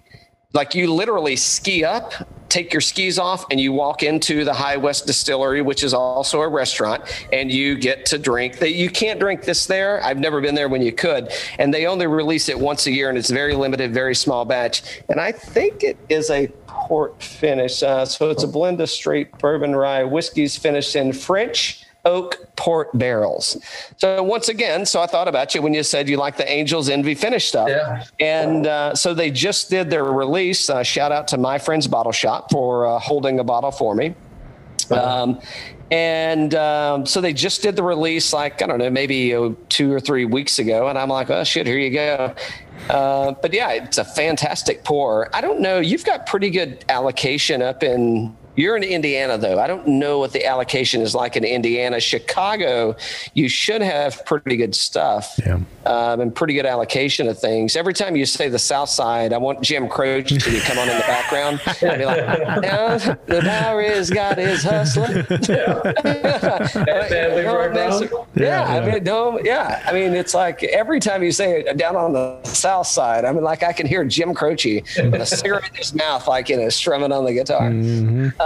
like 0.53 0.75
you 0.75 0.93
literally 0.93 1.37
ski 1.37 1.85
up, 1.85 2.13
take 2.49 2.73
your 2.73 2.81
skis 2.81 3.19
off, 3.19 3.45
and 3.51 3.61
you 3.61 3.73
walk 3.73 4.03
into 4.03 4.45
the 4.45 4.53
High 4.53 4.77
West 4.77 5.07
Distillery, 5.07 5.63
which 5.63 5.83
is 5.83 5.95
also 5.95 6.41
a 6.41 6.49
restaurant, 6.49 7.03
and 7.33 7.51
you 7.51 7.77
get 7.77 8.07
to 8.07 8.19
drink. 8.19 8.59
That 8.59 8.73
you 8.73 8.91
can't 8.91 9.21
drink 9.21 9.43
this 9.43 9.67
there. 9.67 10.03
I've 10.05 10.19
never 10.19 10.41
been 10.41 10.55
there 10.55 10.69
when 10.69 10.83
you 10.83 10.93
could, 10.93 11.33
and 11.59 11.73
they 11.73 11.87
only 11.87 12.07
release 12.07 12.49
it 12.49 12.59
once 12.59 12.87
a 12.87 12.91
year, 12.91 13.09
and 13.09 13.19
it's 13.19 13.31
very 13.31 13.55
limited, 13.55 13.93
very 13.95 14.15
small 14.15 14.45
batch. 14.45 15.03
And 15.09 15.21
I 15.21 15.33
think 15.33 15.83
it 15.83 15.97
is 16.09 16.31
a 16.31 16.49
port 16.67 17.21
finish, 17.23 17.83
uh, 17.83 18.05
so 18.05 18.31
it's 18.31 18.43
a 18.43 18.49
blend 18.49 18.81
of 18.81 18.91
straight 18.91 19.37
bourbon 19.39 19.75
rye 19.75 20.05
whiskeys 20.05 20.57
finished 20.57 20.97
in 20.97 21.13
French 21.13 21.86
oak 22.07 22.39
port 22.57 22.97
barrels. 22.97 23.59
So 23.99 24.23
once 24.23 24.49
again, 24.49 24.87
so 24.87 25.03
I 25.03 25.07
thought 25.07 25.29
about 25.29 25.55
you 25.55 25.61
when 25.61 25.75
you 25.75 25.83
said 25.83 26.09
you 26.09 26.17
like 26.17 26.39
the 26.39 26.51
Angels 26.51 26.89
Envy 26.89 27.15
finish 27.15 27.49
stuff. 27.49 27.69
Yeah. 27.69 28.05
And 28.21 28.67
uh, 28.67 28.95
so 28.95 29.13
they 29.13 29.31
just 29.31 29.69
did 29.69 29.91
their 29.91 30.05
release. 30.05 30.71
Uh, 30.71 30.83
shout 30.83 31.13
out 31.13 31.29
to 31.29 31.37
my 31.37 31.59
friend's 31.59 31.87
bottle 31.87 32.13
shop 32.13 32.51
for 32.51 32.87
uh, 32.87 32.99
holding 32.99 33.41
a 33.41 33.45
bottle 33.45 33.73
for 33.73 33.95
me. 33.95 34.15
Um, 34.91 35.41
and 35.91 36.55
um, 36.55 37.07
so 37.07 37.21
they 37.21 37.33
just 37.33 37.61
did 37.63 37.77
the 37.77 37.83
release, 37.83 38.33
like, 38.33 38.63
I 38.63 38.67
don't 38.67 38.79
know, 38.79 38.91
maybe 38.91 39.35
uh, 39.35 39.51
two 39.69 39.93
or 39.93 40.01
three 40.01 40.25
weeks 40.25 40.59
ago. 40.59 40.89
And 40.89 40.97
I'm 40.97 41.09
like, 41.09 41.29
oh, 41.29 41.45
shit, 41.45 41.67
here 41.67 41.79
you 41.79 41.91
go. 41.91 42.35
Uh, 42.89 43.33
but 43.33 43.53
yeah, 43.53 43.71
it's 43.73 43.99
a 43.99 44.05
fantastic 44.05 44.85
pour. 44.85 45.35
I 45.35 45.41
don't 45.41 45.61
know. 45.61 45.81
You've 45.81 46.05
got 46.05 46.27
pretty 46.27 46.51
good 46.51 46.85
allocation 46.89 47.63
up 47.63 47.83
in. 47.83 48.37
You're 48.57 48.77
in 48.77 48.83
Indiana, 48.83 49.39
though. 49.39 49.59
I 49.61 49.67
don't 49.67 49.87
know 49.87 50.19
what 50.19 50.33
the 50.33 50.45
allocation 50.47 51.01
is 51.03 51.15
like 51.15 51.37
in 51.37 51.45
Indiana. 51.45 52.01
Chicago, 52.01 52.97
you 53.35 53.49
should 53.49 53.83
have 53.83 54.25
pretty 54.25 54.57
good 54.57 54.75
stuff 54.75 55.39
Yeah. 55.45 55.61
um, 55.85 56.21
and 56.21 56.35
pretty 56.35 56.55
good 56.55 56.67
allocation 56.67 57.29
of 57.29 57.39
things. 57.39 57.77
Every 57.77 57.93
time 57.95 58.17
you 58.17 58.27
say 58.27 58.49
the 58.49 58.59
South 58.59 58.89
Side, 58.89 59.33
I 59.33 59.39
want 59.39 59.61
Jim 59.63 59.89
Croce 59.89 60.23
to 60.39 60.61
come 60.61 60.79
on 60.79 60.89
in 60.89 60.97
the 60.97 61.03
background 61.07 61.61
and 61.83 61.99
be 61.99 62.05
like, 62.07 62.27
now 62.63 62.97
the 63.27 63.41
power 63.43 63.83
is 63.83 64.11
got 64.11 64.39
his 64.39 64.63
hustler. 64.63 65.25
Sadly, 66.67 67.43
Don't 67.43 67.57
right 67.57 67.73
now. 67.73 68.01
yeah, 68.01 68.09
Yeah, 68.35 68.65
I 68.83 68.93
mean, 68.93 69.05
don't, 69.05 69.45
yeah. 69.45 69.83
I 69.87 69.93
mean, 69.93 70.15
it's 70.15 70.35
like 70.35 70.63
every 70.65 71.01
time 71.01 71.23
you 71.23 71.33
say 71.33 71.61
it 71.61 71.77
down 71.77 71.97
on 71.97 72.13
the 72.13 72.43
South 72.45 72.87
Side, 72.87 73.25
I 73.25 73.33
mean, 73.33 73.45
like 73.45 73.63
I 73.63 73.73
can 73.73 73.87
hear 73.87 74.05
Jim 74.05 74.35
Croce 74.35 74.83
with 74.97 75.15
a 75.21 75.27
cigarette 75.27 75.69
in 75.71 75.75
his 75.77 75.95
mouth, 75.95 76.27
like, 76.27 76.49
you 76.49 76.57
know, 76.57 76.69
strumming 76.69 77.13
on 77.13 77.25
the 77.25 77.33
guitar. 77.33 77.71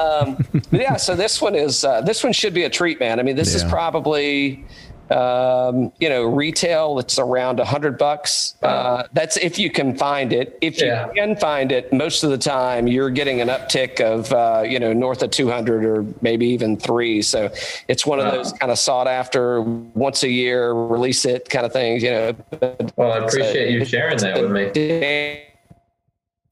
Um, 0.00 0.36
but 0.70 0.80
yeah, 0.80 0.96
so 0.96 1.14
this 1.14 1.40
one 1.40 1.54
is, 1.54 1.84
uh, 1.84 2.00
this 2.00 2.24
one 2.24 2.32
should 2.32 2.54
be 2.54 2.64
a 2.64 2.70
treat, 2.70 3.00
man. 3.00 3.20
I 3.20 3.22
mean, 3.22 3.36
this 3.36 3.54
is 3.54 3.64
probably, 3.64 4.64
um, 5.10 5.92
you 5.98 6.08
know, 6.08 6.22
retail. 6.24 6.98
It's 7.00 7.18
around 7.18 7.58
a 7.60 7.64
hundred 7.64 7.98
bucks. 7.98 8.54
Uh, 8.62 9.02
that's 9.12 9.36
if 9.36 9.58
you 9.58 9.68
can 9.70 9.96
find 9.96 10.32
it. 10.32 10.56
If 10.60 10.80
you 10.80 10.86
Yeah. 10.86 11.08
can 11.16 11.34
find 11.36 11.72
it, 11.72 11.92
most 11.92 12.22
of 12.22 12.30
the 12.30 12.38
time 12.38 12.86
you're 12.86 13.10
getting 13.10 13.40
an 13.40 13.48
uptick 13.48 14.00
of, 14.00 14.32
uh, 14.32 14.62
you 14.66 14.78
know, 14.78 14.92
north 14.92 15.22
of 15.22 15.30
200 15.32 15.84
or 15.84 16.04
maybe 16.20 16.46
even 16.46 16.76
three. 16.76 17.22
So 17.22 17.50
it's 17.88 18.06
one 18.06 18.20
of 18.20 18.30
those 18.32 18.52
kind 18.52 18.70
of 18.70 18.78
sought 18.78 19.08
after 19.08 19.62
once 19.62 20.22
a 20.22 20.28
year, 20.30 20.72
release 20.72 21.24
it 21.24 21.50
kind 21.50 21.66
of 21.66 21.72
things, 21.72 22.02
you 22.02 22.10
know. 22.10 22.36
Well, 22.96 23.12
I 23.12 23.18
appreciate 23.18 23.70
you 23.72 23.84
sharing 23.84 24.18
that 24.18 24.40
with 24.40 24.50
me. 24.76 25.42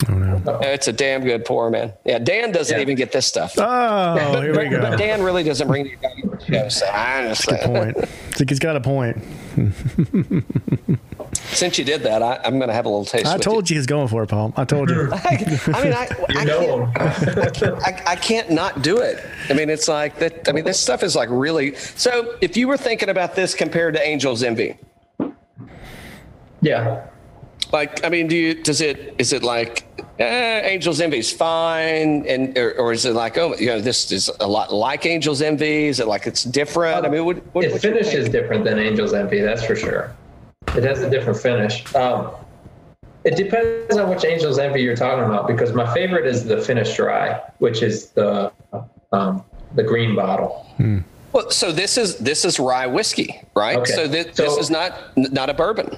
Me. 0.07 0.15
Oh 0.15 0.19
no. 0.19 0.37
Uh, 0.53 0.59
it's 0.63 0.89
a 0.89 0.93
damn 0.93 1.23
good 1.25 1.45
pour, 1.45 1.71
man. 1.71 1.93
Yeah, 2.05 2.19
Dan 2.19 2.53
doesn't 2.53 2.77
Yeah. 2.77 2.83
even 2.83 2.97
get 2.97 3.13
this 3.13 3.27
stuff. 3.27 3.55
Oh, 3.59 4.41
here 4.41 4.57
we 4.57 4.69
go. 4.69 4.81
But. 4.81 4.99
Dan 4.99 5.23
really 5.23 5.43
doesn't 5.43 5.67
bring 5.67 5.85
the 5.85 5.95
value 5.97 6.23
to 6.23 6.37
the 6.37 6.45
show. 6.47 6.69
So 6.69 6.87
I 6.87 7.19
understand. 7.19 7.63
Point. 7.63 7.99
I 7.99 8.07
think 8.07 8.51
he's 8.51 8.59
got 8.59 8.77
a 8.77 8.81
point. 8.81 9.19
Since 11.53 11.79
you 11.79 11.85
did 11.85 12.03
that, 12.05 12.23
I, 12.23 12.41
I'm 12.45 12.59
going 12.59 12.69
to 12.69 12.75
have 12.75 12.87
a 12.87 12.89
little 12.89 13.05
taste. 13.05 13.27
I 13.27 13.35
with 13.35 13.43
told 13.43 13.69
you 13.69 13.77
he's 13.77 13.87
going 13.87 14.09
for 14.09 14.23
it, 14.23 14.29
Paul. 14.29 14.53
I 14.57 14.65
told 14.65 14.91
you. 14.91 15.03
You. 15.03 15.11
I, 15.13 15.63
I 15.75 15.85
mean, 15.85 15.93
I, 15.93 16.09
You 16.29 16.39
I 16.41 16.45
know 16.45 16.93
can't, 16.95 17.57
him. 17.57 17.75
I, 17.85 18.03
I 18.07 18.17
can't 18.17 18.51
not 18.51 18.83
do 18.83 18.99
it. 18.99 19.25
I 19.49 19.55
mean, 19.55 19.69
it's 19.69 19.89
like 19.89 20.19
that. 20.21 20.49
I 20.49 20.53
mean, 20.53 20.65
this 20.65 20.79
stuff 20.79 21.03
is 21.03 21.17
like 21.17 21.29
really. 21.31 21.75
So, 21.75 22.37
if 22.41 22.57
you 22.57 22.69
were 22.69 22.77
thinking 22.77 23.09
about 23.09 23.35
this 23.35 23.55
compared 23.55 23.95
to 23.95 24.07
Angel's 24.07 24.43
Envy, 24.43 24.79
yeah. 26.61 27.07
like, 27.73 28.05
I 28.05 28.09
mean, 28.09 28.29
do 28.29 28.37
you 28.37 28.63
does 28.63 28.81
it 28.81 29.15
is 29.19 29.33
it 29.33 29.43
like 29.43 29.85
eh, 30.19 30.61
Angel's 30.61 31.01
Envy 31.01 31.19
is 31.19 31.33
fine, 31.33 32.27
and 32.27 32.57
or, 32.57 32.73
or 32.79 32.93
is 32.93 33.05
it 33.05 33.15
like 33.15 33.39
oh, 33.39 33.55
you 33.57 33.67
know, 33.67 33.81
this 33.81 34.11
is 34.13 34.31
a 34.41 34.47
lot 34.47 34.73
like 34.73 35.07
Angel's 35.07 35.43
Envy? 35.43 35.87
Is 35.87 36.01
it 36.01 36.07
like 36.07 36.27
it's 36.27 36.45
different? 36.45 37.05
I 37.05 37.09
mean, 37.09 37.25
what, 37.25 37.37
what 37.55 37.65
it 37.65 37.81
finishes 37.81 38.29
different 38.29 38.65
than 38.65 38.79
Angel's 38.79 39.15
Envy, 39.15 39.41
that's 39.41 39.65
for 39.65 39.77
sure. 39.77 40.15
It 40.77 40.85
has 40.85 41.01
a 41.01 41.11
different 41.11 41.39
finish. 41.39 41.95
Um, 41.95 42.31
it 43.25 43.37
depends 43.37 43.97
on 43.97 44.09
which 44.11 44.25
Angel's 44.25 44.59
Envy 44.59 44.83
you're 44.83 44.97
talking 44.97 45.25
about 45.25 45.47
because 45.47 45.73
my 45.73 45.93
favorite 45.93 46.27
is 46.27 46.45
the 46.45 46.61
finished 46.61 46.97
dry, 46.97 47.41
which 47.59 47.83
is 47.83 48.11
the 48.11 48.53
um, 49.13 49.45
the 49.75 49.83
green 49.83 50.15
bottle. 50.15 50.67
Well, 51.33 51.51
so 51.51 51.73
this 51.73 51.99
is 51.99 52.17
this 52.19 52.45
is 52.45 52.59
rye 52.59 52.87
whiskey, 52.87 53.41
right? 53.55 53.77
Okay. 53.77 53.93
So, 53.93 54.09
thi- 54.09 54.31
this 54.35 54.57
is 54.57 54.71
not 54.71 55.17
not 55.17 55.51
a 55.51 55.55
bourbon. 55.55 55.97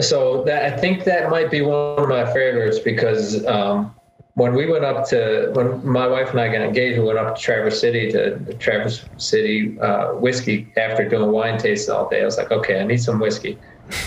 So 0.00 0.42
that 0.44 0.72
I 0.72 0.76
think 0.76 1.04
that 1.04 1.30
might 1.30 1.50
be 1.50 1.60
one 1.62 1.98
of 1.98 2.08
my 2.08 2.24
favorites 2.32 2.78
because 2.78 3.44
um, 3.46 3.94
when 4.34 4.54
we 4.54 4.66
went 4.70 4.84
up 4.84 5.06
to 5.10 5.50
when 5.54 5.86
my 5.86 6.06
wife 6.06 6.30
and 6.30 6.40
I 6.40 6.48
got 6.48 6.62
engaged, 6.62 6.98
we 6.98 7.04
went 7.04 7.18
up 7.18 7.36
to 7.36 7.42
Traverse 7.42 7.78
City 7.80 8.10
to 8.12 8.38
Traverse 8.54 9.04
City 9.18 9.78
uh, 9.80 10.12
whiskey 10.14 10.72
after 10.76 11.08
doing 11.08 11.30
wine 11.30 11.58
tastes 11.58 11.88
all 11.88 12.08
day. 12.08 12.22
I 12.22 12.24
was 12.24 12.38
like, 12.38 12.50
okay, 12.50 12.80
I 12.80 12.84
need 12.84 13.02
some 13.02 13.18
whiskey. 13.20 13.58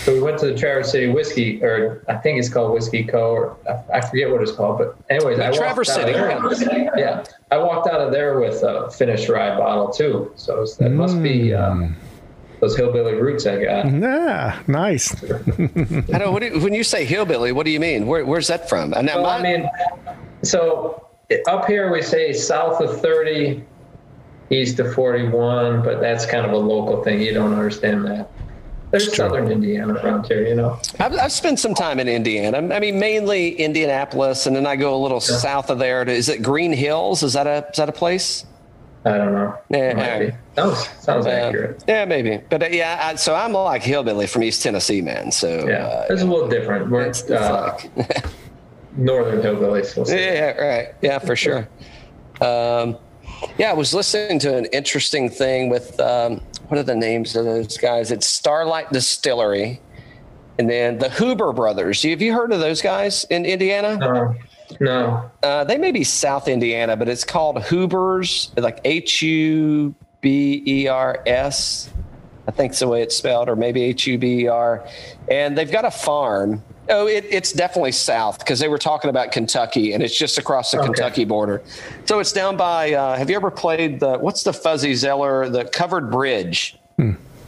So 0.04 0.12
we 0.14 0.20
went 0.20 0.38
to 0.40 0.46
the 0.46 0.56
Traverse 0.56 0.90
City 0.90 1.06
Whiskey, 1.06 1.62
or 1.62 2.02
I 2.08 2.16
think 2.16 2.40
it's 2.40 2.48
called 2.48 2.72
Whiskey 2.72 3.04
Co. 3.04 3.30
Or 3.30 3.56
I, 3.68 3.98
I 3.98 4.00
forget 4.00 4.28
what 4.30 4.42
it's 4.42 4.50
called, 4.50 4.78
but 4.78 4.96
anyways, 5.10 5.38
I 5.38 5.50
walked 5.50 5.58
Traverse 5.58 5.90
out 5.90 6.08
of 6.08 6.56
City, 6.56 6.72
there- 6.72 6.98
Yeah, 6.98 7.24
I 7.52 7.58
walked 7.58 7.86
out 7.86 8.00
of 8.00 8.10
there 8.10 8.40
with 8.40 8.64
a 8.64 8.90
finished 8.90 9.28
rye 9.28 9.56
bottle 9.56 9.90
too. 9.90 10.32
So 10.34 10.66
that 10.80 10.90
must 10.90 11.22
be 11.22 11.54
uh, 11.54 11.86
those 12.60 12.76
hillbilly 12.76 13.14
roots 13.14 13.46
I 13.46 13.62
got. 13.62 13.86
Yeah, 13.90 14.62
nice. 14.66 15.12
I 15.30 16.18
know. 16.18 16.30
What 16.30 16.40
do 16.40 16.46
you, 16.46 16.60
when 16.60 16.72
you 16.72 16.84
say 16.84 17.04
hillbilly, 17.04 17.52
what 17.52 17.66
do 17.66 17.70
you 17.70 17.80
mean? 17.80 18.06
Where, 18.06 18.24
where's 18.24 18.48
that 18.48 18.68
from? 18.68 18.94
And 18.94 19.06
now, 19.06 19.22
Well, 19.22 19.26
I 19.26 19.42
mean, 19.42 19.68
so 20.42 21.06
up 21.48 21.66
here 21.66 21.92
we 21.92 22.02
say 22.02 22.32
south 22.32 22.80
of 22.80 23.00
30, 23.00 23.64
east 24.50 24.78
of 24.78 24.92
41, 24.94 25.82
but 25.82 26.00
that's 26.00 26.24
kind 26.26 26.46
of 26.46 26.52
a 26.52 26.56
local 26.56 27.02
thing. 27.02 27.20
You 27.20 27.34
don't 27.34 27.52
understand 27.52 28.04
that. 28.06 28.30
There's 28.92 29.14
southern 29.16 29.50
Indiana 29.50 29.94
around 29.94 30.26
here, 30.26 30.46
you 30.46 30.54
know. 30.54 30.78
I've, 31.00 31.12
I've 31.14 31.32
spent 31.32 31.58
some 31.58 31.74
time 31.74 31.98
in 31.98 32.08
Indiana. 32.08 32.58
I 32.72 32.78
mean, 32.78 33.00
mainly 33.00 33.54
Indianapolis, 33.56 34.46
and 34.46 34.54
then 34.54 34.64
I 34.64 34.76
go 34.76 34.94
a 34.94 35.00
little 35.02 35.20
south 35.20 35.70
of 35.70 35.78
there. 35.78 36.04
To, 36.04 36.12
is 36.12 36.28
it 36.28 36.40
Green 36.40 36.72
Hills? 36.72 37.24
Is 37.24 37.32
that 37.32 37.48
a 37.48 37.68
is 37.68 37.76
that 37.78 37.88
a 37.88 37.92
place? 37.92 38.46
I 39.06 39.18
don't 39.18 39.32
know. 39.34 39.56
Yeah, 39.70 39.96
yeah. 40.20 40.36
Sounds, 40.56 40.88
sounds 41.00 41.26
Uh, 41.26 41.30
accurate. 41.30 41.84
yeah, 41.86 42.04
maybe. 42.04 42.40
But 42.50 42.64
uh, 42.64 42.66
yeah, 42.72 43.00
I, 43.00 43.14
so 43.14 43.36
I'm 43.36 43.52
like 43.52 43.82
hillbilly 43.82 44.26
from 44.26 44.42
East 44.42 44.62
Tennessee, 44.64 45.00
man. 45.00 45.30
So 45.30 45.66
Yeah, 45.68 45.86
uh, 45.86 46.06
it's 46.10 46.22
a 46.22 46.24
little 46.26 46.48
different. 46.48 46.90
We're 46.90 47.02
it's, 47.02 47.20
it's 47.22 47.30
uh, 47.30 47.78
like, 47.96 48.26
northern 48.96 49.40
hillbillies. 49.42 49.96
We'll 49.96 50.08
yeah, 50.10 50.50
right. 50.52 50.94
Yeah, 51.02 51.20
for 51.20 51.36
sure. 51.36 51.68
Um, 52.40 52.96
yeah, 53.58 53.70
I 53.70 53.74
was 53.74 53.94
listening 53.94 54.40
to 54.40 54.56
an 54.56 54.64
interesting 54.66 55.28
thing 55.30 55.68
with 55.68 55.98
um, 56.00 56.40
what 56.68 56.78
are 56.78 56.82
the 56.82 56.96
names 56.96 57.36
of 57.36 57.44
those 57.44 57.76
guys? 57.76 58.10
It's 58.10 58.26
Starlight 58.26 58.90
Distillery, 58.92 59.80
and 60.58 60.68
then 60.68 60.98
the 60.98 61.10
Huber 61.10 61.52
Brothers. 61.52 62.02
Have 62.02 62.20
you 62.22 62.32
heard 62.34 62.50
of 62.52 62.58
those 62.60 62.82
guys 62.82 63.24
in 63.30 63.44
Indiana? 63.46 63.96
No, 63.98 64.34
no. 64.80 65.30
Uh, 65.42 65.64
they 65.64 65.78
may 65.78 65.92
be 65.92 66.04
South 66.04 66.48
Indiana, 66.48 66.96
but 66.96 67.08
it's 67.08 67.24
called 67.24 67.62
Huber's, 67.64 68.50
like 68.56 68.80
H 68.84 69.22
U 69.22 69.94
B 70.20 70.62
E 70.66 70.88
R 70.88 71.22
S. 71.26 71.90
I 72.48 72.52
think 72.52 72.70
it's 72.70 72.78
the 72.80 72.88
way 72.88 73.02
it's 73.02 73.16
spelled, 73.16 73.48
or 73.48 73.56
maybe 73.56 73.82
H 73.82 74.06
U 74.06 74.18
B 74.18 74.42
E 74.44 74.46
R. 74.48 74.86
And 75.30 75.56
they've 75.58 75.70
got 75.70 75.84
a 75.84 75.90
farm. 75.90 76.62
Oh, 76.88 77.08
it, 77.08 77.24
it's 77.28 77.50
definitely 77.52 77.90
south 77.90 78.38
because 78.38 78.60
they 78.60 78.68
were 78.68 78.78
talking 78.78 79.10
about 79.10 79.32
Kentucky, 79.32 79.92
and 79.92 80.02
it's 80.04 80.16
just 80.16 80.38
across 80.38 80.70
the 80.70 80.78
Okay. 80.78 80.86
Kentucky 80.86 81.24
border. 81.24 81.60
So 82.04 82.20
it's 82.20 82.32
down 82.32 82.56
by. 82.56 82.92
Uh, 82.92 83.16
have 83.16 83.28
you 83.28 83.34
ever 83.34 83.50
played 83.50 83.98
the 83.98 84.18
what's 84.18 84.44
the 84.44 84.52
Fuzzy 84.52 84.94
Zoeller 84.94 85.48
the 85.48 85.64
covered 85.64 86.10
bridge? 86.12 86.78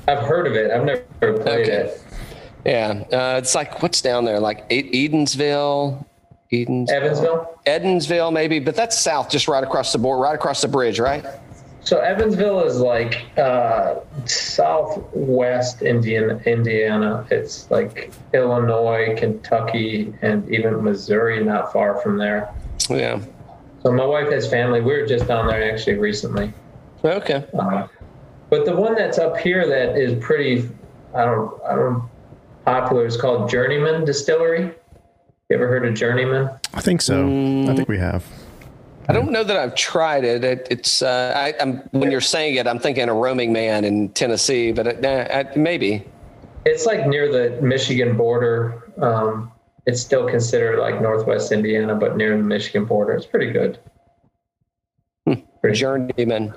I've 0.09 0.19
heard 0.19 0.47
of 0.49 0.55
it. 0.55 0.71
I've 0.73 0.85
never 0.85 1.03
played 1.21 1.69
Okay. 1.69 1.71
it. 1.73 2.03
Yeah, 2.65 3.05
uh, 3.13 3.39
it's 3.39 3.55
like 3.55 3.81
what's 3.83 4.03
down 4.03 4.25
there, 4.25 4.41
like 4.41 4.69
Edensville, 4.69 6.05
Edens, 6.51 6.91
Evansville? 6.91 7.61
Edensville, 7.67 8.33
maybe, 8.33 8.59
but 8.59 8.75
that's 8.75 8.99
south, 8.99 9.29
just 9.29 9.49
right 9.49 9.63
across 9.63 9.93
the 9.93 9.99
board, 9.99 10.21
right 10.21 10.35
across 10.35 10.63
the 10.63 10.69
bridge, 10.69 10.99
right? 10.99 11.25
So 11.81 12.01
Evansville 12.01 12.65
is 12.65 12.81
like 12.81 13.27
uh, 13.39 13.97
southwest 14.27 15.83
Indian, 15.83 16.41
Indiana. 16.45 17.27
It's 17.31 17.71
like 17.71 18.13
Illinois, 18.35 19.15
Kentucky, 19.17 20.13
and 20.21 20.47
even 20.53 20.83
Missouri, 20.83 21.43
not 21.43 21.73
far 21.73 22.01
from 22.03 22.19
there. 22.19 22.53
Yeah. 22.91 23.21
So 23.83 23.93
my 23.93 24.05
wife 24.05 24.31
has 24.31 24.51
family. 24.51 24.81
We 24.81 24.93
were 24.93 25.07
just 25.07 25.29
down 25.29 25.47
there 25.47 25.73
actually 25.73 25.95
recently. 25.95 26.53
Okay. 27.05 27.47
Uh, 27.59 27.87
but 28.51 28.65
the 28.65 28.75
one 28.75 28.95
that's 28.95 29.19
up 29.19 29.39
here 29.39 29.67
that 29.67 29.97
is 29.97 30.23
pretty, 30.23 30.69
I 31.15 31.25
don't, 31.25 31.63
I 31.65 31.75
don't 31.75 32.03
popular 32.65 33.07
is 33.07 33.17
called 33.17 33.49
Journeyman 33.49 34.05
Distillery. 34.05 34.75
You 35.49 35.57
ever 35.57 35.67
heard 35.67 35.87
of 35.87 35.95
Journeyman? 35.95 36.51
I 36.75 36.83
think 36.83 37.01
so. 37.01 37.27
I 37.27 37.75
think 37.75 37.89
we 37.89 37.97
have. 37.97 38.27
I 39.09 39.15
don't 39.15 39.33
know 39.33 39.43
that 39.43 39.57
I've 39.57 39.75
tried 39.75 40.23
it. 40.25 40.45
it 40.45 40.69
it's 40.71 41.01
uh, 41.01 41.33
I, 41.35 41.55
I'm 41.59 41.79
when 41.93 42.11
you're 42.11 42.21
saying 42.21 42.57
it, 42.57 42.67
I'm 42.67 42.79
thinking 42.79 43.09
a 43.09 43.15
roaming 43.15 43.51
man 43.51 43.87
in 43.87 44.11
Tennessee, 44.11 44.73
but 44.73 44.87
it, 44.87 45.03
uh, 45.03 45.27
I, 45.33 45.59
maybe. 45.59 46.05
It's 46.67 46.85
like 46.85 47.07
near 47.07 47.33
the 47.33 47.63
Michigan 47.63 48.15
border. 48.15 48.93
Um, 49.01 49.51
it's 49.87 50.03
still 50.03 50.29
considered 50.29 50.81
like 50.81 51.01
Northwest 51.01 51.51
Indiana, 51.51 51.95
but 51.95 52.19
near 52.19 52.37
the 52.37 52.43
Michigan 52.43 52.85
border. 52.85 53.15
It's 53.15 53.25
pretty 53.25 53.51
good. 53.51 53.79
Pretty 55.63 55.79
Journeyman, 55.79 56.53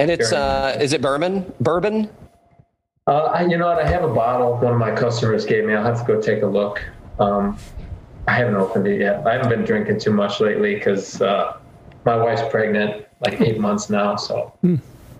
and 0.00 0.10
it's 0.10 0.32
uh, 0.32 0.76
is 0.80 0.92
it 0.92 1.00
bourbon? 1.00 1.54
Bourbon? 1.60 2.10
Uh, 3.06 3.26
I, 3.26 3.46
you 3.46 3.56
know 3.56 3.66
what? 3.66 3.78
I 3.78 3.86
have 3.86 4.02
a 4.02 4.12
bottle. 4.12 4.56
One 4.56 4.72
of 4.72 4.80
my 4.80 4.90
customers 4.90 5.46
gave 5.46 5.64
me. 5.64 5.74
I'll 5.74 5.84
have 5.84 6.04
to 6.04 6.12
go 6.12 6.20
take 6.20 6.42
a 6.42 6.46
look. 6.46 6.82
Um, 7.20 7.56
I 8.28 8.32
haven't 8.32 8.56
opened 8.56 8.86
it 8.86 9.00
yet. 9.00 9.26
I 9.26 9.34
haven't 9.34 9.50
been 9.50 9.64
drinking 9.64 10.00
too 10.00 10.12
much 10.12 10.40
lately 10.40 10.74
because 10.74 11.20
uh, 11.20 11.56
my 12.04 12.16
wife's 12.16 12.42
pregnant, 12.50 13.06
like 13.20 13.40
eight 13.40 13.58
months 13.58 13.88
now. 13.88 14.16
So 14.16 14.52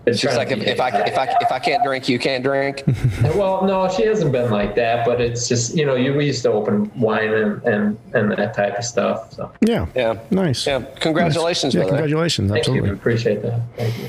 been 0.07 0.15
She's 0.15 0.21
trying 0.21 0.37
like, 0.37 0.51
if, 0.51 0.65
if 0.65 0.79
I 0.79 0.89
if 1.01 1.17
I 1.17 1.25
if 1.41 1.51
I 1.51 1.59
can't 1.59 1.83
drink, 1.83 2.07
you 2.07 2.17
can't 2.17 2.43
drink. 2.43 2.83
well, 3.35 3.65
no, 3.65 3.89
she 3.89 4.05
hasn't 4.05 4.31
been 4.31 4.49
like 4.49 4.73
that. 4.75 5.05
But 5.05 5.19
it's 5.19 5.49
just 5.49 5.75
you 5.75 5.85
know, 5.85 5.95
you 5.95 6.13
we 6.13 6.25
used 6.25 6.43
to 6.43 6.51
open 6.51 6.89
wine 6.97 7.33
and 7.33 7.63
and, 7.63 7.97
and 8.13 8.31
that 8.31 8.53
type 8.53 8.77
of 8.77 8.85
stuff. 8.85 9.33
So 9.33 9.51
Yeah. 9.61 9.85
Yeah. 9.95 10.19
Nice. 10.31 10.65
Yeah. 10.65 10.85
Congratulations, 11.01 11.75
Yeah, 11.75 11.85
congratulations. 11.85 12.51
thank 12.51 12.67
you. 12.67 12.73
Absolutely. 12.73 12.97
Appreciate 12.97 13.41
that. 13.41 13.61
Thank 13.75 13.97
you. 13.99 14.07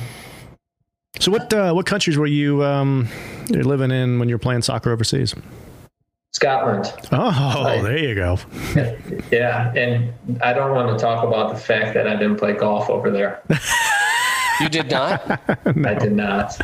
So 1.19 1.33
what 1.33 1.53
uh, 1.53 1.73
what 1.73 1.87
countries 1.87 2.17
were 2.17 2.27
you 2.27 2.63
um, 2.63 3.09
you're 3.49 3.65
living 3.65 3.91
in 3.91 4.21
when 4.21 4.29
you 4.29 4.37
were 4.37 4.41
playing 4.41 4.63
soccer 4.63 4.93
overseas? 4.93 5.35
Scotland. 6.33 6.93
Oh, 7.11 7.83
there 7.83 7.99
you 7.99 8.15
go. 8.15 8.39
Yeah, 9.31 9.73
and 9.75 10.13
I 10.43 10.53
don't 10.53 10.75
want 10.75 10.97
to 10.97 11.03
talk 11.03 11.25
about 11.25 11.53
the 11.53 11.61
fact 11.61 11.95
that 11.95 12.07
I 12.07 12.15
didn't 12.15 12.37
play 12.37 12.55
golf 12.55 12.89
over 12.89 13.11
there. 13.11 13.43
You 14.61 14.69
did 14.69 14.91
not. 14.91 15.41
I 15.67 15.95
did 15.95 16.13
not. 16.13 16.59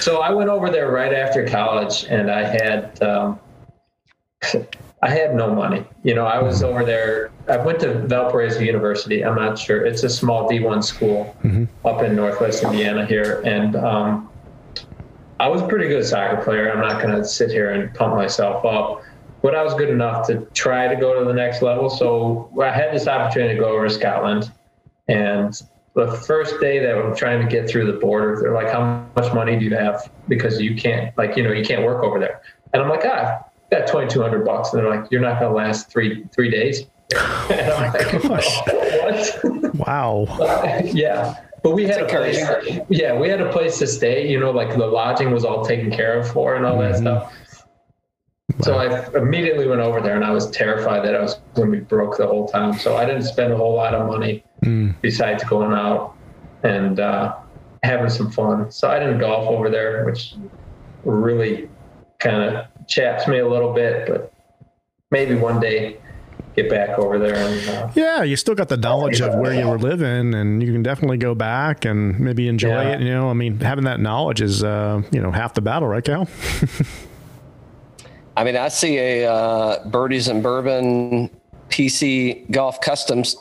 So 0.00 0.20
I 0.20 0.30
went 0.30 0.50
over 0.50 0.70
there 0.70 0.90
right 0.90 1.12
after 1.12 1.46
college, 1.46 2.04
and 2.08 2.30
I 2.30 2.44
had 2.44 3.02
um, 3.02 3.38
I 5.02 5.08
had 5.10 5.34
no 5.34 5.54
money. 5.54 5.84
You 6.02 6.14
know, 6.14 6.26
I 6.26 6.42
was 6.42 6.62
over 6.62 6.84
there. 6.84 7.30
I 7.48 7.56
went 7.58 7.80
to 7.80 7.94
Valparaiso 8.06 8.60
University. 8.60 9.24
I'm 9.24 9.36
not 9.36 9.58
sure. 9.58 9.84
It's 9.84 10.02
a 10.02 10.10
small 10.10 10.48
D1 10.48 10.84
school 10.84 11.36
up 11.84 12.02
in 12.02 12.14
Northwest 12.16 12.62
Indiana 12.62 13.06
here, 13.06 13.40
and 13.44 13.76
um, 13.76 14.29
I 15.40 15.48
was 15.48 15.62
a 15.62 15.66
pretty 15.66 15.88
good 15.88 16.04
soccer 16.04 16.42
player. 16.44 16.70
I'm 16.70 16.86
not 16.86 17.02
going 17.02 17.16
to 17.16 17.24
sit 17.24 17.50
here 17.50 17.70
and 17.70 17.92
pump 17.94 18.14
myself 18.14 18.62
up, 18.62 19.02
but 19.40 19.54
I 19.54 19.62
was 19.62 19.72
good 19.72 19.88
enough 19.88 20.26
to 20.26 20.46
try 20.52 20.86
to 20.86 20.94
go 20.94 21.18
to 21.18 21.24
the 21.24 21.32
next 21.32 21.62
level. 21.62 21.88
So 21.88 22.52
I 22.60 22.70
had 22.70 22.92
this 22.92 23.08
opportunity 23.08 23.54
to 23.54 23.60
go 23.60 23.70
over 23.70 23.88
to 23.88 23.94
Scotland, 23.94 24.52
and 25.08 25.58
the 25.94 26.12
first 26.12 26.60
day 26.60 26.78
that 26.80 26.94
I'm 26.94 27.16
trying 27.16 27.40
to 27.40 27.48
get 27.50 27.70
through 27.70 27.90
the 27.90 27.98
border, 27.98 28.38
they're 28.38 28.52
like, 28.52 28.70
"How 28.70 29.06
much 29.16 29.32
money 29.32 29.58
do 29.58 29.64
you 29.64 29.74
have?" 29.74 30.10
Because 30.28 30.60
you 30.60 30.76
can't, 30.76 31.16
like, 31.16 31.38
you 31.38 31.42
know, 31.42 31.52
you 31.52 31.64
can't 31.64 31.84
work 31.86 32.04
over 32.04 32.18
there. 32.18 32.42
And 32.74 32.82
I'm 32.82 32.90
like, 32.90 33.06
"Ah, 33.06 33.42
I've 33.72 33.78
got 33.78 33.86
2,200 33.86 34.44
bucks." 34.44 34.74
And 34.74 34.82
they're 34.82 34.90
like, 34.90 35.10
"You're 35.10 35.22
not 35.22 35.40
going 35.40 35.50
to 35.52 35.56
last 35.56 35.90
three 35.90 36.26
three 36.32 36.50
days." 36.50 36.84
And 37.50 37.72
I'm 37.72 37.92
like, 37.92 38.22
gosh. 38.22 38.60
what? 38.66 39.40
Wow. 39.86 40.26
yeah. 40.84 41.36
But 41.62 41.72
we 41.72 41.84
had 41.84 41.98
a 41.98 42.06
That's 42.06 42.64
place, 42.64 42.80
yeah, 42.88 43.18
we 43.18 43.28
had 43.28 43.40
a 43.40 43.52
place 43.52 43.78
to 43.78 43.86
stay. 43.86 44.30
You 44.30 44.40
know, 44.40 44.50
like 44.50 44.70
the 44.70 44.86
lodging 44.86 45.30
was 45.30 45.44
all 45.44 45.64
taken 45.64 45.90
care 45.90 46.18
of 46.18 46.30
for 46.30 46.54
and 46.54 46.64
all 46.64 46.78
that 46.78 46.96
stuff. 46.96 47.32
So 48.62 48.76
I 48.78 49.16
immediately 49.16 49.66
went 49.66 49.80
over 49.80 50.00
there, 50.00 50.16
and 50.16 50.24
I 50.24 50.30
was 50.30 50.50
terrified 50.50 51.04
that 51.04 51.14
I 51.14 51.20
was 51.20 51.40
going 51.54 51.70
to 51.70 51.78
be 51.78 51.84
broke 51.84 52.16
the 52.16 52.26
whole 52.26 52.48
time. 52.48 52.74
So 52.74 52.96
I 52.96 53.04
didn't 53.04 53.22
spend 53.22 53.52
a 53.52 53.56
whole 53.56 53.74
lot 53.74 53.94
of 53.94 54.06
money 54.08 54.44
besides 55.02 55.44
going 55.44 55.72
out 55.72 56.16
and 56.62 57.00
uh, 57.00 57.36
having 57.82 58.10
some 58.10 58.30
fun. 58.30 58.70
So 58.70 58.90
I 58.90 58.98
didn't 58.98 59.18
golf 59.18 59.48
over 59.48 59.70
there, 59.70 60.04
which 60.04 60.34
really 61.04 61.68
kind 62.18 62.56
of 62.56 62.66
chaps 62.86 63.26
me 63.26 63.38
a 63.38 63.48
little 63.48 63.72
bit. 63.72 64.08
But 64.08 64.32
maybe 65.10 65.34
one 65.36 65.60
day 65.60 65.98
get 66.62 66.70
back 66.70 66.98
over 66.98 67.18
there 67.18 67.34
and 67.36 67.68
uh, 67.68 67.90
Yeah, 67.94 68.22
you 68.22 68.36
still 68.36 68.54
got 68.54 68.68
the 68.68 68.76
knowledge 68.76 69.20
of 69.20 69.34
where 69.34 69.54
you 69.54 69.68
were 69.68 69.78
living, 69.78 70.34
and 70.34 70.62
you 70.62 70.72
can 70.72 70.82
definitely 70.82 71.18
go 71.18 71.34
back 71.34 71.84
and 71.84 72.18
maybe 72.20 72.48
enjoy 72.48 72.82
Yeah. 72.82 72.92
it. 72.94 73.00
You 73.00 73.10
know, 73.10 73.30
I 73.30 73.34
mean, 73.34 73.58
having 73.60 73.84
that 73.84 74.00
knowledge 74.00 74.40
is, 74.40 74.62
uh, 74.64 75.02
you 75.10 75.20
know, 75.20 75.30
half 75.30 75.54
the 75.54 75.60
battle, 75.60 75.88
right, 75.88 76.04
Cal? 76.04 76.28
I 78.36 78.44
mean, 78.44 78.56
I 78.56 78.68
see 78.68 78.96
a 78.98 79.30
uh, 79.30 79.88
Birdies 79.88 80.28
and 80.28 80.42
Bourbon 80.42 81.30
PC 81.68 82.50
Golf 82.50 82.80
Customs 82.80 83.36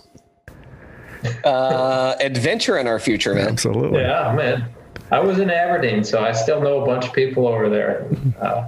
uh, 1.43 2.15
adventure 2.19 2.77
in 2.77 2.87
our 2.87 2.99
future, 2.99 3.33
man. 3.33 3.47
Absolutely. 3.47 4.01
Yeah, 4.01 4.33
man. 4.35 4.65
I 5.11 5.19
was 5.19 5.39
in 5.39 5.49
Aberdeen, 5.49 6.03
so 6.03 6.23
I 6.23 6.31
still 6.33 6.61
know 6.61 6.83
a 6.83 6.85
bunch 6.85 7.05
of 7.07 7.13
people 7.13 7.47
over 7.47 7.67
there. 7.69 8.07
Uh, 8.39 8.67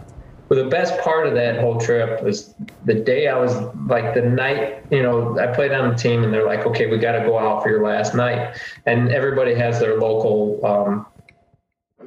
but 0.51 0.61
the 0.61 0.69
best 0.69 0.99
part 0.99 1.27
of 1.27 1.33
that 1.33 1.61
whole 1.61 1.79
trip 1.79 2.21
was 2.21 2.53
the 2.83 2.93
day 2.93 3.29
I 3.29 3.39
was 3.39 3.55
like 3.87 4.13
the 4.13 4.21
night, 4.21 4.83
you 4.91 5.01
know, 5.01 5.39
I 5.39 5.47
played 5.47 5.71
on 5.71 5.91
the 5.91 5.95
team 5.95 6.25
and 6.25 6.33
they're 6.33 6.45
like, 6.45 6.65
okay, 6.65 6.87
we 6.87 6.97
got 6.97 7.13
to 7.13 7.19
go 7.19 7.39
out 7.39 7.63
for 7.63 7.69
your 7.69 7.81
last 7.81 8.13
night. 8.13 8.57
And 8.85 9.13
everybody 9.13 9.55
has 9.55 9.79
their 9.79 9.97
local 9.97 10.59
um, 10.65 11.05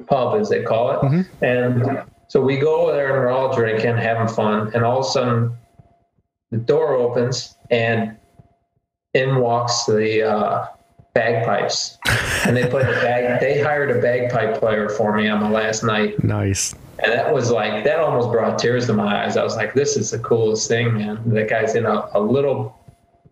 pub, 0.05 0.39
as 0.39 0.49
they 0.49 0.61
call 0.61 0.91
it. 0.91 1.25
And 1.41 2.03
so 2.27 2.39
we 2.39 2.57
go 2.57 2.81
over 2.81 2.91
there 2.91 3.15
and 3.15 3.25
we're 3.25 3.31
all 3.31 3.51
drinking, 3.55 3.97
having 3.97 4.31
fun. 4.31 4.71
And 4.75 4.85
all 4.85 4.99
of 4.99 5.07
a 5.07 5.09
sudden, 5.09 5.57
the 6.51 6.57
door 6.57 6.93
opens 6.93 7.57
and 7.71 8.15
in 9.15 9.37
walks 9.37 9.85
the 9.85 10.21
uh, 10.21 10.67
bagpipes 11.15 11.97
and 12.45 12.55
they 12.55 12.67
played 12.67 12.85
a 12.85 12.91
bag. 13.01 13.39
They 13.39 13.59
hired 13.61 13.89
a 13.89 13.99
bagpipe 13.99 14.59
player 14.59 14.89
for 14.89 15.15
me 15.17 15.27
on 15.27 15.41
my 15.41 15.49
last 15.49 15.83
night, 15.83 16.23
Nice. 16.23 16.75
and 16.99 17.11
that 17.11 17.33
was 17.33 17.49
like 17.49 17.83
that 17.85 17.99
almost 17.99 18.31
brought 18.31 18.59
tears 18.59 18.85
to 18.87 18.93
my 18.93 19.23
eyes. 19.25 19.35
I 19.37 19.43
was 19.43 19.55
like, 19.55 19.73
"This 19.73 19.97
is 19.97 20.11
the 20.11 20.19
coolest 20.19 20.67
thing, 20.67 20.93
man." 20.93 21.19
That 21.25 21.49
guy's 21.49 21.73
in 21.75 21.85
a, 21.85 22.09
a 22.13 22.19
little 22.19 22.77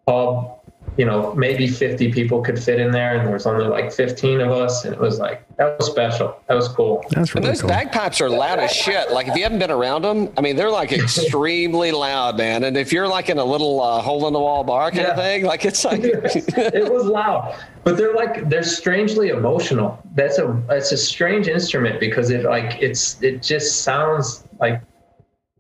pub, 0.08 0.60
you 0.98 1.06
know, 1.06 1.34
maybe 1.34 1.68
fifty 1.68 2.12
people 2.12 2.42
could 2.42 2.62
fit 2.62 2.80
in 2.80 2.92
there, 2.92 3.16
and 3.18 3.26
there 3.26 3.34
was 3.34 3.48
only 3.48 3.66
like 3.66 3.92
fifteen 3.92 4.40
of 4.42 4.52
us, 4.52 4.86
and 4.86 4.94
it 4.94 5.00
was 5.00 5.18
like 5.20 5.44
that 5.58 5.78
was 5.80 5.88
special. 5.88 6.38
That 6.48 6.54
was 6.56 6.68
cool. 6.68 7.04
That's 7.10 7.32
And 7.32 7.36
really 7.36 7.48
those 7.48 7.62
cool. 7.62 7.70
bagpipes 7.70 8.22
are 8.22 8.30
loud 8.30 8.60
as 8.60 8.72
shit. 8.72 9.12
Like 9.12 9.28
if 9.28 9.36
you 9.36 9.42
haven't 9.44 9.60
been 9.60 9.72
around 9.72 10.04
them, 10.04 10.32
I 10.38 10.42
mean, 10.42 10.56
they're 10.56 10.70
like 10.70 10.92
extremely 11.02 11.92
loud, 11.92 12.38
man. 12.38 12.64
And 12.64 12.78
if 12.78 12.94
you're 12.94 13.08
like 13.08 13.30
in 13.30 13.40
a 13.40 13.44
little 13.44 13.82
uh, 13.82 14.02
hole 14.02 14.28
in 14.28 14.34
the 14.34 14.40
wall 14.40 14.64
bar 14.64 14.92
kind 14.92 15.08
of 15.08 15.16
thing, 15.16 15.46
like 15.46 15.66
it's 15.66 15.84
like, 15.84 16.02
it 16.04 16.92
was 16.94 17.06
loud, 17.06 17.56
but 17.84 17.98
they're 17.98 18.14
like 18.14 18.48
they're 18.50 18.62
strangely 18.64 19.30
emotional. 19.30 20.00
That's 20.16 20.38
a 20.38 20.62
it's 20.70 20.92
a 20.92 20.98
strange 20.98 21.48
instrument 21.48 22.00
because 22.00 22.30
it 22.30 22.44
like 22.44 22.82
it's 22.82 23.22
it 23.24 23.42
just 23.42 23.82
sounds 23.82 24.44
like 24.60 24.80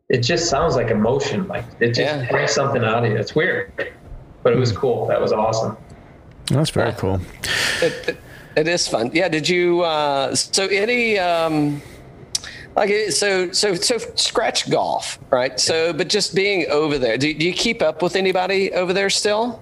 it 0.09 0.19
just 0.19 0.47
sounds 0.47 0.75
like 0.75 0.89
emotion. 0.91 1.47
Like 1.47 1.65
it 1.79 1.87
just 1.87 1.99
Yeah. 1.99 2.29
brings 2.29 2.51
something 2.51 2.83
out 2.83 3.03
of 3.03 3.11
you. 3.11 3.17
It's 3.17 3.33
weird, 3.33 3.71
but 4.43 4.53
it 4.53 4.59
was 4.59 4.71
cool. 4.71 5.07
That 5.07 5.19
was 5.19 5.31
awesome. 5.31 5.77
That's 6.47 6.69
very 6.69 6.93
cool. 6.93 7.21
it, 7.81 8.09
it, 8.09 8.17
it 8.55 8.67
is 8.67 8.87
fun. 8.87 9.11
Yeah. 9.13 9.29
Did 9.29 9.47
you? 9.47 9.81
Uh, 9.81 10.35
so 10.35 10.67
any? 10.67 11.17
Um, 11.17 11.81
like 12.75 12.89
so 13.11 13.51
so 13.51 13.75
so 13.75 13.97
scratch 14.15 14.69
golf, 14.69 15.19
right? 15.29 15.59
So, 15.59 15.93
but 15.93 16.09
just 16.09 16.33
being 16.35 16.69
over 16.69 16.97
there, 16.97 17.17
do, 17.17 17.33
do 17.33 17.45
you 17.45 17.53
keep 17.53 17.81
up 17.81 18.01
with 18.01 18.15
anybody 18.15 18.73
over 18.73 18.93
there 18.93 19.09
still? 19.09 19.61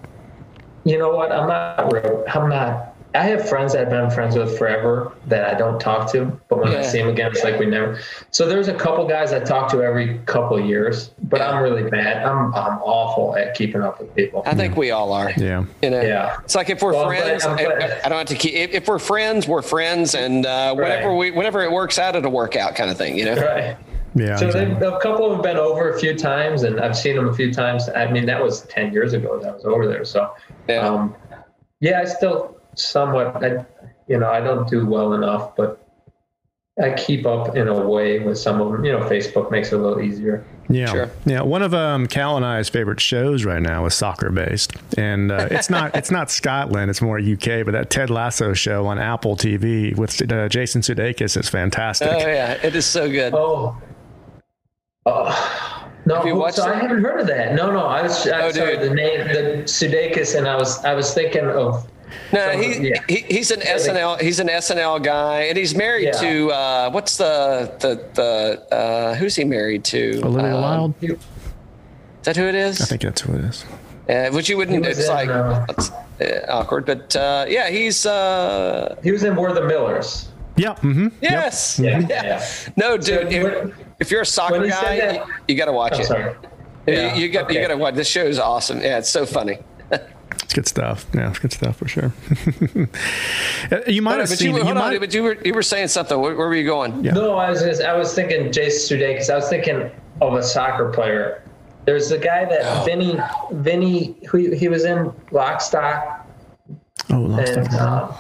You 0.86 0.97
know 0.97 1.15
what? 1.15 1.32
I'm 1.32 1.47
not. 1.47 2.36
I'm 2.36 2.49
not. 2.49 2.90
I 3.14 3.24
have 3.24 3.47
friends 3.49 3.74
that 3.74 3.82
I've 3.82 3.89
been 3.89 4.09
friends 4.09 4.38
with 4.38 4.57
forever 4.57 5.12
that 5.28 5.53
I 5.53 5.57
don't 5.57 5.80
talk 5.82 6.09
to, 6.14 6.26
but 6.47 6.59
when 6.59 6.70
I 6.74 6.82
see 6.82 6.99
them 6.99 7.09
again, 7.09 7.32
it's 7.32 7.43
like 7.43 7.59
we 7.59 7.66
never. 7.66 7.99
So 8.32 8.47
there's 8.47 8.70
a 8.70 8.74
couple 8.74 9.05
guys 9.05 9.34
I 9.34 9.39
talk 9.41 9.70
to 9.72 9.82
every 9.84 10.20
couple 10.20 10.57
of 10.57 10.66
years, 10.66 11.12
but 11.24 11.41
I'm 11.41 11.62
really 11.62 11.89
bad. 11.89 12.26
I'm 12.26 12.53
I'm 12.55 12.78
awful 12.80 13.36
at 13.36 13.53
keeping 13.53 13.82
up 13.82 13.99
with 13.99 14.16
people. 14.16 14.43
I 14.45 14.55
think 14.55 14.78
we 14.78 14.91
all 14.91 15.12
are. 15.12 15.32
Yeah. 15.36 15.66
You 15.82 15.89
know, 15.89 16.01
Yeah. 16.01 16.38
it's 16.43 16.55
like 16.55 16.70
if 16.70 16.82
we're 16.82 16.93
Well, 16.93 17.05
I'm 17.09 17.16
glad- 17.18 17.41
friends, 17.41 17.45
I'm 17.45 17.57
glad. 17.57 17.82
I, 17.82 18.05
I 18.05 18.09
don't 18.09 18.18
have 18.20 18.28
to 18.28 18.36
keep. 18.36 18.53
If, 18.53 18.72
if 18.72 18.88
we're 18.88 18.99
friends, 18.99 19.45
we're 19.45 19.62
friends, 19.62 20.16
and 20.16 20.45
uh, 20.45 20.74
whenever 20.74 21.09
Right. 21.09 21.18
we, 21.18 21.32
whenever 21.32 21.62
it 21.64 21.72
works 21.72 21.99
out, 21.99 22.16
it'll 22.16 22.32
work 22.32 22.55
out, 22.55 22.76
kind 22.76 22.89
of 22.89 22.97
thing. 22.97 23.18
You 23.18 23.26
know. 23.26 23.36
Right. 23.36 23.76
Yeah. 24.16 24.36
So 24.38 24.47
exactly. 24.47 24.88
a 24.88 24.99
couple 24.99 25.34
have 25.34 25.43
been 25.43 25.57
over 25.57 25.93
a 25.93 25.99
few 25.99 26.18
times, 26.18 26.64
and 26.64 26.80
I've 26.80 26.95
seen 26.97 27.16
them 27.18 27.28
a 27.28 27.34
few 27.34 27.53
times. 27.53 27.89
I 27.89 28.09
mean, 28.09 28.26
that 28.28 28.41
was 28.41 28.62
ten 28.64 28.93
years 28.93 29.12
ago 29.14 29.38
that 29.39 29.49
I 29.49 29.53
was 29.53 29.66
over 29.66 29.86
there. 29.88 30.03
So, 30.05 30.34
Yeah. 30.70 30.88
um, 30.88 31.14
yeah, 31.82 31.99
I 32.01 32.05
still 32.05 32.57
somewhat. 32.76 33.43
I, 33.43 33.65
you 34.07 34.17
know, 34.19 34.30
I 34.30 34.39
don't 34.41 34.67
do 34.69 34.86
well 34.86 35.13
enough, 35.13 35.55
but 35.55 35.78
I 36.82 36.93
keep 36.93 37.26
up 37.26 37.55
in 37.55 37.67
a 37.67 37.88
way 37.88 38.19
with 38.19 38.38
some 38.38 38.61
of 38.61 38.72
them. 38.72 38.84
You 38.86 38.93
know, 38.93 38.99
Facebook 39.01 39.51
makes 39.51 39.72
it 39.72 39.80
a 39.80 39.82
little 39.82 40.01
easier. 40.01 40.45
Yeah, 40.69 40.86
Sure. 40.88 41.11
yeah. 41.26 41.41
One 41.41 41.61
of 41.61 41.74
um, 41.74 42.07
Cal 42.07 42.38
and 42.38 42.45
I's 42.45 42.69
favorite 42.69 43.01
shows 43.01 43.43
right 43.43 43.61
now 43.61 43.86
is 43.86 43.93
soccer 43.93 44.30
based, 44.32 44.72
and 44.97 45.30
uh, 45.32 45.49
it's 45.51 45.69
not 45.69 45.93
it's 45.95 46.11
not 46.11 46.32
Scotland, 46.32 46.89
it's 46.89 47.01
more 47.01 47.19
UK. 47.19 47.65
But 47.65 47.72
that 47.72 47.89
Ted 47.89 48.09
Lasso 48.09 48.53
show 48.53 48.86
on 48.88 48.97
Apple 48.97 49.36
TV 49.36 49.95
with 49.97 50.22
uh, 50.32 50.47
Jason 50.47 50.82
Sudeikis 50.82 51.38
is 51.38 51.49
fantastic. 51.49 52.07
Oh 52.09 52.17
yeah, 52.19 52.53
it 52.63 52.74
is 52.76 52.86
so 52.86 53.09
good. 53.09 53.34
Oh. 53.36 53.80
Oh. 55.05 55.57
No, 56.05 56.15
Have 56.15 56.26
you 56.26 56.36
watched 56.36 56.55
so 56.55 56.63
I 56.63 56.76
haven't 56.76 57.03
heard 57.03 57.19
of 57.19 57.28
that. 57.28 57.53
No, 57.53 57.69
no, 57.72 57.86
I 57.86 58.01
was 58.01 58.28
I 58.28 58.41
Oh, 58.43 58.51
sorry, 58.51 58.78
dude. 58.78 58.89
the 58.89 58.95
name, 58.95 59.28
the 59.28 59.63
Sudeikis, 59.65 60.36
and 60.38 60.47
I 60.47 60.55
was 60.55 60.84
I 60.84 60.93
was 60.95 61.13
thinking 61.13 61.45
of 61.45 61.86
No, 62.34 62.51
So, 62.51 62.57
he, 62.59 62.89
yeah. 62.89 63.03
he 63.07 63.16
he's 63.30 63.51
an 63.51 63.59
SNL 63.62 64.20
he's 64.22 64.39
an 64.39 64.47
SNL 64.47 65.03
guy, 65.03 65.41
and 65.43 65.57
he's 65.57 65.76
married 65.76 66.05
Yeah. 66.05 66.12
to 66.22 66.51
uh, 66.51 66.89
what's 66.91 67.18
the 67.18 67.74
the 67.80 68.05
the 68.14 68.76
uh, 68.76 69.16
who's 69.16 69.36
he 69.36 69.43
married 69.43 69.84
to? 69.86 70.22
Olivia 70.24 70.55
Um, 70.55 70.62
Wilde, 70.62 70.93
Is 71.03 71.18
that 72.24 72.36
who 72.38 72.45
it 72.45 72.55
is? 72.55 72.82
I 72.82 72.86
think 72.86 73.01
that's 73.01 73.22
who 73.22 73.34
it 73.34 73.45
is. 73.45 73.66
Uh, 74.09 74.30
which 74.32 74.49
you 74.49 74.57
wouldn't. 74.57 74.86
It's 74.86 74.99
in, 75.07 75.07
like 75.14 75.30
uh, 75.30 75.66
it's, 75.70 75.89
uh, 75.91 76.45
awkward, 76.49 76.86
but 76.86 77.16
uh, 77.16 77.45
yeah, 77.47 77.70
he's 77.70 78.05
uh, 78.05 78.95
he 79.03 79.12
was 79.12 79.24
in 79.24 79.36
We're 79.36 79.53
the 79.53 79.66
Millers. 79.66 80.30
Yeah. 80.57 80.74
Mm-hmm. 80.76 81.07
yes, 81.22 81.80
Yeah, 81.80 81.99
yeah. 81.99 82.24
yeah. 82.24 82.45
No, 82.76 82.97
dude, 82.97 83.05
So 83.05 83.14
if, 83.30 83.76
if 84.01 84.12
you're 84.12 84.22
a 84.22 84.26
soccer 84.26 84.55
when 84.55 84.66
he 84.66 84.72
said 84.72 84.82
guy, 84.84 84.97
that- 84.99 85.26
you, 85.28 85.34
you 85.47 85.55
got 85.55 85.66
to 85.66 85.72
watch 85.72 85.93
I'm 85.93 86.01
it. 86.01 86.05
sorry. 86.05 86.24
You- 86.88 86.93
Yeah, 86.93 87.16
you, 87.16 87.30
got 87.30 87.53
you 87.53 87.62
got 87.62 87.70
to 87.70 87.78
watch. 87.78 87.93
This 87.95 88.07
show 88.09 88.26
is 88.26 88.38
awesome. 88.39 88.82
Yeah, 88.82 88.97
it's 88.97 89.09
so 89.09 89.26
funny. 89.26 89.59
It's 90.43 90.53
good 90.53 90.67
stuff. 90.67 91.05
Yeah, 91.13 91.29
it's 91.29 91.39
good 91.39 91.53
stuff 91.53 91.77
for 91.77 91.88
sure. 91.88 92.11
Uh, 93.71 93.79
you 93.88 94.01
might 94.01 94.19
have 94.19 94.27
but 94.27 94.38
seen. 94.38 94.49
you, 94.51 94.55
it. 94.55 94.59
You 94.59 94.65
hold 94.65 94.77
on, 94.77 94.99
but 94.99 95.13
you 95.13 95.23
were 95.23 95.38
you 95.45 95.53
were 95.53 95.61
saying 95.61 95.88
something. 95.89 96.19
Where, 96.19 96.36
where 96.36 96.47
were 96.47 96.55
you 96.55 96.65
going? 96.65 97.03
Yeah. 97.05 97.13
No, 97.13 97.36
I 97.36 97.49
was 97.49 97.61
just, 97.61 97.82
I 97.82 97.95
was 97.95 98.13
thinking 98.13 98.51
Jason 98.51 98.97
Sudeikis. 98.99 99.29
I 99.29 99.36
was 99.36 99.47
thinking 99.49 99.89
of 100.19 100.34
a 100.34 100.43
soccer 100.43 100.89
player. 100.89 101.43
There's 101.86 102.11
a 102.11 102.17
guy 102.17 102.45
that 102.45 102.61
Oh. 102.63 102.84
Vinny 102.84 103.17
Vinny 103.51 104.15
who 104.29 104.51
he 104.51 104.67
was 104.67 104.84
in 104.84 105.13
Lock 105.32 105.61
Stock 105.61 106.27
oh, 107.11 107.17
lost 107.19 107.49
and 107.51 107.67
it. 107.67 107.73
um, 107.79 108.13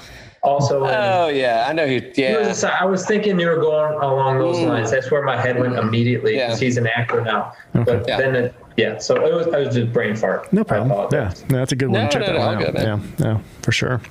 also 0.43 0.83
in, 0.85 0.91
Oh 0.93 1.27
yeah, 1.29 1.65
I 1.67 1.73
know 1.73 1.85
who. 1.87 1.99
He 2.15 2.33
was 2.35 2.63
Yeah, 2.63 2.77
I 2.79 2.85
was 2.85 3.05
thinking 3.05 3.39
you 3.39 3.47
were 3.47 3.57
going 3.59 3.93
along 3.95 4.39
those 4.39 4.57
Mm. 4.57 4.67
lines. 4.69 4.91
That's 4.91 5.09
where 5.11 5.23
my 5.23 5.35
head 5.41 5.59
went 5.59 5.75
immediately 5.77 6.33
because 6.35 6.61
Yeah. 6.61 6.65
he's 6.65 6.77
an 6.77 6.87
actor 6.87 7.21
now. 7.21 7.53
But 7.73 8.07
Yeah. 8.07 8.17
then, 8.17 8.35
it, 8.35 8.55
yeah. 8.81 8.97
So 8.97 9.25
it 9.25 9.33
was. 9.33 9.47
I 9.47 9.59
was 9.59 9.75
just 9.75 9.93
brain 9.93 10.15
fart. 10.15 10.51
No 10.51 10.63
problem. 10.63 11.09
Yeah, 11.11 11.33
no, 11.49 11.57
that's 11.59 11.71
a 11.71 11.75
good 11.75 11.89
one. 11.89 12.03
No, 12.03 12.09
Check 12.09 12.21
no, 12.21 12.27
that 12.27 12.33
no, 12.33 12.39
one 12.39 12.55
out. 12.57 12.65
good, 12.65 12.75
yeah, 12.75 12.95
man. 12.95 13.13
yeah, 13.19 13.39
for 13.61 13.71
sure. 13.71 14.01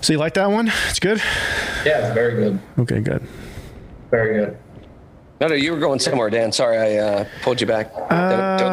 So 0.00 0.12
you 0.12 0.18
like 0.18 0.34
that 0.34 0.50
one? 0.50 0.70
It's 0.88 1.00
good. 1.00 1.18
Yeah, 1.84 2.06
it's 2.06 2.14
very 2.14 2.34
good. 2.34 2.60
Okay, 2.78 3.00
good. 3.00 3.22
Very 4.10 4.38
good. 4.38 4.56
no, 5.40 5.48
no, 5.48 5.54
you 5.54 5.72
were 5.72 5.78
going 5.78 5.98
somewhere, 5.98 6.30
Dan. 6.30 6.50
Sorry, 6.52 6.78
I 6.78 6.96
uh, 6.96 7.24
pulled 7.42 7.60
you 7.60 7.66
back. 7.66 7.92
Uh, 7.94 8.06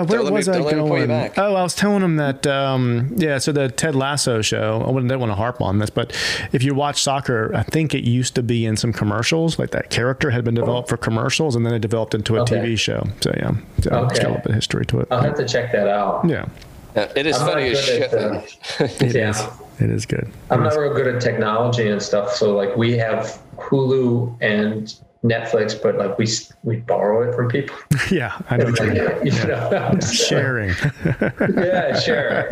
where 0.04 0.22
let 0.24 0.34
was 0.34 0.48
me, 0.48 0.54
I 0.54 0.58
don't 0.58 0.66
let 0.66 0.76
me 0.76 0.82
pull 0.82 0.89
you 1.00 1.08
going? 1.08 1.08
back. 1.08 1.38
Oh, 1.38 1.56
I 1.56 1.64
was 1.64 1.74
telling 1.76 2.02
him 2.02 2.18
that. 2.18 2.46
Um, 2.48 3.14
yeah, 3.18 3.38
so 3.38 3.52
the 3.52 3.70
Ted 3.70 3.96
Lasso 3.96 4.41
show. 4.41 4.84
I 4.86 4.91
wouldn't 4.91 5.10
don't 5.10 5.20
want 5.20 5.32
to 5.32 5.36
harp 5.36 5.62
on 5.62 5.80
this, 5.80 5.89
but 5.89 6.12
if 6.52 6.64
you 6.64 6.74
watch 6.76 7.02
soccer, 7.02 7.52
I 7.56 7.64
think 7.64 7.93
it 7.96 8.04
used 8.04 8.36
to 8.36 8.43
be 8.43 8.66
in 8.66 8.76
some 8.78 8.91
commercials. 8.93 9.58
Like 9.60 9.72
that 9.72 9.89
character 9.89 10.30
had 10.32 10.43
been 10.43 10.56
developed 10.56 10.89
for 10.89 10.98
commercials, 10.98 11.56
and 11.56 11.66
then 11.66 11.74
it 11.74 11.80
developed 11.80 12.14
into 12.14 12.36
a 12.38 12.41
Okay. 12.41 12.58
TV 12.58 12.78
show. 12.78 13.04
So 13.22 13.32
yeah, 13.38 13.52
so 13.52 13.58
it's 13.80 13.88
got 13.88 14.00
a 14.00 14.28
little 14.28 14.36
bit 14.38 14.46
of 14.48 14.54
history 14.56 14.86
to 14.88 15.00
it. 15.02 15.08
I'll 15.12 15.22
have 15.22 15.36
to 15.38 15.48
check 15.48 15.72
that 15.72 15.88
out. 15.88 16.28
yeah, 16.28 16.46
Yeah, 16.96 17.12
it 17.16 17.26
is 17.26 17.36
I'm 17.38 17.48
funny 17.48 17.70
not 17.70 17.72
as 17.78 17.86
good 17.86 17.86
shit. 17.86 18.14
at, 18.14 18.14
uh, 18.14 19.06
it 19.06 19.16
Yeah. 19.16 19.30
is. 19.30 19.48
It 19.78 19.89
is 19.89 20.06
good. 20.06 20.30
I'm 20.50 20.64
not 20.64 20.78
real 20.78 20.93
good 20.93 21.08
at 21.14 21.22
technology 21.22 21.89
and 21.89 22.02
stuff. 22.02 22.34
So 22.34 22.56
like 22.56 22.78
we 22.78 22.98
have 22.98 23.41
Hulu 23.58 24.38
and 24.41 24.96
Netflix, 25.26 25.82
but 25.82 25.97
like 25.97 26.17
we 26.17 26.28
we 26.63 26.78
borrow 26.82 27.28
it 27.28 27.36
from 27.36 27.49
people. 27.49 27.76
Yeah, 28.11 28.38
I 28.49 28.57
don't 28.57 28.78
you 28.80 28.86
mean. 28.86 28.95
you 29.23 29.47
know, 29.47 29.99
Sharing. 29.99 30.69
yeah, 31.03 31.99
sure, 31.99 32.47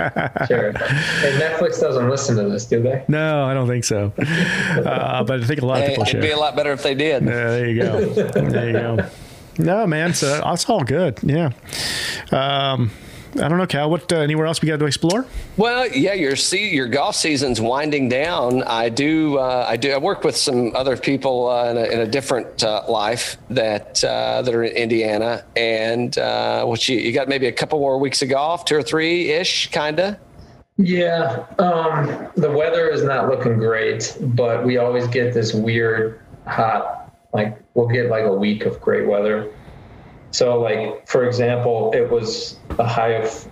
sure. 0.47 0.67
And 0.69 1.39
Netflix 1.39 1.79
doesn't 1.79 2.09
listen 2.09 2.35
to 2.37 2.49
this, 2.49 2.65
do 2.65 2.81
they? 2.81 3.05
no, 3.07 3.43
I 3.45 3.53
don't 3.53 3.67
think 3.67 3.83
so. 3.83 4.11
Uh, 4.17 5.23
but 5.23 5.41
I 5.41 5.45
think 5.45 5.61
a 5.61 5.65
lot 5.65 5.77
of 5.77 5.83
Hey, 5.83 5.89
people 5.89 6.03
it'd 6.07 6.21
be 6.21 6.31
a 6.31 6.37
lot 6.37 6.55
better 6.55 6.71
if 6.71 6.81
they 6.81 6.95
did. 6.95 7.23
Yeah, 7.23 7.29
there 7.29 7.69
you 7.69 7.81
go. 7.81 8.05
There 8.09 8.67
you 8.67 8.73
go. 8.73 9.09
No, 9.59 9.85
man, 9.85 10.15
so 10.15 10.41
that's 10.41 10.67
all 10.67 10.83
good. 10.83 11.19
Yeah. 11.21 11.51
Um, 12.31 12.89
I 13.35 13.47
don't 13.47 13.57
know, 13.57 13.65
Cal. 13.65 13.89
What 13.89 14.11
uh, 14.13 14.17
anywhere 14.17 14.45
else 14.45 14.61
we 14.61 14.67
got 14.67 14.77
to 14.77 14.85
explore? 14.85 15.25
Well, 15.57 15.87
yeah, 15.87 16.13
your 16.13 16.35
see 16.35 16.69
your 16.69 16.87
golf 16.87 17.15
season's 17.15 17.59
winding 17.59 18.07
down. 18.07 18.61
I 18.63 18.89
do, 18.89 19.39
uh, 19.39 19.65
I 19.67 19.75
do. 19.75 19.91
I 19.91 19.97
work 19.97 20.23
with 20.23 20.37
some 20.37 20.75
other 20.75 20.95
people 20.95 21.49
uh, 21.49 21.71
in, 21.71 21.77
a, 21.77 21.83
in 21.85 21.99
a 22.01 22.07
different 22.07 22.63
uh, 22.63 22.83
life 22.87 23.37
that 23.49 24.03
uh, 24.03 24.43
that 24.43 24.53
are 24.53 24.63
in 24.63 24.75
Indiana, 24.75 25.43
and 25.55 26.15
uh, 26.17 26.63
what 26.65 26.87
you 26.87 26.97
you 26.97 27.11
got 27.11 27.27
maybe 27.27 27.47
a 27.47 27.51
couple 27.51 27.79
more 27.79 27.97
weeks 27.97 28.21
of 28.21 28.29
golf, 28.29 28.65
two 28.65 28.75
or 28.75 28.83
three 28.83 29.31
ish, 29.31 29.67
kinda. 29.71 30.19
Yeah, 30.77 31.45
um, 31.59 32.29
the 32.35 32.51
weather 32.51 32.89
is 32.89 33.03
not 33.03 33.29
looking 33.29 33.57
great, 33.57 34.17
but 34.21 34.65
we 34.65 34.77
always 34.77 35.07
get 35.07 35.33
this 35.33 35.53
weird 35.53 36.19
hot, 36.45 37.15
like 37.33 37.57
we'll 37.73 37.87
get 37.87 38.09
like 38.09 38.25
a 38.25 38.33
week 38.33 38.65
of 38.65 38.79
great 38.79 39.07
weather. 39.07 39.51
So, 40.33 40.59
like 40.59 41.07
for 41.07 41.25
example, 41.25 41.91
it 41.93 42.09
was 42.09 42.57
a 42.79 42.87
high 42.87 43.13
of 43.21 43.47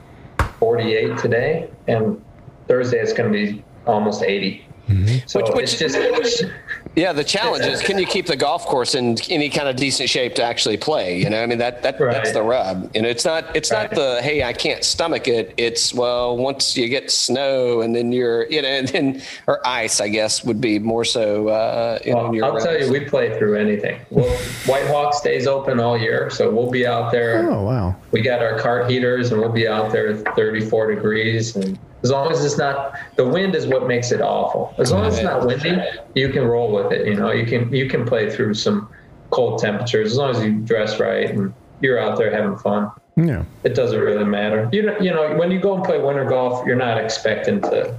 48 0.59 1.15
today, 1.17 1.69
and 1.87 2.21
Thursday 2.67 2.97
it's 2.97 3.13
going 3.13 3.31
to 3.31 3.37
be 3.37 3.63
almost 3.85 4.23
80. 4.23 4.65
Mm-hmm. 4.89 5.17
So 5.27 5.39
Which- 5.41 5.53
which- 5.55 5.63
it's 5.63 5.79
just 5.79 6.43
Yeah, 6.95 7.13
the 7.13 7.23
challenge 7.23 7.65
is 7.65 7.81
can 7.81 7.97
you 7.97 8.05
keep 8.05 8.25
the 8.25 8.35
golf 8.35 8.65
course 8.65 8.95
in 8.95 9.17
any 9.29 9.49
kind 9.49 9.69
of 9.69 9.77
decent 9.77 10.09
shape 10.09 10.35
to 10.35 10.43
actually 10.43 10.75
play? 10.75 11.19
You 11.19 11.29
know, 11.29 11.41
I 11.41 11.45
mean 11.45 11.57
that, 11.59 11.81
that 11.83 11.97
that's 11.97 12.33
the 12.33 12.43
rub. 12.43 12.93
You 12.93 13.03
know, 13.03 13.07
it's 13.07 13.23
not 13.23 13.55
it's 13.55 13.71
not 13.71 13.91
the 13.91 14.19
hey 14.21 14.43
I 14.43 14.51
can't 14.51 14.83
stomach 14.83 15.27
it. 15.27 15.53
It's 15.55 15.93
well 15.93 16.35
once 16.35 16.75
you 16.75 16.89
get 16.89 17.09
snow 17.09 17.81
and 17.81 17.95
then 17.95 18.11
you're 18.11 18.45
you 18.49 18.61
know 18.61 18.67
and 18.67 18.87
then 18.89 19.21
or 19.47 19.65
ice 19.65 20.01
I 20.01 20.09
guess 20.09 20.43
would 20.43 20.59
be 20.59 20.79
more 20.79 21.05
so. 21.05 21.47
Uh, 21.47 21.99
you 22.03 22.13
Well, 22.13 22.25
when 22.25 22.33
you're 22.33 22.45
I'll 22.45 22.59
tell 22.59 22.77
you, 22.77 22.91
we 22.91 22.99
play 23.01 23.37
through 23.37 23.57
anything. 23.57 24.01
We'll, 24.09 24.29
White 24.65 24.87
Hawk 24.87 25.13
stays 25.13 25.47
open 25.47 25.79
all 25.79 25.97
year, 25.97 26.29
so 26.29 26.51
we'll 26.51 26.71
be 26.71 26.85
out 26.85 27.11
there. 27.11 27.49
Oh, 27.49 27.63
wow. 27.63 27.95
We 28.11 28.21
got 28.21 28.41
our 28.41 28.59
cart 28.59 28.89
heaters, 28.89 29.31
and 29.31 29.39
we'll 29.39 29.51
be 29.51 29.67
out 29.67 29.91
there 29.91 30.17
34 30.17 30.95
degrees. 30.95 31.55
And 31.55 31.79
as 32.03 32.09
long 32.09 32.31
as 32.31 32.43
it's 32.43 32.57
not, 32.57 32.95
the 33.15 33.25
wind 33.25 33.55
is 33.55 33.67
what 33.67 33.87
makes 33.87 34.11
it 34.11 34.21
awful. 34.21 34.73
As 34.77 34.91
long 34.91 35.05
as 35.05 35.15
it's 35.15 35.23
not 35.23 35.45
windy, 35.45 35.77
you 36.15 36.29
can 36.29 36.43
roll 36.45 36.71
with 36.71 36.91
it. 36.91 37.07
You 37.07 37.15
know, 37.15 37.31
you 37.31 37.45
can 37.45 37.71
you 37.73 37.87
can 37.87 38.05
play 38.05 38.29
through 38.29 38.55
some 38.55 38.89
cold 39.29 39.59
temperatures 39.59 40.11
as 40.11 40.17
long 40.17 40.31
as 40.31 40.43
you 40.43 40.59
dress 40.59 40.99
right 40.99 41.29
and 41.29 41.53
you're 41.79 41.99
out 41.99 42.17
there 42.17 42.31
having 42.31 42.57
fun. 42.57 42.91
Yeah. 43.15 43.45
It 43.63 43.75
doesn't 43.75 43.99
really 43.99 44.23
matter. 44.23 44.69
You 44.71 44.83
know, 44.83 44.99
you 44.99 45.11
know, 45.11 45.35
when 45.35 45.51
you 45.51 45.59
go 45.59 45.75
and 45.75 45.83
play 45.83 45.99
winter 45.99 46.25
golf, 46.25 46.65
you're 46.65 46.75
not 46.75 46.97
expecting 46.97 47.61
to. 47.61 47.97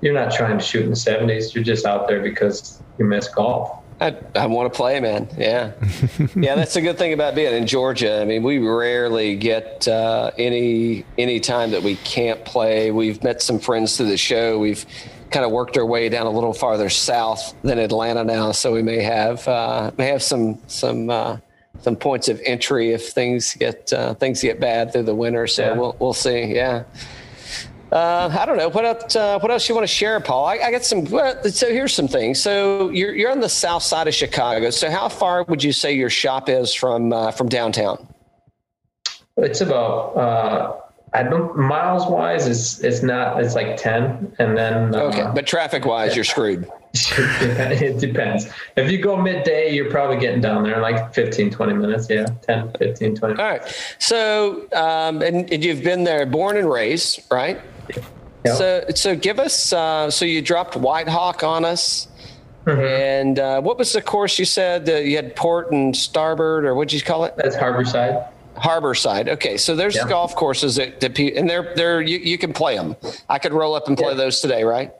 You're 0.00 0.14
not 0.14 0.32
trying 0.32 0.58
to 0.58 0.64
shoot 0.64 0.84
in 0.84 0.90
the 0.90 0.96
70s. 0.96 1.54
You're 1.54 1.64
just 1.64 1.84
out 1.84 2.08
there 2.08 2.22
because 2.22 2.82
you 2.98 3.04
miss 3.04 3.28
golf. 3.28 3.79
I, 4.00 4.16
I 4.34 4.46
want 4.46 4.72
to 4.72 4.76
play, 4.76 4.98
man. 5.00 5.28
Yeah, 5.36 5.72
yeah. 6.36 6.54
That's 6.54 6.76
a 6.76 6.80
good 6.80 6.96
thing 6.96 7.12
about 7.12 7.34
being 7.34 7.52
in 7.54 7.66
Georgia. 7.66 8.20
I 8.20 8.24
mean, 8.24 8.42
we 8.42 8.58
rarely 8.58 9.36
get 9.36 9.86
uh, 9.86 10.30
any 10.38 11.04
any 11.18 11.38
time 11.40 11.70
that 11.72 11.82
we 11.82 11.96
can't 11.96 12.42
play. 12.44 12.90
We've 12.90 13.22
met 13.22 13.42
some 13.42 13.58
friends 13.58 13.96
through 13.96 14.06
the 14.08 14.16
show. 14.16 14.58
We've 14.58 14.84
kind 15.30 15.44
of 15.44 15.52
worked 15.52 15.76
our 15.76 15.84
way 15.86 16.08
down 16.08 16.26
a 16.26 16.30
little 16.30 16.54
farther 16.54 16.88
south 16.88 17.54
than 17.62 17.78
Atlanta 17.78 18.24
now, 18.24 18.52
so 18.52 18.72
we 18.72 18.82
may 18.82 19.02
have 19.02 19.46
uh, 19.46 19.90
may 19.98 20.06
have 20.06 20.22
some 20.22 20.58
some 20.66 21.10
uh, 21.10 21.36
some 21.82 21.94
points 21.96 22.28
of 22.28 22.40
entry 22.46 22.92
if 22.92 23.10
things 23.12 23.54
get 23.54 23.92
uh, 23.92 24.14
things 24.14 24.40
get 24.40 24.60
bad 24.60 24.92
through 24.94 25.02
the 25.04 25.14
winter. 25.14 25.46
So 25.46 25.62
Yeah. 25.66 25.72
we'll 25.74 25.96
we'll 26.00 26.14
see. 26.14 26.54
Yeah. 26.54 26.84
Uh, 27.92 28.36
I 28.38 28.46
don't 28.46 28.56
know 28.56 28.68
what 28.68 28.84
else. 28.84 29.16
Uh, 29.16 29.38
what 29.40 29.50
else 29.50 29.68
you 29.68 29.74
want 29.74 29.82
to 29.82 29.92
share, 29.92 30.20
Paul? 30.20 30.46
I, 30.46 30.58
I 30.58 30.70
got 30.70 30.84
some. 30.84 31.04
Well, 31.06 31.42
so 31.44 31.68
here's 31.68 31.92
some 31.92 32.06
things. 32.06 32.40
So 32.40 32.90
you're 32.90 33.14
you're 33.14 33.32
on 33.32 33.40
the 33.40 33.48
south 33.48 33.82
side 33.82 34.06
of 34.06 34.14
Chicago. 34.14 34.70
So 34.70 34.90
how 34.90 35.08
far 35.08 35.42
would 35.44 35.62
you 35.64 35.72
say 35.72 35.92
your 35.92 36.10
shop 36.10 36.48
is 36.48 36.72
from 36.72 37.12
uh, 37.12 37.32
from 37.32 37.48
downtown? 37.48 38.06
It's 39.38 39.60
about 39.60 40.16
uh, 40.16 40.76
I 41.12 41.24
don't 41.24 41.56
miles 41.56 42.06
wise. 42.06 42.46
It's 42.46 42.78
it's 42.84 43.02
not. 43.02 43.42
It's 43.42 43.56
like 43.56 43.76
ten, 43.76 44.36
and 44.38 44.56
then 44.56 44.94
uh, 44.94 44.98
Okay, 45.04 45.26
but 45.34 45.48
traffic 45.48 45.84
wise, 45.84 46.14
you're 46.14 46.24
screwed. 46.24 46.70
it 46.94 47.98
depends. 47.98 48.48
If 48.76 48.90
you 48.90 49.00
go 49.00 49.16
midday, 49.16 49.72
you're 49.72 49.90
probably 49.90 50.18
getting 50.18 50.40
down 50.40 50.64
there 50.64 50.74
in 50.74 50.82
like 50.82 51.14
15, 51.14 51.52
20 51.52 51.72
minutes. 51.74 52.10
Yeah, 52.10 52.26
10, 52.42 52.72
15, 52.80 53.14
20. 53.14 53.34
minutes. 53.34 53.40
All 53.40 53.48
right. 53.48 53.96
So 54.00 54.66
um, 54.72 55.22
and, 55.22 55.52
and 55.52 55.64
you've 55.64 55.84
been 55.84 56.02
there, 56.02 56.26
born 56.26 56.56
and 56.56 56.68
raised, 56.68 57.22
right? 57.30 57.60
Yep. 58.44 58.56
So 58.56 58.84
so 58.94 59.16
give 59.16 59.38
us. 59.38 59.72
Uh, 59.72 60.10
so 60.10 60.24
you 60.24 60.40
dropped 60.42 60.76
White 60.76 61.08
Hawk 61.08 61.42
on 61.42 61.64
us. 61.64 62.08
Mm-hmm. 62.66 62.80
And 62.80 63.38
uh, 63.38 63.60
what 63.62 63.78
was 63.78 63.92
the 63.92 64.02
course 64.02 64.38
you 64.38 64.44
said? 64.44 64.88
Uh, 64.88 64.96
you 64.96 65.16
had 65.16 65.34
port 65.34 65.72
and 65.72 65.96
starboard, 65.96 66.66
or 66.66 66.74
what'd 66.74 66.92
you 66.92 67.00
call 67.00 67.24
it? 67.24 67.34
That's 67.36 67.56
Harborside. 67.56 68.28
Harbor 68.56 68.94
side. 68.94 69.28
Okay, 69.28 69.56
so 69.56 69.74
there's 69.74 69.96
Yeah. 69.96 70.06
golf 70.08 70.34
courses 70.36 70.76
that, 70.76 71.00
that 71.00 71.18
and 71.18 71.48
they're 71.48 71.72
they're 71.74 72.02
you, 72.02 72.18
you 72.18 72.36
can 72.36 72.52
play 72.52 72.76
them. 72.76 72.96
I 73.30 73.38
could 73.38 73.52
roll 73.54 73.74
up 73.74 73.88
and 73.88 73.96
play 73.96 74.10
Yeah. 74.10 74.14
those 74.18 74.40
today, 74.40 74.64
right? 74.64 74.92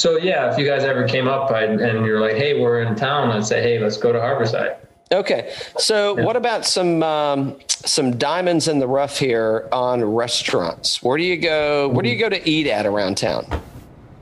So 0.00 0.16
yeah, 0.18 0.50
if 0.52 0.58
you 0.58 0.66
guys 0.66 0.82
ever 0.84 1.06
came 1.06 1.28
up 1.28 1.50
I'd, 1.50 1.70
and 1.80 2.04
you're 2.04 2.20
like, 2.20 2.36
hey, 2.36 2.60
we're 2.60 2.82
in 2.82 2.94
town, 2.96 3.30
I'd 3.30 3.44
say, 3.46 3.62
hey, 3.62 3.78
let's 3.78 3.96
go 3.96 4.12
to 4.12 4.18
Harborside. 4.18 4.76
Okay. 5.12 5.54
So 5.78 6.14
what 6.14 6.36
about 6.36 6.66
some 6.66 7.02
um, 7.02 7.58
some 7.68 8.18
diamonds 8.18 8.68
in 8.68 8.78
the 8.78 8.86
rough 8.86 9.18
here 9.18 9.68
on 9.72 10.04
restaurants? 10.04 11.02
Where 11.02 11.16
do 11.16 11.24
you 11.24 11.36
go? 11.36 11.88
Where 11.88 12.02
do 12.02 12.08
you 12.08 12.18
go 12.18 12.28
to 12.28 12.48
eat 12.48 12.66
at 12.66 12.86
around 12.86 13.16
town? 13.16 13.46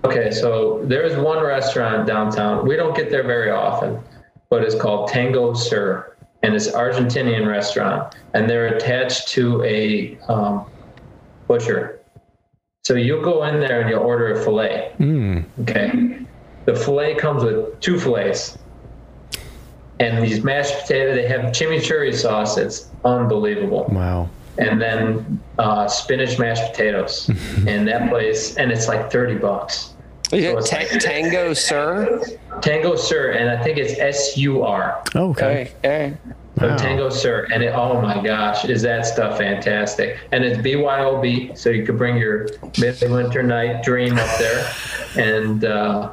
Okay, 0.04 0.30
so 0.30 0.84
there's 0.84 1.16
one 1.16 1.42
restaurant 1.44 2.06
downtown. 2.06 2.66
We 2.66 2.76
don't 2.76 2.94
get 2.94 3.10
there 3.10 3.24
very 3.24 3.50
often, 3.50 4.00
but 4.50 4.62
it's 4.62 4.74
called 4.76 5.08
Tango 5.08 5.52
Sur, 5.54 6.16
and 6.44 6.54
it's 6.54 6.68
Argentinian 6.68 7.48
restaurant, 7.48 8.14
and 8.32 8.48
they're 8.48 8.68
attached 8.68 9.26
to 9.28 9.64
a 9.64 10.16
um, 10.28 10.64
butcher. 11.48 11.98
So 12.84 12.94
you'll 12.94 13.24
go 13.24 13.42
in 13.46 13.58
there 13.58 13.80
and 13.80 13.90
you'll 13.90 14.04
order 14.04 14.32
a 14.32 14.40
fillet. 14.40 14.92
Okay, 15.62 16.20
the 16.66 16.76
fillet 16.76 17.16
comes 17.16 17.42
with 17.42 17.80
two 17.80 17.98
fillets, 17.98 18.58
and 20.00 20.22
these 20.24 20.42
mashed 20.44 20.74
potato. 20.82 21.14
They 21.14 21.26
have 21.28 21.52
chimichurri 21.52 22.14
sauce. 22.14 22.56
It's 22.58 22.88
unbelievable 23.04 23.86
Wow. 23.90 24.28
and 24.58 24.80
then 24.80 25.40
uh, 25.58 25.88
spinach 25.88 26.38
mashed 26.38 26.70
potatoes 26.72 27.28
in 27.66 27.84
that 27.86 28.08
place, 28.10 28.56
and 28.56 28.70
it's 28.72 28.88
like 28.88 29.10
thirty 29.10 29.36
bucks. 29.36 29.94
Is 30.32 30.44
it 30.44 30.66
ta- 30.66 30.76
like- 30.78 31.00
Tango, 31.00 31.54
sir? 31.54 32.20
Tango 32.60 32.96
Sur, 32.96 33.30
and 33.32 33.48
I 33.48 33.62
think 33.62 33.78
it's 33.78 33.98
S 33.98 34.36
U 34.36 34.62
R. 34.64 35.02
Okay. 35.14 35.72
Okay. 35.84 36.16
So 36.58 36.68
Wow. 36.68 36.76
Tango 36.78 37.10
Sur, 37.10 37.46
and 37.52 37.62
it, 37.62 37.74
oh 37.74 38.00
my 38.00 38.22
gosh, 38.24 38.64
is 38.64 38.80
that 38.82 39.04
stuff 39.04 39.36
fantastic? 39.36 40.18
And 40.32 40.42
it's 40.42 40.56
BYOB, 40.56 41.56
so 41.56 41.68
you 41.68 41.84
could 41.84 41.98
bring 41.98 42.16
your 42.16 42.48
midwinter 42.80 43.42
night 43.42 43.82
dream 43.84 44.16
up 44.18 44.38
there, 44.38 44.66
and 45.16 45.64
uh, 45.66 46.10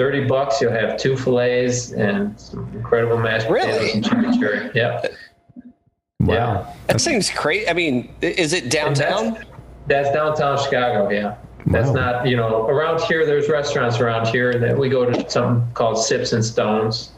thirty 0.00 0.24
bucks, 0.24 0.62
you'll 0.62 0.72
have 0.72 0.96
two 0.96 1.14
fillets 1.14 1.92
and 1.92 2.40
some 2.40 2.72
incredible 2.74 3.18
mashed 3.18 3.50
Really? 3.50 3.70
potatoes 3.70 3.94
and 3.94 4.04
chimichurri. 4.06 4.74
Yep. 4.74 5.12
Wow. 6.20 6.74
That 6.86 7.02
seems 7.02 7.28
crazy. 7.28 7.68
I 7.68 7.74
mean, 7.74 8.10
is 8.22 8.54
it 8.54 8.70
downtown? 8.70 9.34
That's, 9.34 9.44
that's 9.88 10.10
downtown 10.12 10.56
Chicago, 10.58 11.10
yeah. 11.10 11.36
That's 11.66 11.88
Wow. 11.88 11.94
not, 11.94 12.26
you 12.26 12.34
know, 12.38 12.66
around 12.66 13.02
here, 13.02 13.26
there's 13.26 13.50
restaurants 13.50 14.00
around 14.00 14.26
here 14.28 14.54
that 14.58 14.78
we 14.78 14.88
go 14.88 15.04
to 15.04 15.28
something 15.28 15.70
called 15.74 15.98
Sips 15.98 16.32
and 16.32 16.42
Stones. 16.42 17.10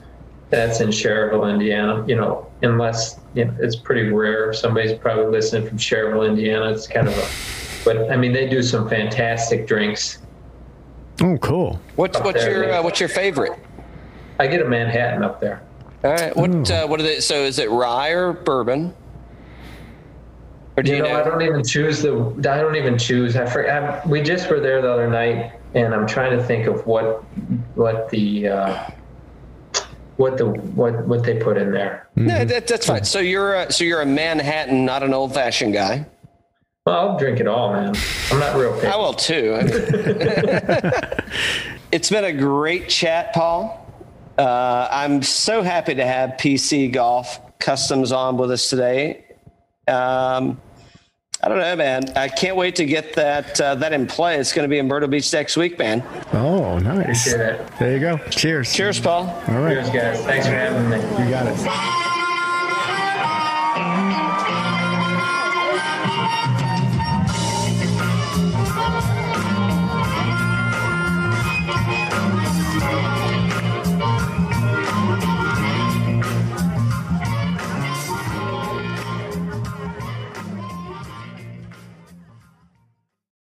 That's 0.50 0.80
in 0.80 0.88
Schererville, 0.88 1.48
Indiana, 1.48 2.04
you 2.08 2.16
know, 2.16 2.48
unless, 2.62 3.20
you 3.34 3.44
know, 3.44 3.54
it's 3.60 3.76
pretty 3.76 4.08
rare. 4.08 4.52
Somebody's 4.52 4.98
probably 4.98 5.26
listening 5.26 5.68
from 5.68 5.78
Schererville, 5.78 6.28
Indiana. 6.28 6.72
It's 6.72 6.88
kind 6.88 7.06
of 7.06 7.16
a, 7.16 7.26
but 7.84 8.10
I 8.10 8.16
mean, 8.16 8.32
they 8.32 8.48
do 8.48 8.60
some 8.60 8.88
fantastic 8.88 9.68
drinks. 9.68 10.18
Oh, 11.20 11.36
cool. 11.38 11.80
What's 11.96 12.16
Up 12.16 12.24
what's 12.24 12.42
there, 12.42 12.50
your 12.50 12.68
yeah. 12.68 12.78
uh, 12.78 12.82
what's 12.82 12.98
your 13.00 13.08
favorite? 13.08 13.52
I 14.38 14.46
get 14.46 14.62
a 14.62 14.64
Manhattan 14.64 15.22
up 15.22 15.40
there. 15.40 15.62
All 16.04 16.12
right. 16.12 16.34
What 16.36 16.70
uh, 16.70 16.86
what 16.86 16.98
are 17.00 17.02
they? 17.04 17.20
So 17.20 17.36
is 17.44 17.58
it 17.58 17.70
rye 17.70 18.10
or 18.10 18.32
bourbon? 18.32 18.94
Or 20.76 20.82
do 20.82 20.90
You 20.90 20.96
you, 20.96 21.02
know, 21.02 21.10
know? 21.10 21.20
I 21.20 21.24
don't 21.24 21.42
even 21.42 21.62
choose 21.62 22.00
the. 22.00 22.14
I 22.38 22.56
don't 22.58 22.76
even 22.76 22.96
choose. 22.98 23.36
I, 23.36 23.46
for, 23.46 23.70
I 23.70 24.04
we 24.06 24.22
just 24.22 24.50
were 24.50 24.58
there 24.58 24.80
the 24.80 24.90
other 24.90 25.08
night, 25.08 25.52
and 25.74 25.94
I'm 25.94 26.06
trying 26.06 26.36
to 26.36 26.42
think 26.42 26.66
of 26.66 26.86
what 26.86 27.22
what 27.76 28.08
the 28.08 28.48
uh, 28.48 28.90
what 30.16 30.38
the 30.38 30.46
what 30.46 31.06
what 31.06 31.24
they 31.24 31.36
put 31.36 31.56
in 31.58 31.72
there. 31.72 32.08
No, 32.16 32.44
that, 32.44 32.66
that's 32.66 32.86
fine. 32.86 33.04
So 33.04 33.18
you're 33.20 33.54
a, 33.54 33.70
so 33.72 33.84
you're 33.84 34.00
a 34.00 34.06
Manhattan, 34.06 34.84
not 34.84 35.02
an 35.02 35.12
old 35.14 35.34
fashioned 35.34 35.74
guy. 35.74 36.06
Well, 36.84 37.10
I'll 37.10 37.16
drink 37.16 37.38
it 37.38 37.46
all, 37.46 37.72
man. 37.72 37.94
I'm 38.32 38.40
not 38.40 38.56
real 38.56 38.74
picky. 38.74 38.88
I 38.88 38.96
will 38.96 39.14
too. 39.14 39.54
I 39.54 39.62
mean, 39.62 39.72
it's 41.92 42.10
been 42.10 42.24
a 42.24 42.32
great 42.32 42.88
chat, 42.88 43.32
Paul. 43.32 43.78
Uh, 44.36 44.88
I'm 44.90 45.22
so 45.22 45.62
happy 45.62 45.94
to 45.94 46.04
have 46.04 46.30
PC 46.30 46.92
Golf 46.92 47.38
Customs 47.60 48.10
on 48.10 48.36
with 48.36 48.50
us 48.50 48.68
today. 48.68 49.24
Um, 49.86 50.60
I 51.40 51.48
don't 51.48 51.58
know, 51.58 51.76
man. 51.76 52.04
I 52.16 52.26
can't 52.28 52.56
wait 52.56 52.74
to 52.76 52.84
get 52.84 53.14
that 53.14 53.60
uh, 53.60 53.76
that 53.76 53.92
in 53.92 54.08
play. 54.08 54.38
It's 54.38 54.52
going 54.52 54.64
to 54.64 54.70
be 54.70 54.78
in 54.78 54.88
Myrtle 54.88 55.08
Beach 55.08 55.32
next 55.32 55.56
week, 55.56 55.78
man. 55.78 56.02
Oh, 56.32 56.80
nice. 56.80 57.32
Appreciate. 57.32 57.78
There 57.78 57.92
you 57.92 58.00
go. 58.00 58.18
Cheers. 58.30 58.72
Cheers, 58.72 58.98
Paul. 58.98 59.26
All 59.48 59.60
right. 59.60 59.74
Cheers, 59.74 59.90
guys. 59.90 60.20
Thanks 60.24 60.46
for 60.46 60.52
having 60.52 60.90
me. 60.90 60.96
You 61.24 61.30
got 61.30 61.46
it. 61.46 62.11